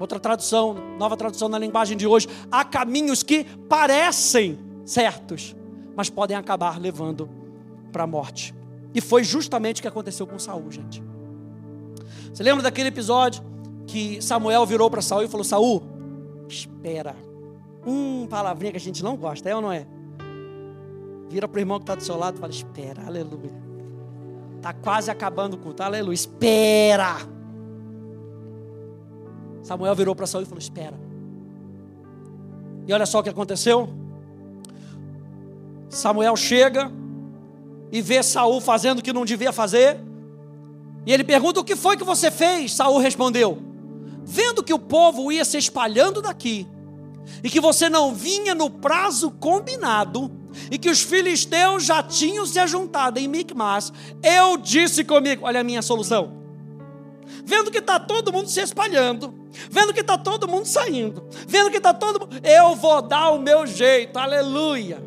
outra 0.00 0.18
tradução, 0.18 0.74
nova 0.98 1.16
tradução 1.16 1.48
na 1.48 1.58
linguagem 1.58 1.96
de 1.96 2.06
hoje. 2.06 2.28
Há 2.50 2.64
caminhos 2.64 3.22
que 3.22 3.44
parecem 3.68 4.58
certos, 4.84 5.54
mas 5.94 6.10
podem 6.10 6.36
acabar 6.36 6.80
levando 6.80 7.28
para 7.92 8.04
a 8.04 8.06
morte. 8.06 8.54
E 8.94 9.00
foi 9.00 9.24
justamente 9.24 9.80
o 9.80 9.82
que 9.82 9.88
aconteceu 9.88 10.26
com 10.26 10.38
Saul, 10.38 10.70
gente. 10.70 11.02
Você 12.32 12.42
lembra 12.42 12.62
daquele 12.62 12.88
episódio 12.88 13.42
que 13.86 14.20
Samuel 14.22 14.64
virou 14.66 14.90
para 14.90 15.02
Saul 15.02 15.22
e 15.22 15.28
falou: 15.28 15.44
Saul, 15.44 15.82
espera. 16.48 17.14
Hum, 17.86 18.26
palavrinha 18.28 18.72
que 18.72 18.78
a 18.78 18.80
gente 18.80 19.02
não 19.02 19.16
gosta, 19.16 19.48
é 19.48 19.56
ou 19.56 19.62
não 19.62 19.72
é? 19.72 19.86
Vira 21.32 21.48
para 21.48 21.56
o 21.56 21.60
irmão 21.60 21.78
que 21.78 21.84
está 21.84 21.94
do 21.94 22.02
seu 22.02 22.18
lado 22.18 22.36
e 22.36 22.40
fala: 22.40 22.52
Espera, 22.52 23.06
aleluia. 23.06 23.50
Está 24.56 24.74
quase 24.74 25.10
acabando 25.10 25.54
o 25.54 25.56
culto, 25.56 25.82
aleluia. 25.82 26.12
Espera. 26.12 27.16
Samuel 29.62 29.94
virou 29.94 30.14
para 30.14 30.26
Saul 30.26 30.42
e 30.42 30.46
falou: 30.46 30.58
Espera. 30.58 31.00
E 32.86 32.92
olha 32.92 33.06
só 33.06 33.20
o 33.20 33.22
que 33.22 33.30
aconteceu. 33.30 33.88
Samuel 35.88 36.36
chega 36.36 36.92
e 37.90 38.02
vê 38.02 38.22
Saul 38.22 38.60
fazendo 38.60 38.98
o 38.98 39.02
que 39.02 39.10
não 39.10 39.24
devia 39.24 39.52
fazer. 39.52 39.98
E 41.06 41.14
ele 41.14 41.24
pergunta: 41.24 41.60
O 41.60 41.64
que 41.64 41.74
foi 41.74 41.96
que 41.96 42.04
você 42.04 42.30
fez? 42.30 42.74
Saul 42.74 42.98
respondeu: 42.98 43.58
Vendo 44.22 44.62
que 44.62 44.74
o 44.74 44.78
povo 44.78 45.32
ia 45.32 45.46
se 45.46 45.56
espalhando 45.56 46.20
daqui, 46.20 46.68
e 47.42 47.48
que 47.48 47.58
você 47.58 47.88
não 47.88 48.14
vinha 48.14 48.54
no 48.54 48.68
prazo 48.68 49.30
combinado, 49.30 50.41
e 50.70 50.78
que 50.78 50.90
os 50.90 51.02
filisteus 51.02 51.84
já 51.84 52.02
tinham 52.02 52.46
se 52.46 52.58
ajuntado 52.58 53.18
em 53.18 53.28
Micmas, 53.28 53.92
eu 54.22 54.56
disse 54.56 55.04
comigo: 55.04 55.46
Olha 55.46 55.60
a 55.60 55.64
minha 55.64 55.82
solução. 55.82 56.42
Vendo 57.44 57.70
que 57.70 57.78
está 57.78 57.98
todo 57.98 58.32
mundo 58.32 58.48
se 58.48 58.60
espalhando, 58.60 59.34
vendo 59.70 59.92
que 59.92 60.00
está 60.00 60.18
todo 60.18 60.48
mundo 60.48 60.66
saindo, 60.66 61.26
vendo 61.46 61.70
que 61.70 61.78
está 61.78 61.94
todo 61.94 62.20
mundo, 62.20 62.46
eu 62.46 62.74
vou 62.76 63.02
dar 63.02 63.30
o 63.30 63.38
meu 63.38 63.66
jeito, 63.66 64.18
aleluia. 64.18 65.02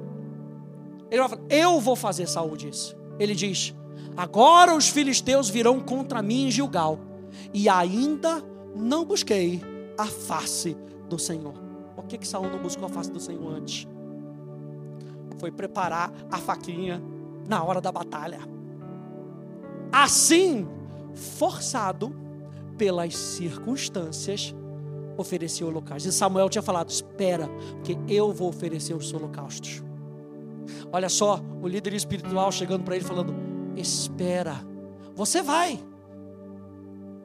Ele 1.10 1.20
vai 1.22 1.30
falar, 1.30 1.42
eu 1.50 1.80
vou 1.80 1.96
fazer, 1.96 2.28
Saul 2.28 2.58
disse. 2.58 2.96
Ele 3.20 3.36
diz: 3.36 3.74
Agora 4.18 4.76
os 4.76 4.90
filisteus 4.90 5.50
virão 5.50 5.80
contra 5.80 6.22
mim 6.22 6.48
em 6.48 6.52
Gilgal, 6.52 7.00
e 7.54 7.70
ainda 7.70 8.44
não 8.76 9.06
busquei 9.06 9.62
a 9.98 10.06
face 10.06 10.76
do 11.08 11.18
Senhor. 11.18 11.54
Por 11.96 12.06
que, 12.06 12.18
que 12.18 12.28
Saul 12.28 12.50
não 12.50 12.60
buscou 12.60 12.86
a 12.86 12.90
face 12.90 13.12
do 13.12 13.20
Senhor 13.20 13.54
antes? 13.54 13.88
Foi 15.40 15.52
preparar 15.52 16.12
a 16.32 16.38
faquinha 16.38 17.02
na 17.48 17.64
hora 17.64 17.82
da 17.82 17.92
batalha. 17.92 18.40
Assim, 19.92 20.68
forçado, 21.14 22.16
pelas 22.78 23.16
circunstâncias, 23.16 24.54
oferecia 25.18 25.66
holocaustos. 25.66 26.14
E 26.14 26.18
Samuel 26.18 26.50
tinha 26.50 26.62
falado: 26.62 26.90
Espera, 26.90 27.50
porque 27.76 27.98
eu 28.08 28.34
vou 28.34 28.50
oferecer 28.50 28.94
os 28.94 29.14
holocaustos. 29.14 29.82
Olha 30.92 31.10
só, 31.10 31.40
o 31.62 31.68
líder 31.68 31.94
espiritual 31.94 32.52
chegando 32.52 32.84
para 32.84 32.96
ele 32.96 33.06
falando: 33.06 33.34
Espera, 33.76 34.56
você 35.14 35.42
vai. 35.42 35.80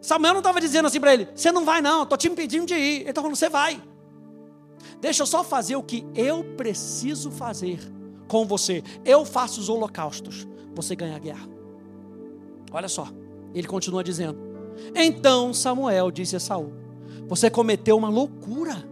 Samuel 0.00 0.34
não 0.34 0.40
estava 0.40 0.60
dizendo 0.60 0.86
assim 0.86 1.00
para 1.00 1.14
ele: 1.14 1.28
Você 1.34 1.50
não 1.50 1.64
vai, 1.64 1.80
não, 1.80 2.04
estou 2.04 2.16
te 2.16 2.28
impedindo 2.28 2.66
de 2.66 2.74
ir. 2.74 3.00
Ele 3.00 3.10
estava 3.10 3.24
falando: 3.24 3.36
Você 3.36 3.48
vai. 3.48 3.82
Deixa 5.00 5.22
eu 5.22 5.26
só 5.26 5.42
fazer 5.42 5.76
o 5.76 5.82
que 5.82 6.06
eu 6.14 6.44
preciso 6.56 7.30
fazer 7.30 7.80
com 8.30 8.46
você. 8.46 8.84
Eu 9.04 9.24
faço 9.24 9.60
os 9.60 9.68
holocaustos, 9.68 10.46
você 10.72 10.94
ganha 10.94 11.16
a 11.16 11.18
guerra. 11.18 11.48
Olha 12.72 12.88
só, 12.88 13.08
ele 13.52 13.66
continua 13.66 14.04
dizendo: 14.04 14.38
Então 14.94 15.52
Samuel 15.52 16.12
disse 16.12 16.36
a 16.36 16.40
Saul: 16.40 16.72
Você 17.26 17.50
cometeu 17.50 17.96
uma 17.96 18.08
loucura 18.08 18.88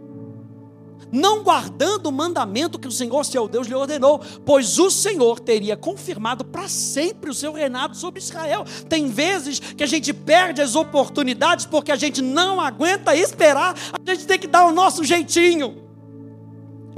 não 1.11 1.43
guardando 1.43 2.09
o 2.09 2.12
mandamento 2.12 2.78
que 2.78 2.89
o 2.89 2.93
Senhor 2.93 3.24
seu 3.24 3.49
Deus 3.49 3.66
lhe 3.66 3.74
ordenou, 3.74 4.20
pois 4.45 4.78
o 4.78 4.91
Senhor 4.91 5.41
teria 5.41 5.74
confirmado 5.74 6.45
para 6.45 6.68
sempre 6.68 7.30
o 7.30 7.34
seu 7.34 7.53
reinado 7.53 7.97
sobre 7.97 8.20
Israel. 8.20 8.64
Tem 8.91 9.07
vezes 9.07 9.59
que 9.59 9.82
a 9.82 9.86
gente 9.86 10.12
perde 10.12 10.61
as 10.61 10.74
oportunidades 10.74 11.64
porque 11.64 11.93
a 11.93 11.97
gente 11.97 12.20
não 12.20 12.61
aguenta 12.61 13.16
esperar, 13.16 13.74
a 13.93 14.11
gente 14.12 14.26
tem 14.26 14.39
que 14.39 14.49
dar 14.49 14.66
o 14.66 14.72
nosso 14.72 15.03
jeitinho. 15.03 15.88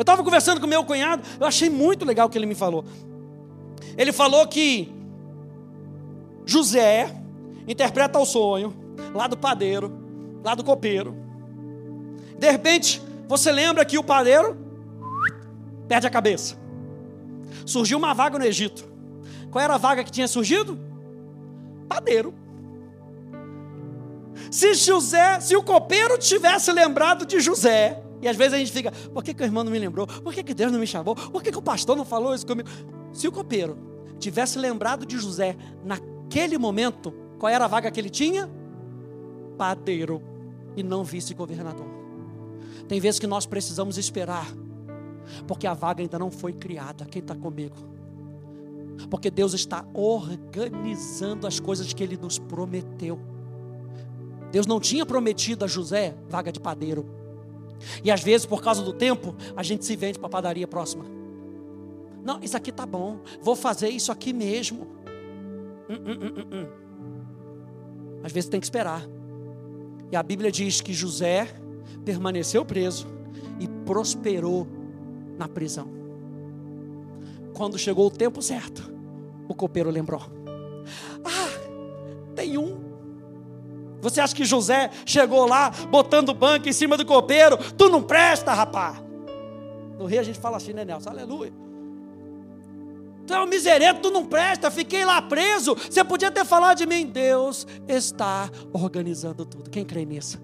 Eu 0.00 0.02
estava 0.02 0.24
conversando 0.24 0.62
com 0.62 0.66
meu 0.66 0.82
cunhado, 0.82 1.22
eu 1.38 1.46
achei 1.46 1.68
muito 1.68 2.06
legal 2.06 2.26
o 2.26 2.30
que 2.30 2.38
ele 2.38 2.46
me 2.46 2.54
falou. 2.54 2.86
Ele 3.98 4.14
falou 4.14 4.48
que 4.48 4.90
José 6.46 7.14
interpreta 7.68 8.18
o 8.18 8.24
sonho 8.24 8.74
lá 9.12 9.26
do 9.26 9.36
padeiro, 9.36 9.92
lá 10.42 10.54
do 10.54 10.64
copeiro. 10.64 11.14
De 12.38 12.50
repente, 12.50 13.02
você 13.28 13.52
lembra 13.52 13.84
que 13.84 13.98
o 13.98 14.02
padeiro 14.02 14.56
perde 15.86 16.06
a 16.06 16.10
cabeça. 16.10 16.56
Surgiu 17.66 17.98
uma 17.98 18.14
vaga 18.14 18.38
no 18.38 18.44
Egito. 18.46 18.90
Qual 19.50 19.62
era 19.62 19.74
a 19.74 19.78
vaga 19.78 20.02
que 20.02 20.10
tinha 20.10 20.26
surgido? 20.26 20.80
Padeiro. 21.90 22.32
Se 24.50 24.72
José, 24.72 25.40
se 25.40 25.54
o 25.54 25.62
copeiro 25.62 26.16
tivesse 26.16 26.72
lembrado 26.72 27.26
de 27.26 27.38
José, 27.38 28.02
e 28.22 28.28
às 28.28 28.36
vezes 28.36 28.54
a 28.54 28.58
gente 28.58 28.72
fica, 28.72 28.90
por 28.90 29.24
que, 29.24 29.32
que 29.32 29.42
o 29.42 29.46
irmão 29.46 29.64
não 29.64 29.72
me 29.72 29.78
lembrou? 29.78 30.06
Por 30.06 30.34
que, 30.34 30.42
que 30.42 30.54
Deus 30.54 30.70
não 30.70 30.78
me 30.78 30.86
chamou? 30.86 31.14
Por 31.14 31.42
que, 31.42 31.50
que 31.50 31.58
o 31.58 31.62
pastor 31.62 31.96
não 31.96 32.04
falou 32.04 32.34
isso 32.34 32.46
comigo? 32.46 32.68
Se 33.12 33.26
o 33.26 33.32
copeiro 33.32 33.78
tivesse 34.18 34.58
lembrado 34.58 35.06
de 35.06 35.18
José 35.18 35.56
naquele 35.82 36.58
momento, 36.58 37.12
qual 37.38 37.50
era 37.50 37.64
a 37.64 37.68
vaga 37.68 37.90
que 37.90 37.98
ele 37.98 38.10
tinha? 38.10 38.48
Padeiro 39.56 40.22
e 40.76 40.82
não 40.82 41.02
vice-governador. 41.02 41.86
Tem 42.86 43.00
vezes 43.00 43.18
que 43.18 43.26
nós 43.26 43.46
precisamos 43.46 43.96
esperar, 43.96 44.46
porque 45.46 45.66
a 45.66 45.74
vaga 45.74 46.02
ainda 46.02 46.18
não 46.18 46.30
foi 46.30 46.52
criada. 46.52 47.06
Quem 47.06 47.20
está 47.20 47.34
comigo? 47.34 47.76
Porque 49.08 49.30
Deus 49.30 49.54
está 49.54 49.84
organizando 49.94 51.46
as 51.46 51.58
coisas 51.58 51.92
que 51.92 52.02
Ele 52.02 52.18
nos 52.18 52.38
prometeu. 52.38 53.18
Deus 54.52 54.66
não 54.66 54.80
tinha 54.80 55.06
prometido 55.06 55.64
a 55.64 55.68
José 55.68 56.14
vaga 56.28 56.52
de 56.52 56.60
padeiro. 56.60 57.19
E 58.04 58.10
às 58.10 58.22
vezes, 58.22 58.46
por 58.46 58.62
causa 58.62 58.82
do 58.82 58.92
tempo, 58.92 59.34
a 59.56 59.62
gente 59.62 59.84
se 59.84 59.96
vende 59.96 60.18
para 60.18 60.26
a 60.26 60.30
padaria 60.30 60.66
próxima. 60.66 61.04
Não, 62.22 62.40
isso 62.42 62.56
aqui 62.56 62.70
tá 62.70 62.84
bom. 62.84 63.20
Vou 63.40 63.56
fazer 63.56 63.88
isso 63.88 64.12
aqui 64.12 64.32
mesmo. 64.32 64.86
Hum, 65.88 65.96
hum, 66.06 66.18
hum, 66.22 66.44
hum. 66.52 68.20
Às 68.22 68.32
vezes 68.32 68.48
tem 68.50 68.60
que 68.60 68.66
esperar. 68.66 69.02
E 70.12 70.16
a 70.16 70.22
Bíblia 70.22 70.50
diz 70.50 70.80
que 70.80 70.92
José 70.92 71.48
permaneceu 72.04 72.64
preso 72.64 73.06
e 73.58 73.66
prosperou 73.84 74.66
na 75.38 75.48
prisão. 75.48 75.88
Quando 77.54 77.78
chegou 77.78 78.06
o 78.06 78.10
tempo 78.10 78.42
certo, 78.42 78.92
o 79.48 79.54
copeiro 79.54 79.90
lembrou: 79.90 80.20
Ah, 81.24 82.34
tem 82.34 82.58
um. 82.58 82.89
Você 84.00 84.20
acha 84.20 84.34
que 84.34 84.44
José 84.44 84.90
chegou 85.04 85.46
lá 85.46 85.70
botando 85.90 86.32
banco 86.34 86.68
em 86.68 86.72
cima 86.72 86.96
do 86.96 87.04
copeiro? 87.04 87.56
Tu 87.74 87.88
não 87.88 88.02
presta, 88.02 88.52
rapá. 88.52 89.02
No 89.98 90.06
Rio 90.06 90.20
a 90.20 90.24
gente 90.24 90.38
fala 90.38 90.56
assim, 90.56 90.72
né, 90.72 90.84
Nelson? 90.84 91.10
Aleluia. 91.10 91.52
Tu 93.26 93.34
é 93.34 93.40
um 93.42 93.46
miserento, 93.46 94.00
tu 94.00 94.10
não 94.10 94.26
presta, 94.26 94.70
fiquei 94.70 95.04
lá 95.04 95.22
preso. 95.22 95.74
Você 95.74 96.02
podia 96.02 96.30
ter 96.30 96.44
falado 96.44 96.78
de 96.78 96.86
mim. 96.86 97.06
Deus 97.06 97.66
está 97.86 98.50
organizando 98.72 99.44
tudo. 99.44 99.70
Quem 99.70 99.84
crê 99.84 100.04
nisso? 100.04 100.40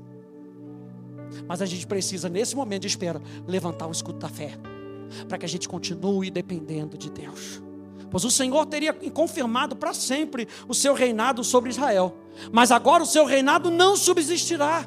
Mas 1.49 1.61
a 1.61 1.67
gente 1.67 1.87
precisa, 1.87 2.29
nesse 2.29 2.55
momento 2.55 2.83
de 2.83 2.89
espera, 2.89 3.21
levantar 3.47 3.87
o 3.87 3.91
escudo 3.91 4.19
da 4.19 4.29
fé, 4.29 4.53
para 5.29 5.39
que 5.39 5.45
a 5.45 5.49
gente 5.49 5.69
continue 5.69 6.31
dependendo 6.31 6.97
de 6.97 7.11
Deus. 7.11 7.61
Pois 8.11 8.25
o 8.25 8.31
Senhor 8.31 8.67
teria 8.67 8.93
confirmado 9.13 9.77
para 9.77 9.93
sempre 9.93 10.49
o 10.69 10.75
seu 10.75 10.95
reinado 10.95 11.43
sobre 11.43 11.71
Israel, 11.71 12.17
mas 12.53 12.71
agora 12.71 13.03
o 13.03 13.07
seu 13.07 13.25
reinado 13.25 13.71
não 13.71 13.97
subsistirá. 13.97 14.87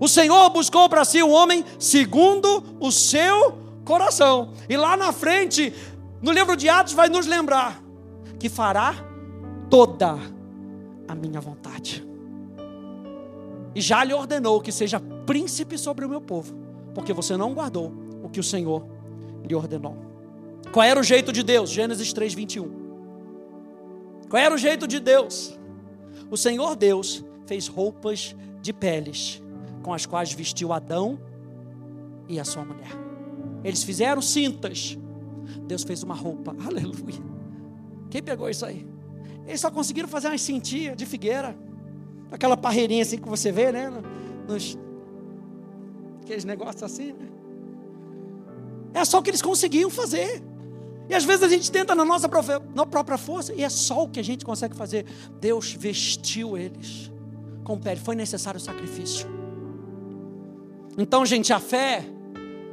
O 0.00 0.08
Senhor 0.08 0.50
buscou 0.50 0.88
para 0.88 1.04
si 1.04 1.22
um 1.22 1.30
homem 1.30 1.64
segundo 1.78 2.62
o 2.78 2.92
seu 2.92 3.58
coração, 3.84 4.52
e 4.68 4.76
lá 4.76 4.96
na 4.96 5.12
frente, 5.12 5.72
no 6.20 6.30
livro 6.30 6.56
de 6.56 6.68
Atos, 6.68 6.92
vai 6.92 7.08
nos 7.08 7.26
lembrar 7.26 7.82
que 8.38 8.48
fará 8.48 8.94
toda 9.70 10.18
a 11.08 11.14
minha 11.14 11.40
vontade. 11.40 12.06
E 13.74 13.80
já 13.80 14.04
lhe 14.04 14.12
ordenou 14.12 14.60
que 14.60 14.72
seja 14.72 15.00
príncipe 15.00 15.78
sobre 15.78 16.04
o 16.04 16.08
meu 16.08 16.20
povo, 16.20 16.54
porque 16.94 17.12
você 17.12 17.36
não 17.36 17.54
guardou 17.54 17.92
o 18.22 18.28
que 18.28 18.40
o 18.40 18.44
Senhor 18.44 18.86
lhe 19.46 19.54
ordenou. 19.54 20.07
Qual 20.72 20.84
era 20.84 21.00
o 21.00 21.02
jeito 21.02 21.32
de 21.32 21.42
Deus? 21.42 21.70
Gênesis 21.70 22.12
3, 22.12 22.34
21. 22.34 22.70
Qual 24.28 24.42
era 24.42 24.54
o 24.54 24.58
jeito 24.58 24.86
de 24.86 25.00
Deus? 25.00 25.58
O 26.30 26.36
Senhor 26.36 26.76
Deus 26.76 27.24
fez 27.46 27.66
roupas 27.66 28.36
de 28.60 28.72
peles, 28.72 29.42
com 29.82 29.94
as 29.94 30.04
quais 30.04 30.32
vestiu 30.32 30.72
Adão 30.72 31.18
e 32.28 32.38
a 32.38 32.44
sua 32.44 32.64
mulher. 32.64 32.90
Eles 33.64 33.82
fizeram 33.82 34.20
cintas. 34.20 34.98
Deus 35.66 35.82
fez 35.82 36.02
uma 36.02 36.14
roupa. 36.14 36.54
Aleluia. 36.62 37.22
Quem 38.10 38.22
pegou 38.22 38.50
isso 38.50 38.66
aí? 38.66 38.86
Eles 39.46 39.60
só 39.60 39.70
conseguiram 39.70 40.08
fazer 40.08 40.28
uma 40.28 40.36
cintinha 40.36 40.94
de 40.94 41.06
figueira. 41.06 41.56
Aquela 42.30 42.56
parreirinha 42.56 43.02
assim 43.02 43.16
que 43.16 43.28
você 43.28 43.50
vê, 43.50 43.72
né? 43.72 43.90
Nos, 44.46 44.78
aqueles 46.22 46.44
negócios 46.44 46.82
assim, 46.82 47.12
né? 47.12 47.28
É 48.92 49.04
só 49.04 49.18
o 49.18 49.22
que 49.22 49.30
eles 49.30 49.40
conseguiam 49.40 49.88
fazer. 49.88 50.42
E 51.08 51.14
às 51.14 51.24
vezes 51.24 51.42
a 51.42 51.48
gente 51.48 51.70
tenta 51.72 51.94
na 51.94 52.04
nossa 52.04 52.28
na 52.74 52.84
própria 52.84 53.16
força, 53.16 53.54
e 53.54 53.64
é 53.64 53.68
só 53.68 54.04
o 54.04 54.08
que 54.08 54.20
a 54.20 54.24
gente 54.24 54.44
consegue 54.44 54.76
fazer. 54.76 55.06
Deus 55.40 55.72
vestiu 55.72 56.56
eles 56.56 57.10
com 57.64 57.78
pele, 57.78 58.00
foi 58.00 58.14
necessário 58.14 58.58
o 58.58 58.62
sacrifício. 58.62 59.28
Então, 60.96 61.24
gente, 61.24 61.52
a 61.52 61.60
fé 61.60 62.04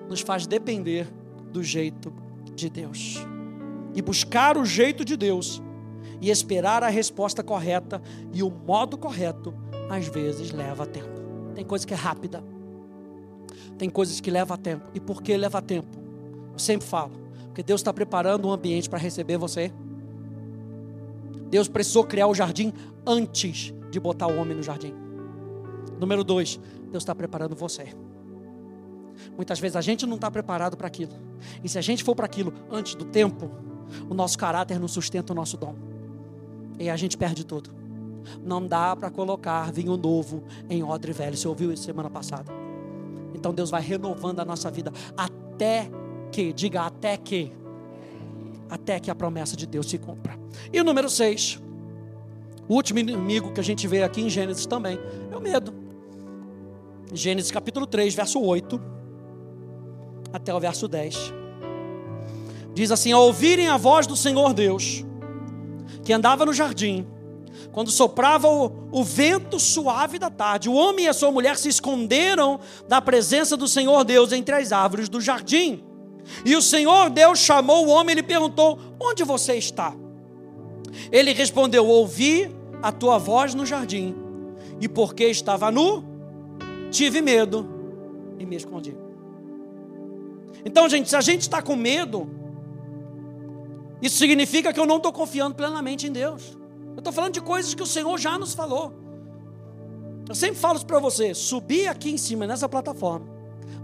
nos 0.09 0.21
faz 0.21 0.47
depender 0.47 1.07
do 1.51 1.63
jeito 1.63 2.13
de 2.55 2.69
Deus. 2.69 3.17
E 3.93 4.01
buscar 4.01 4.57
o 4.57 4.65
jeito 4.65 5.05
de 5.05 5.15
Deus 5.15 5.61
e 6.21 6.29
esperar 6.29 6.83
a 6.83 6.88
resposta 6.88 7.43
correta 7.43 8.01
e 8.33 8.41
o 8.41 8.49
modo 8.49 8.97
correto, 8.97 9.53
às 9.89 10.07
vezes 10.07 10.51
leva 10.51 10.86
tempo. 10.86 11.21
Tem 11.53 11.63
coisa 11.63 11.86
que 11.86 11.93
é 11.93 11.97
rápida, 11.97 12.43
tem 13.77 13.89
coisas 13.89 14.19
que 14.19 14.31
levam 14.31 14.57
tempo. 14.57 14.89
E 14.93 14.99
por 14.99 15.21
que 15.21 15.36
leva 15.38 15.61
tempo? 15.61 15.97
Eu 16.53 16.59
sempre 16.59 16.88
falo, 16.88 17.11
porque 17.56 17.64
Deus 17.64 17.80
está 17.80 17.93
preparando 17.93 18.49
um 18.49 18.51
ambiente 18.51 18.89
para 18.89 18.99
receber 18.99 19.38
você. 19.38 19.72
Deus 21.49 21.70
precisou 21.70 22.03
criar 22.03 22.28
o 22.28 22.36
jardim 22.36 22.74
antes 23.08 23.74
de 23.89 23.97
botar 23.97 24.28
o 24.28 24.38
homem 24.38 24.58
no 24.58 24.62
jardim. 24.62 24.93
Número 25.97 26.22
dois, 26.22 26.60
Deus 26.91 27.01
está 27.01 27.16
preparando 27.16 27.56
você. 27.56 27.95
Muitas 29.38 29.58
vezes 29.58 29.78
a 29.78 29.82
gente 29.82 30.06
não 30.06 30.16
está 30.16 30.30
preparado 30.30 30.76
para 30.76 30.86
aquilo. 30.86 31.14
E 31.64 31.70
se 31.70 31.78
a 31.78 31.82
gente 31.82 32.03
for 32.03 32.14
para 32.14 32.26
aquilo 32.26 32.53
antes 32.70 32.93
do 32.93 33.06
tempo, 33.06 33.49
o 34.10 34.14
nosso 34.14 34.38
caráter 34.38 34.78
não 34.78 34.89
sustenta 34.89 35.32
o 35.32 35.36
nosso 35.36 35.56
dom. 35.56 35.76
E 36.78 36.89
a 36.89 36.97
gente 36.97 37.16
perde 37.16 37.45
tudo. 37.45 37.70
Não 38.43 38.68
dá 38.68 38.93
para 38.97 39.10
colocar 39.10 39.72
vinho 39.72 39.95
novo 39.95 40.43
em 40.70 40.84
odre 40.84 41.14
velho. 41.14 41.38
Você 41.38 41.47
ouviu 41.47 41.72
isso 41.72 41.84
semana 41.84 42.10
passada? 42.10 42.51
Então 43.34 43.53
Deus 43.53 43.70
vai 43.70 43.82
renovando 43.82 44.41
a 44.41 44.45
nossa 44.45 44.70
vida 44.70 44.91
até 45.16 45.89
que, 46.32 46.53
diga 46.53 46.82
até 46.82 47.17
que, 47.17 47.51
até 48.69 48.99
que 48.99 49.09
a 49.09 49.15
promessa 49.15 49.55
de 49.55 49.65
Deus 49.65 49.89
se 49.89 49.97
cumpra. 49.97 50.38
E 50.71 50.80
o 50.80 50.84
número 50.84 51.09
6, 51.09 51.61
o 52.67 52.73
último 52.73 52.99
inimigo 52.99 53.53
que 53.53 53.59
a 53.59 53.63
gente 53.63 53.88
vê 53.88 54.03
aqui 54.03 54.21
em 54.21 54.30
Gênesis 54.30 54.65
também, 54.65 54.99
é 55.32 55.38
o 55.38 55.41
medo. 55.41 55.73
Gênesis 57.13 57.51
capítulo 57.51 57.86
3, 57.86 58.13
verso 58.13 58.41
8 58.41 58.95
até 60.34 60.53
o 60.53 60.59
verso 60.59 60.88
10. 60.88 61.34
Diz 62.73 62.91
assim: 62.91 63.11
Ao 63.11 63.23
ouvirem 63.23 63.69
a 63.69 63.78
voz 63.78 64.05
do 64.05 64.15
Senhor 64.15 64.53
Deus, 64.53 65.05
que 66.03 66.11
andava 66.11 66.45
no 66.45 66.53
jardim, 66.53 67.07
quando 67.71 67.89
soprava 67.89 68.47
o, 68.47 68.89
o, 68.91 69.03
vento 69.03 69.59
suave 69.59 70.19
da 70.19 70.30
tarde, 70.30 70.69
o 70.69 70.73
homem 70.73 71.05
e 71.05 71.07
a 71.07 71.13
sua 71.13 71.32
mulher 71.32 71.57
se 71.57 71.69
esconderam 71.69 72.59
da 72.88 73.01
presença 73.01 73.55
do 73.55 73.67
Senhor 73.67 74.03
Deus 74.03 74.32
entre 74.32 74.55
as 74.55 74.71
árvores 74.71 75.07
do 75.07 75.21
jardim. 75.21 75.84
E 76.43 76.55
o 76.55 76.61
Senhor 76.61 77.09
Deus 77.09 77.39
chamou 77.39 77.86
o 77.86 77.89
homem 77.89 78.13
e 78.13 78.15
lhe 78.15 78.23
perguntou: 78.23 78.80
Onde 78.99 79.23
você 79.23 79.55
está? 79.55 79.93
Ele 81.11 81.34
respondeu: 81.34 81.86
Ouvi 81.86 82.53
a 82.82 82.91
tua 82.91 83.17
voz 83.17 83.53
no 83.53 83.65
jardim, 83.65 84.15
e 84.80 84.88
porque 84.88 85.26
estava 85.26 85.71
nu, 85.71 86.03
tive 86.91 87.21
medo 87.21 87.67
e 88.39 88.45
me 88.45 88.55
escondi. 88.55 88.95
Então, 90.63 90.89
gente, 90.89 91.09
se 91.09 91.15
a 91.15 91.21
gente 91.21 91.41
está 91.41 91.61
com 91.61 91.76
medo, 91.76 92.28
isso 94.01 94.17
significa 94.17 94.73
que 94.73 94.80
eu 94.80 94.86
não 94.86 94.97
estou 94.97 95.13
confiando 95.13 95.55
plenamente 95.55 96.07
em 96.07 96.11
Deus. 96.11 96.57
Eu 96.95 96.99
estou 96.99 97.13
falando 97.13 97.34
de 97.34 97.41
coisas 97.41 97.73
que 97.73 97.84
o 97.84 97.86
Senhor 97.86 98.17
já 98.17 98.38
nos 98.38 98.53
falou. 98.53 98.93
Eu 100.28 100.34
sempre 100.34 100.55
falo 100.55 100.78
isso 100.78 100.86
para 100.86 100.99
você: 100.99 101.34
subir 101.34 101.88
aqui 101.88 102.11
em 102.11 102.17
cima, 102.17 102.47
nessa 102.47 102.67
plataforma, 102.67 103.28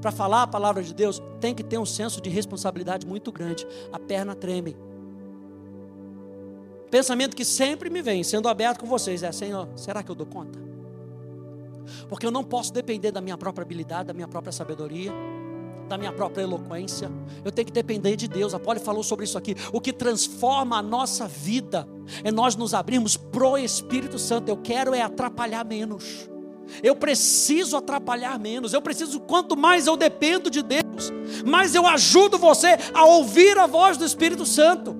para 0.01 0.11
falar 0.11 0.43
a 0.43 0.47
palavra 0.47 0.81
de 0.81 0.93
Deus, 0.93 1.21
tem 1.39 1.53
que 1.53 1.63
ter 1.63 1.77
um 1.77 1.85
senso 1.85 2.19
de 2.19 2.29
responsabilidade 2.29 3.05
muito 3.05 3.31
grande. 3.31 3.65
A 3.93 3.99
perna 3.99 4.35
treme. 4.35 4.75
Pensamento 6.89 7.35
que 7.35 7.45
sempre 7.45 7.89
me 7.89 8.01
vem, 8.01 8.23
sendo 8.23 8.49
aberto 8.49 8.79
com 8.79 8.87
vocês, 8.87 9.23
é: 9.23 9.31
Senhor, 9.31 9.69
será 9.75 10.03
que 10.03 10.11
eu 10.11 10.15
dou 10.15 10.25
conta? 10.25 10.59
Porque 12.09 12.25
eu 12.25 12.31
não 12.31 12.43
posso 12.43 12.73
depender 12.73 13.11
da 13.11 13.21
minha 13.21 13.37
própria 13.37 13.63
habilidade, 13.63 14.07
da 14.07 14.13
minha 14.13 14.27
própria 14.27 14.51
sabedoria 14.51 15.13
da 15.91 15.97
minha 15.97 16.13
própria 16.13 16.43
eloquência. 16.43 17.11
Eu 17.43 17.51
tenho 17.51 17.65
que 17.65 17.73
depender 17.73 18.15
de 18.15 18.25
Deus. 18.25 18.53
A 18.53 18.59
Poli 18.59 18.79
falou 18.79 19.03
sobre 19.03 19.25
isso 19.25 19.37
aqui. 19.37 19.55
O 19.73 19.81
que 19.81 19.91
transforma 19.91 20.77
a 20.77 20.81
nossa 20.81 21.27
vida 21.27 21.85
é 22.23 22.31
nós 22.31 22.55
nos 22.55 22.73
abrirmos 22.73 23.17
pro 23.17 23.57
Espírito 23.57 24.17
Santo. 24.17 24.47
Eu 24.47 24.55
quero 24.55 24.93
é 24.93 25.01
atrapalhar 25.01 25.65
menos. 25.65 26.30
Eu 26.81 26.95
preciso 26.95 27.77
atrapalhar 27.77 28.39
menos. 28.39 28.73
Eu 28.73 28.81
preciso, 28.81 29.19
quanto 29.19 29.57
mais 29.57 29.87
eu 29.87 29.97
dependo 29.97 30.49
de 30.49 30.61
Deus, 30.61 31.11
mais 31.45 31.75
eu 31.75 31.85
ajudo 31.85 32.37
você 32.37 32.77
a 32.93 33.05
ouvir 33.05 33.57
a 33.57 33.67
voz 33.67 33.97
do 33.97 34.05
Espírito 34.05 34.45
Santo. 34.45 34.95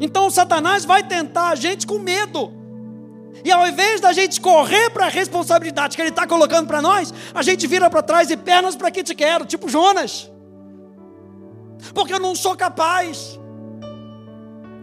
Então 0.00 0.30
Satanás 0.30 0.84
vai 0.84 1.02
tentar 1.02 1.48
a 1.48 1.54
gente 1.54 1.86
com 1.86 1.98
medo. 1.98 2.52
E 3.44 3.52
ao 3.52 3.66
invés 3.66 4.00
da 4.00 4.12
gente 4.12 4.40
correr 4.40 4.90
para 4.90 5.06
a 5.06 5.08
responsabilidade 5.08 5.96
que 5.96 6.02
ele 6.02 6.08
está 6.10 6.26
colocando 6.26 6.66
para 6.66 6.82
nós, 6.82 7.12
a 7.34 7.42
gente 7.42 7.66
vira 7.66 7.88
para 7.90 8.02
trás 8.02 8.30
e 8.30 8.36
pernas 8.36 8.76
para 8.76 8.90
que 8.90 9.02
te 9.02 9.14
quero, 9.14 9.44
tipo 9.44 9.68
Jonas. 9.68 10.30
Porque 11.94 12.12
eu 12.12 12.20
não 12.20 12.34
sou 12.34 12.56
capaz. 12.56 13.38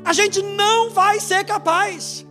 A 0.06 0.14
gente 0.14 0.42
não 0.42 0.90
vai 0.90 1.20
ser 1.20 1.44
capaz. 1.46 2.26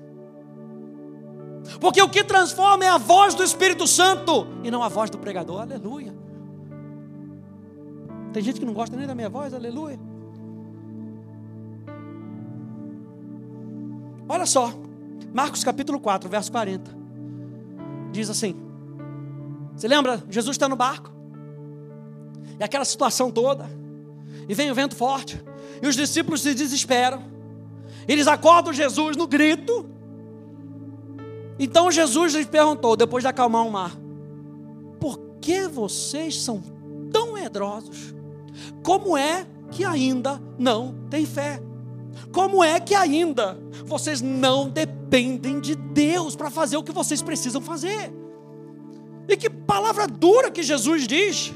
Porque 1.81 2.03
o 2.03 2.09
que 2.09 2.25
transforma 2.25 2.85
é 2.85 2.89
a 2.89 2.99
voz 2.99 3.35
do 3.35 3.43
Espírito 3.43 3.87
Santo 3.87 4.47
e 4.63 4.71
não 4.71 4.83
a 4.83 4.89
voz 4.89 5.11
do 5.11 5.19
pregador. 5.19 5.61
Aleluia. 5.63 6.13
Tem 8.33 8.43
gente 8.43 8.59
que 8.59 8.67
não 8.67 8.73
gosta 8.73 8.97
nem 8.97 9.07
da 9.07 9.15
minha 9.15 9.29
voz, 9.29 9.53
aleluia. 9.53 9.99
Olha 14.29 14.47
só, 14.47 14.73
Marcos 15.33 15.63
capítulo 15.63 16.01
4, 16.01 16.29
verso 16.29 16.51
40. 16.51 16.97
Diz 18.11 18.31
assim: 18.31 18.57
Você 19.77 19.87
lembra? 19.87 20.23
Jesus 20.31 20.55
está 20.55 20.69
no 20.69 20.77
barco. 20.77 21.13
E 22.59 22.65
aquela 22.65 22.85
situação 22.85 23.31
toda. 23.31 23.69
E 24.49 24.55
vem 24.55 24.71
o 24.71 24.75
vento 24.75 24.97
forte. 24.97 25.43
E 25.83 25.87
os 25.87 25.95
discípulos 25.95 26.43
se 26.43 26.55
desesperam. 26.55 27.23
Eles 28.09 28.27
acordam 28.27 28.73
Jesus 28.73 29.17
no 29.17 29.27
grito. 29.27 29.92
Então 31.59 31.91
Jesus 31.91 32.35
lhes 32.35 32.47
perguntou, 32.47 32.97
depois 32.97 33.23
de 33.23 33.29
acalmar 33.29 33.67
o 33.67 33.71
mar: 33.71 33.97
Por 34.99 35.19
que 35.41 35.67
vocês 35.67 36.43
são 36.43 36.63
tão 37.13 37.35
medrosos? 37.35 38.15
Como 38.83 39.17
é 39.17 39.47
que 39.71 39.85
ainda 39.85 40.41
não 40.59 40.95
têm 41.11 41.27
fé? 41.27 41.63
Como 42.33 42.63
é 42.63 42.79
que 42.79 42.95
ainda 42.95 43.59
vocês 43.85 44.21
não 44.21 44.69
dependem 44.69 45.61
de 45.61 45.75
Deus 45.75 46.37
para 46.37 46.51
fazer 46.51 46.77
o 46.77 46.83
que 46.83 46.93
vocês 46.93 47.23
precisam 47.23 47.61
fazer? 47.61 48.13
E 49.29 49.37
que 49.37 49.49
palavra 49.49 50.07
dura 50.07 50.51
que 50.51 50.63
Jesus 50.63 51.07
diz. 51.07 51.53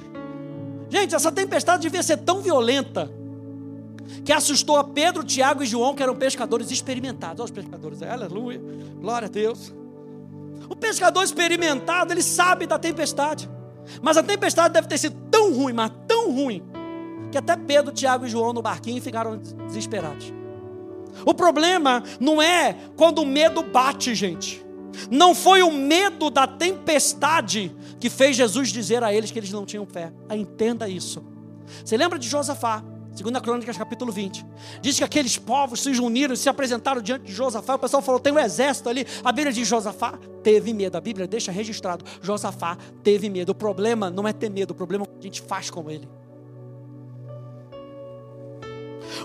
Gente, 0.88 1.14
essa 1.14 1.32
tempestade 1.32 1.82
devia 1.82 2.02
ser 2.02 2.18
tão 2.18 2.40
violenta 2.40 3.10
que 4.24 4.32
assustou 4.32 4.76
a 4.76 4.84
Pedro, 4.84 5.24
Tiago 5.24 5.62
e 5.62 5.66
João, 5.66 5.94
que 5.94 6.02
eram 6.02 6.14
pescadores 6.14 6.70
experimentados. 6.70 7.40
Olha 7.40 7.44
os 7.44 7.50
pescadores, 7.50 8.02
aleluia, 8.02 8.60
glória 9.00 9.26
a 9.26 9.30
Deus. 9.30 9.74
O 10.68 10.76
pescador 10.76 11.22
experimentado, 11.22 12.12
ele 12.12 12.22
sabe 12.22 12.66
da 12.66 12.78
tempestade. 12.78 13.48
Mas 14.02 14.16
a 14.16 14.22
tempestade 14.22 14.74
deve 14.74 14.88
ter 14.88 14.98
sido 14.98 15.16
tão 15.30 15.54
ruim, 15.54 15.72
mas 15.72 15.90
tão 16.06 16.32
ruim, 16.32 16.62
que 17.30 17.38
até 17.38 17.56
Pedro, 17.56 17.92
Tiago 17.92 18.26
e 18.26 18.28
João 18.28 18.52
no 18.52 18.62
barquinho 18.62 19.00
ficaram 19.00 19.38
desesperados. 19.66 20.32
O 21.24 21.32
problema 21.32 22.02
não 22.20 22.42
é 22.42 22.76
quando 22.96 23.20
o 23.20 23.26
medo 23.26 23.62
bate, 23.62 24.14
gente. 24.14 24.64
Não 25.10 25.34
foi 25.34 25.62
o 25.62 25.70
medo 25.70 26.30
da 26.30 26.46
tempestade 26.46 27.74
que 28.00 28.08
fez 28.08 28.36
Jesus 28.36 28.70
dizer 28.70 29.04
a 29.04 29.12
eles 29.12 29.30
que 29.30 29.38
eles 29.38 29.52
não 29.52 29.64
tinham 29.64 29.86
fé. 29.86 30.12
Ah, 30.28 30.36
entenda 30.36 30.88
isso. 30.88 31.24
Você 31.84 31.96
lembra 31.96 32.18
de 32.18 32.28
Josafá? 32.28 32.82
Segunda 33.16 33.40
Crônicas, 33.40 33.78
capítulo 33.78 34.12
20. 34.12 34.44
Diz 34.82 34.98
que 34.98 35.02
aqueles 35.02 35.38
povos 35.38 35.80
se 35.80 35.88
uniram 35.88 36.36
se 36.36 36.50
apresentaram 36.50 37.00
diante 37.00 37.24
de 37.24 37.32
Josafá. 37.32 37.76
O 37.76 37.78
pessoal 37.78 38.02
falou: 38.02 38.20
tem 38.20 38.30
um 38.30 38.38
exército 38.38 38.90
ali. 38.90 39.06
A 39.24 39.32
Bíblia 39.32 39.54
diz: 39.54 39.66
Josafá 39.66 40.18
teve 40.42 40.74
medo. 40.74 40.98
A 40.98 41.00
Bíblia 41.00 41.26
deixa 41.26 41.50
registrado: 41.50 42.04
Josafá 42.20 42.76
teve 43.02 43.30
medo. 43.30 43.52
O 43.52 43.54
problema 43.54 44.10
não 44.10 44.28
é 44.28 44.34
ter 44.34 44.50
medo, 44.50 44.72
o 44.72 44.74
problema 44.74 45.04
é 45.04 45.08
o 45.08 45.10
que 45.12 45.18
a 45.20 45.22
gente 45.22 45.40
faz 45.40 45.70
com 45.70 45.90
ele. 45.90 46.06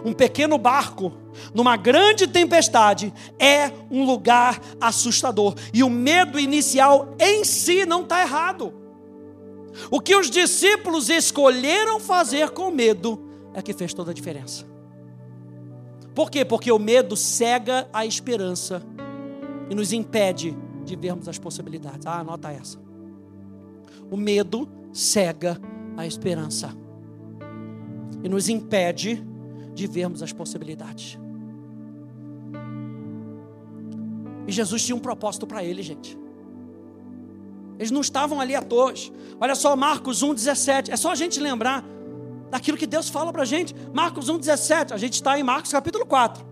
Um 0.06 0.14
pequeno 0.14 0.58
barco, 0.58 1.12
numa 1.54 1.76
grande 1.76 2.28
tempestade, 2.28 3.14
é 3.38 3.74
um 3.92 4.06
lugar 4.06 4.62
assustador. 4.80 5.54
E 5.74 5.84
o 5.84 5.90
medo 5.90 6.40
inicial 6.40 7.14
em 7.20 7.44
si 7.44 7.86
não 7.86 8.04
está 8.04 8.22
errado. 8.22 8.74
O 9.90 10.00
que 10.00 10.16
os 10.16 10.30
discípulos 10.30 11.10
escolheram 11.10 12.00
fazer 12.00 12.52
com 12.52 12.72
medo 12.72 13.31
é 13.54 13.62
que 13.62 13.74
fez 13.74 13.94
toda 13.94 14.12
a 14.12 14.14
diferença. 14.14 14.66
Por 16.14 16.30
quê? 16.30 16.44
Porque 16.44 16.72
o 16.72 16.80
medo 16.80 17.16
cega 17.16 17.88
a 17.94 18.06
esperança 18.06 18.82
e 19.70 19.76
nos 19.76 19.94
impede 19.94 20.58
de 20.84 20.96
vermos 20.96 21.28
as 21.28 21.40
possibilidades. 21.40 22.06
Ah, 22.06 22.20
anota 22.20 22.52
essa. 22.52 22.78
O 24.10 24.18
medo 24.18 24.68
cega 24.92 25.60
a 25.96 26.06
esperança 26.06 26.76
e 28.24 28.30
nos 28.30 28.50
impede 28.50 29.24
de 29.74 29.88
vermos 29.88 30.22
as 30.22 30.34
possibilidades. 30.34 31.18
E 34.48 34.52
Jesus 34.52 34.86
tinha 34.86 34.96
um 34.96 35.00
propósito 35.00 35.48
para 35.48 35.64
ele, 35.64 35.82
gente. 35.82 36.18
Eles 37.80 37.90
não 37.90 38.02
estavam 38.02 38.40
ali 38.42 38.54
à 38.54 38.62
toa. 38.62 38.94
Olha 39.40 39.56
só, 39.56 39.76
Marcos 39.76 40.22
1,17. 40.24 40.90
É 40.90 40.98
só 40.98 41.12
a 41.12 41.16
gente 41.16 41.40
lembrar 41.40 41.84
daquilo 42.52 42.78
que 42.78 42.86
Deus 42.86 43.10
fala 43.10 43.32
para 43.32 43.42
a 43.42 43.46
gente. 43.46 43.74
Marcos 43.94 44.28
1,17. 44.28 44.92
A 44.92 44.98
gente 44.98 45.14
está 45.14 45.40
em 45.40 45.44
Marcos 45.44 45.72
capítulo 45.72 46.06
4. 46.06 46.46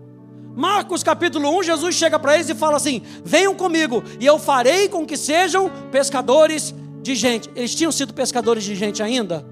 Marcos 0.56 1.04
capítulo 1.04 1.48
1, 1.58 1.62
Jesus 1.62 1.94
chega 1.94 2.18
para 2.18 2.34
eles 2.34 2.48
e 2.48 2.54
fala 2.54 2.76
assim: 2.76 3.02
Venham 3.24 3.54
comigo, 3.54 4.02
e 4.18 4.26
eu 4.26 4.38
farei 4.38 4.88
com 4.88 5.06
que 5.06 5.16
sejam 5.16 5.70
pescadores 5.92 6.74
de 7.02 7.14
gente. 7.14 7.48
Eles 7.54 7.74
tinham 7.74 7.92
sido 7.92 8.12
pescadores 8.12 8.64
de 8.64 8.74
gente 8.74 9.02
ainda? 9.02 9.46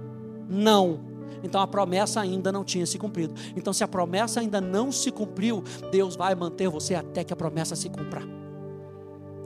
Não. 0.49 1.07
Então 1.43 1.61
a 1.61 1.67
promessa 1.67 2.21
ainda 2.21 2.51
não 2.51 2.65
tinha 2.65 2.85
se 2.85 2.99
cumprido. 2.99 3.35
Então, 3.57 3.73
se 3.73 3.85
a 3.85 3.89
promessa 3.89 4.41
ainda 4.41 4.61
não 4.61 4.91
se 4.91 5.13
cumpriu, 5.13 5.63
Deus 5.93 6.17
vai 6.17 6.35
manter 6.35 6.69
você 6.69 6.97
até 6.97 7.23
que 7.23 7.33
a 7.33 7.37
promessa 7.37 7.77
se 7.77 7.89
cumpra. 7.89 8.23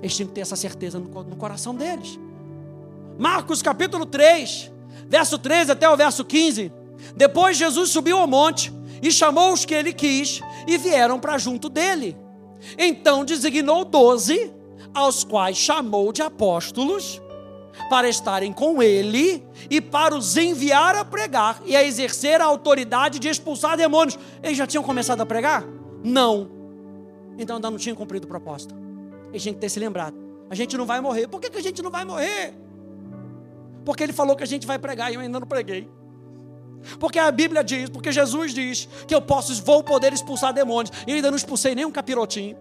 Eles 0.00 0.16
tinham 0.16 0.28
que 0.28 0.34
ter 0.34 0.40
essa 0.40 0.56
certeza 0.56 0.98
no, 0.98 1.36
coração 1.36 1.74
deles. 1.74 2.18
Marcos 3.18 3.60
capítulo 3.60 4.06
3, 4.06 4.72
verso 5.06 5.38
13 5.38 5.72
até 5.72 5.88
o 5.88 5.96
verso 5.96 6.24
15. 6.24 6.72
Depois 7.16 7.56
Jesus 7.56 7.90
subiu 7.90 8.18
ao 8.18 8.26
monte 8.26 8.72
e 9.02 9.10
chamou 9.10 9.52
os 9.52 9.64
que 9.64 9.74
ele 9.74 9.92
quis 9.92 10.40
e 10.66 10.78
vieram 10.78 11.18
para 11.18 11.38
junto 11.38 11.68
dele. 11.68 12.16
Então 12.78 13.24
designou 13.24 13.84
doze, 13.84 14.52
aos 14.94 15.24
quais 15.24 15.56
chamou 15.56 16.12
de 16.12 16.22
apóstolos 16.22 17.20
para 17.88 18.08
estarem 18.08 18.52
com 18.52 18.82
ele 18.82 19.44
e 19.70 19.80
para 19.80 20.14
os 20.14 20.36
enviar 20.36 20.94
a 20.94 21.04
pregar 21.04 21.60
e 21.64 21.74
a 21.74 21.82
exercer 21.82 22.40
a 22.40 22.44
autoridade 22.44 23.18
de 23.18 23.28
expulsar 23.28 23.76
demônios. 23.76 24.18
Eles 24.42 24.58
já 24.58 24.66
tinham 24.66 24.84
começado 24.84 25.20
a 25.20 25.26
pregar? 25.26 25.64
Não. 26.04 26.50
Então 27.38 27.56
ainda 27.56 27.70
não 27.70 27.78
tinham 27.78 27.96
cumprido 27.96 28.26
o 28.26 28.28
propósito. 28.28 28.74
Eles 29.30 29.42
tinham 29.42 29.54
que 29.54 29.60
ter 29.60 29.68
se 29.68 29.80
lembrado. 29.80 30.16
A 30.50 30.54
gente 30.54 30.76
não 30.76 30.84
vai 30.84 31.00
morrer. 31.00 31.26
Por 31.28 31.40
que, 31.40 31.48
que 31.48 31.58
a 31.58 31.62
gente 31.62 31.80
não 31.82 31.90
vai 31.90 32.04
morrer? 32.04 32.54
Porque 33.84 34.02
ele 34.02 34.12
falou 34.12 34.36
que 34.36 34.42
a 34.42 34.46
gente 34.46 34.66
vai 34.66 34.78
pregar 34.78 35.10
e 35.10 35.14
eu 35.14 35.20
ainda 35.20 35.40
não 35.40 35.46
preguei. 35.46 35.88
Porque 36.98 37.18
a 37.18 37.30
Bíblia 37.30 37.62
diz, 37.62 37.88
porque 37.88 38.12
Jesus 38.12 38.52
diz 38.52 38.88
que 39.06 39.14
eu 39.14 39.20
posso, 39.20 39.54
vou 39.62 39.82
poder 39.82 40.12
expulsar 40.12 40.52
demônios. 40.52 40.92
E 41.06 41.12
ainda 41.12 41.30
não 41.30 41.36
expulsei 41.36 41.74
nem 41.74 41.84
um 41.84 41.90
capirotinho. 41.90 42.56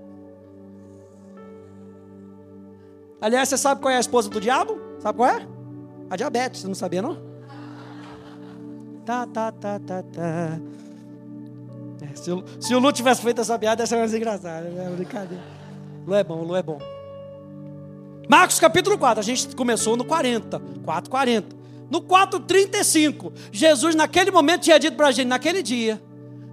Aliás, 3.19 3.49
você 3.49 3.57
sabe 3.57 3.82
qual 3.82 3.93
é 3.93 3.97
a 3.97 3.99
esposa 3.99 4.30
do 4.30 4.41
diabo? 4.41 4.80
Sabe 4.99 5.17
qual 5.17 5.30
é? 5.30 5.47
A 6.09 6.15
diabetes, 6.15 6.61
você 6.61 6.67
não 6.67 6.76
sabia 6.76 7.01
não? 7.01 7.17
Tá, 9.05 9.28
tá, 9.28 9.51
tá, 9.51 9.80
tá, 9.80 10.03
tá. 10.03 10.59
É, 12.01 12.15
se, 12.15 12.32
o, 12.32 12.43
se 12.59 12.74
o 12.74 12.80
Lu 12.80 12.91
tivesse 12.91 13.22
feito 13.22 13.41
essa 13.41 13.57
piada, 13.59 13.84
ia 13.84 13.88
ser 13.88 13.97
mais 13.97 14.13
engraçada. 14.13 14.67
É 14.67 14.89
brincadeira. 14.89 15.43
Lu 16.05 16.15
é 16.15 16.24
bom, 16.24 16.43
Lu 16.43 16.55
é 16.55 16.63
bom. 16.63 16.80
Marcos 18.28 18.59
capítulo 18.59 18.97
4, 18.97 19.19
a 19.19 19.24
gente 19.24 19.55
começou 19.55 19.97
no 19.97 20.05
40, 20.05 20.59
4, 20.84 21.09
40. 21.11 21.61
No 21.92 22.02
4,35, 22.02 23.34
Jesus 23.52 23.96
naquele 23.96 24.32
momento 24.32 24.62
tinha 24.62 24.80
dito 24.80 24.96
para 24.96 25.08
a 25.08 25.12
gente, 25.12 25.28
naquele 25.28 25.62
dia, 25.62 26.02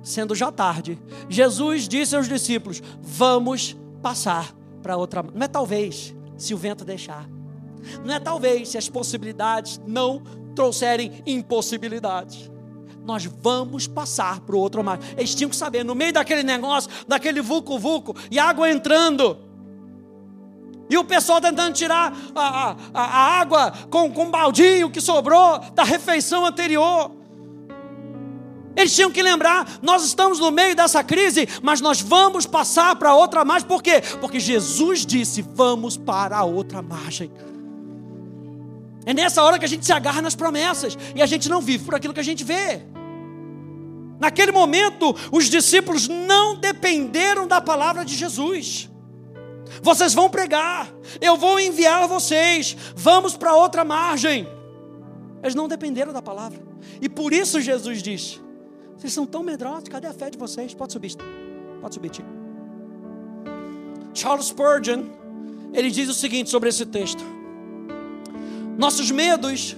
sendo 0.03 0.35
já 0.35 0.51
tarde, 0.51 0.99
Jesus 1.29 1.87
disse 1.87 2.17
aos 2.17 2.29
discípulos: 2.29 2.83
Vamos 3.01 3.77
passar 4.03 4.53
para 4.83 4.97
outra. 4.97 5.23
Não 5.23 5.45
é 5.45 5.47
talvez, 5.47 6.13
se 6.37 6.53
o 6.55 6.57
vento 6.57 6.85
deixar. 6.85 7.29
Não 8.05 8.13
é 8.13 8.19
talvez, 8.19 8.71
se 8.71 8.79
as 8.79 8.89
possibilidades 8.89 9.81
não 9.87 10.21
trouxerem 10.57 11.23
impossibilidades. 11.25 12.51
Nós 13.05 13.25
vamos 13.25 13.87
passar 13.87 14.41
para 14.41 14.57
o 14.57 14.59
outro 14.59 14.83
mar. 14.83 14.99
Eles 15.17 15.37
tinham 15.37 15.49
que 15.49 15.57
saber, 15.57 15.85
no 15.85 15.95
meio 15.95 16.13
daquele 16.13 16.43
negócio, 16.43 16.91
daquele 17.07 17.41
vulco-vulco, 17.41 18.15
e 18.29 18.41
água 18.41 18.69
entrando. 18.69 19.39
E 20.91 20.97
o 20.97 21.05
pessoal 21.05 21.41
tentando 21.41 21.75
tirar 21.75 22.13
a, 22.35 22.77
a, 22.95 23.01
a 23.03 23.41
água 23.41 23.73
com, 23.91 24.11
com 24.11 24.25
um 24.25 24.31
baldinho 24.31 24.91
que 24.91 25.01
sobrou 25.01 25.59
da 25.75 25.85
refeição 25.85 26.47
anterior. 26.47 27.13
Eles 28.75 28.95
tinham 28.95 29.11
que 29.11 29.23
lembrar: 29.23 29.79
nós 29.83 30.05
estamos 30.05 30.39
no 30.39 30.51
meio 30.51 30.75
dessa 30.75 31.03
crise, 31.03 31.49
mas 31.63 31.81
nós 31.81 32.01
vamos 32.01 32.47
passar 32.47 32.95
para 32.97 33.15
outra 33.15 33.45
margem. 33.45 33.69
Por 33.69 33.83
quê? 33.83 34.01
Porque 34.21 34.39
Jesus 34.39 35.05
disse: 35.05 35.43
vamos 35.43 35.97
para 35.97 36.39
a 36.39 36.45
outra 36.45 36.81
margem. 36.81 37.31
É 39.05 39.13
nessa 39.13 39.43
hora 39.43 39.59
que 39.59 39.65
a 39.65 39.69
gente 39.69 39.85
se 39.85 39.93
agarra 39.93 40.23
nas 40.23 40.35
promessas 40.35 40.97
e 41.15 41.23
a 41.23 41.27
gente 41.27 41.49
não 41.49 41.61
vive 41.61 41.85
por 41.85 41.95
aquilo 41.95 42.15
que 42.15 42.21
a 42.21 42.25
gente 42.25 42.45
vê. 42.45 42.83
Naquele 44.21 44.53
momento, 44.53 45.15
os 45.33 45.47
discípulos 45.47 46.09
não 46.09 46.57
dependeram 46.57 47.47
da 47.47 47.61
palavra 47.61 48.05
de 48.05 48.15
Jesus. 48.15 48.91
Vocês 49.83 50.15
vão 50.15 50.29
pregar, 50.29 50.93
eu 51.21 51.37
vou 51.37 51.59
enviar 51.59 52.07
vocês, 52.09 52.77
vamos 52.95 53.37
para 53.37 53.55
outra 53.55 53.85
margem. 53.85 54.47
Eles 55.43 55.55
não 55.55 55.69
dependeram 55.69 56.13
da 56.13 56.23
palavra. 56.23 56.61
E 57.01 57.09
por 57.09 57.33
isso 57.33 57.61
Jesus 57.61 58.03
diz: 58.03 58.41
Vocês 58.97 59.13
são 59.13 59.27
tão 59.27 59.43
medrosos, 59.43 59.89
cadê 59.89 60.07
a 60.07 60.13
fé 60.13 60.31
de 60.31 60.39
vocês? 60.39 60.75
Pode 60.75 60.93
subir, 60.93 61.13
pode 61.81 61.95
subir, 61.95 62.11
tio. 62.11 62.25
Charles 64.15 64.47
Spurgeon, 64.47 65.05
ele 65.73 65.91
diz 65.91 66.09
o 66.09 66.15
seguinte 66.15 66.51
sobre 66.51 66.69
esse 66.69 66.85
texto: 66.87 67.23
Nossos 68.77 69.11
medos 69.11 69.77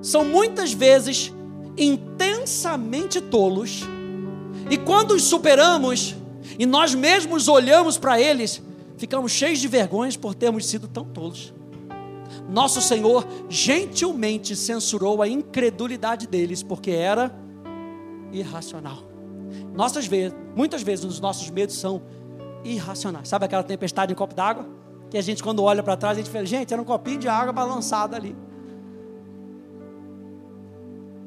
são 0.00 0.24
muitas 0.24 0.72
vezes 0.72 1.32
intensamente 1.76 3.20
tolos, 3.20 3.82
e 4.70 4.78
quando 4.78 5.12
os 5.12 5.24
superamos, 5.24 6.14
e 6.58 6.64
nós 6.64 6.94
mesmos 6.94 7.46
olhamos 7.46 7.98
para 7.98 8.20
eles, 8.20 8.62
ficamos 8.98 9.32
cheios 9.32 9.58
de 9.58 9.68
vergonhas 9.68 10.16
por 10.16 10.34
termos 10.34 10.66
sido 10.66 10.88
tão 10.88 11.04
tolos. 11.04 11.54
Nosso 12.48 12.80
Senhor 12.80 13.26
gentilmente 13.48 14.56
censurou 14.56 15.22
a 15.22 15.28
incredulidade 15.28 16.26
deles, 16.26 16.62
porque 16.62 16.90
era 16.90 17.34
irracional. 18.32 18.98
Nossas 19.74 20.06
vezes, 20.06 20.36
muitas 20.54 20.82
vezes 20.82 21.04
os 21.04 21.20
nossos 21.20 21.48
medos 21.50 21.76
são 21.76 22.02
irracionais. 22.64 23.28
Sabe 23.28 23.44
aquela 23.44 23.62
tempestade 23.62 24.12
em 24.12 24.16
copo 24.16 24.34
d'água? 24.34 24.66
Que 25.10 25.16
a 25.16 25.22
gente, 25.22 25.42
quando 25.42 25.62
olha 25.62 25.82
para 25.82 25.96
trás, 25.96 26.18
a 26.18 26.20
gente 26.20 26.30
fala, 26.30 26.44
gente, 26.44 26.72
era 26.72 26.82
um 26.82 26.84
copinho 26.84 27.18
de 27.18 27.28
água 27.28 27.52
balançado 27.52 28.14
ali. 28.14 28.36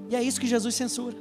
E 0.09 0.15
é 0.15 0.22
isso 0.22 0.39
que 0.39 0.45
Jesus 0.45 0.76
censura. 0.76 1.15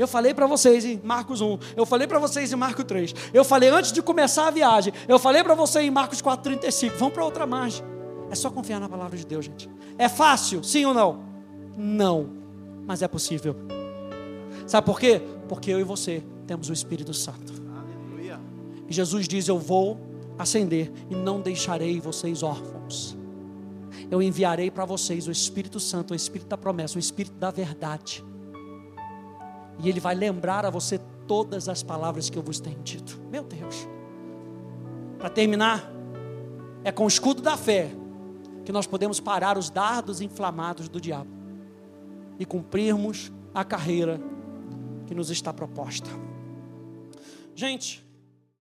Eu 0.00 0.08
falei 0.08 0.32
para 0.32 0.46
vocês 0.46 0.82
em 0.82 0.98
Marcos 1.04 1.42
1, 1.42 1.58
eu 1.76 1.84
falei 1.84 2.06
para 2.06 2.18
vocês 2.18 2.50
em 2.50 2.56
Marcos 2.56 2.86
3, 2.86 3.14
eu 3.34 3.44
falei 3.44 3.68
antes 3.68 3.92
de 3.92 4.00
começar 4.00 4.48
a 4.48 4.50
viagem, 4.50 4.94
eu 5.06 5.18
falei 5.18 5.44
para 5.44 5.54
vocês 5.54 5.84
em 5.84 5.90
Marcos 5.90 6.22
4,35. 6.22 6.92
Vamos 6.96 7.12
para 7.12 7.22
outra 7.22 7.46
margem. 7.46 7.84
É 8.30 8.34
só 8.34 8.48
confiar 8.48 8.80
na 8.80 8.88
palavra 8.88 9.18
de 9.18 9.26
Deus, 9.26 9.44
gente. 9.44 9.68
É 9.98 10.08
fácil, 10.08 10.64
sim 10.64 10.86
ou 10.86 10.94
não? 10.94 11.22
Não, 11.76 12.30
mas 12.86 13.02
é 13.02 13.08
possível. 13.08 13.54
Sabe 14.66 14.86
por 14.86 14.98
quê? 14.98 15.20
Porque 15.46 15.70
eu 15.70 15.78
e 15.78 15.84
você 15.84 16.24
temos 16.46 16.70
o 16.70 16.72
Espírito 16.72 17.12
Santo. 17.12 17.52
Aleluia. 17.76 18.40
E 18.88 18.94
Jesus 18.94 19.28
diz: 19.28 19.48
Eu 19.48 19.58
vou 19.58 20.00
ascender 20.38 20.90
e 21.10 21.14
não 21.14 21.42
deixarei 21.42 22.00
vocês 22.00 22.42
órfãos. 22.42 23.18
Eu 24.10 24.22
enviarei 24.22 24.70
para 24.70 24.86
vocês 24.86 25.28
o 25.28 25.30
Espírito 25.30 25.78
Santo, 25.78 26.12
o 26.12 26.16
Espírito 26.16 26.48
da 26.48 26.56
promessa, 26.56 26.96
o 26.96 26.98
Espírito 26.98 27.36
da 27.36 27.50
verdade 27.50 28.24
e 29.82 29.88
Ele 29.88 30.00
vai 30.00 30.14
lembrar 30.14 30.64
a 30.66 30.70
você 30.70 30.98
todas 31.26 31.68
as 31.68 31.82
palavras 31.82 32.28
que 32.28 32.36
eu 32.36 32.42
vos 32.42 32.60
tenho 32.60 32.80
dito. 32.82 33.20
Meu 33.30 33.44
Deus. 33.44 33.88
Para 35.18 35.30
terminar, 35.30 35.90
é 36.82 36.90
com 36.90 37.04
o 37.04 37.08
escudo 37.08 37.42
da 37.42 37.56
fé 37.56 37.90
que 38.64 38.72
nós 38.72 38.86
podemos 38.86 39.20
parar 39.20 39.56
os 39.56 39.70
dardos 39.70 40.20
inflamados 40.20 40.88
do 40.88 41.00
diabo 41.00 41.30
e 42.38 42.44
cumprirmos 42.44 43.32
a 43.54 43.64
carreira 43.64 44.20
que 45.06 45.14
nos 45.14 45.30
está 45.30 45.52
proposta. 45.52 46.08
Gente, 47.54 48.04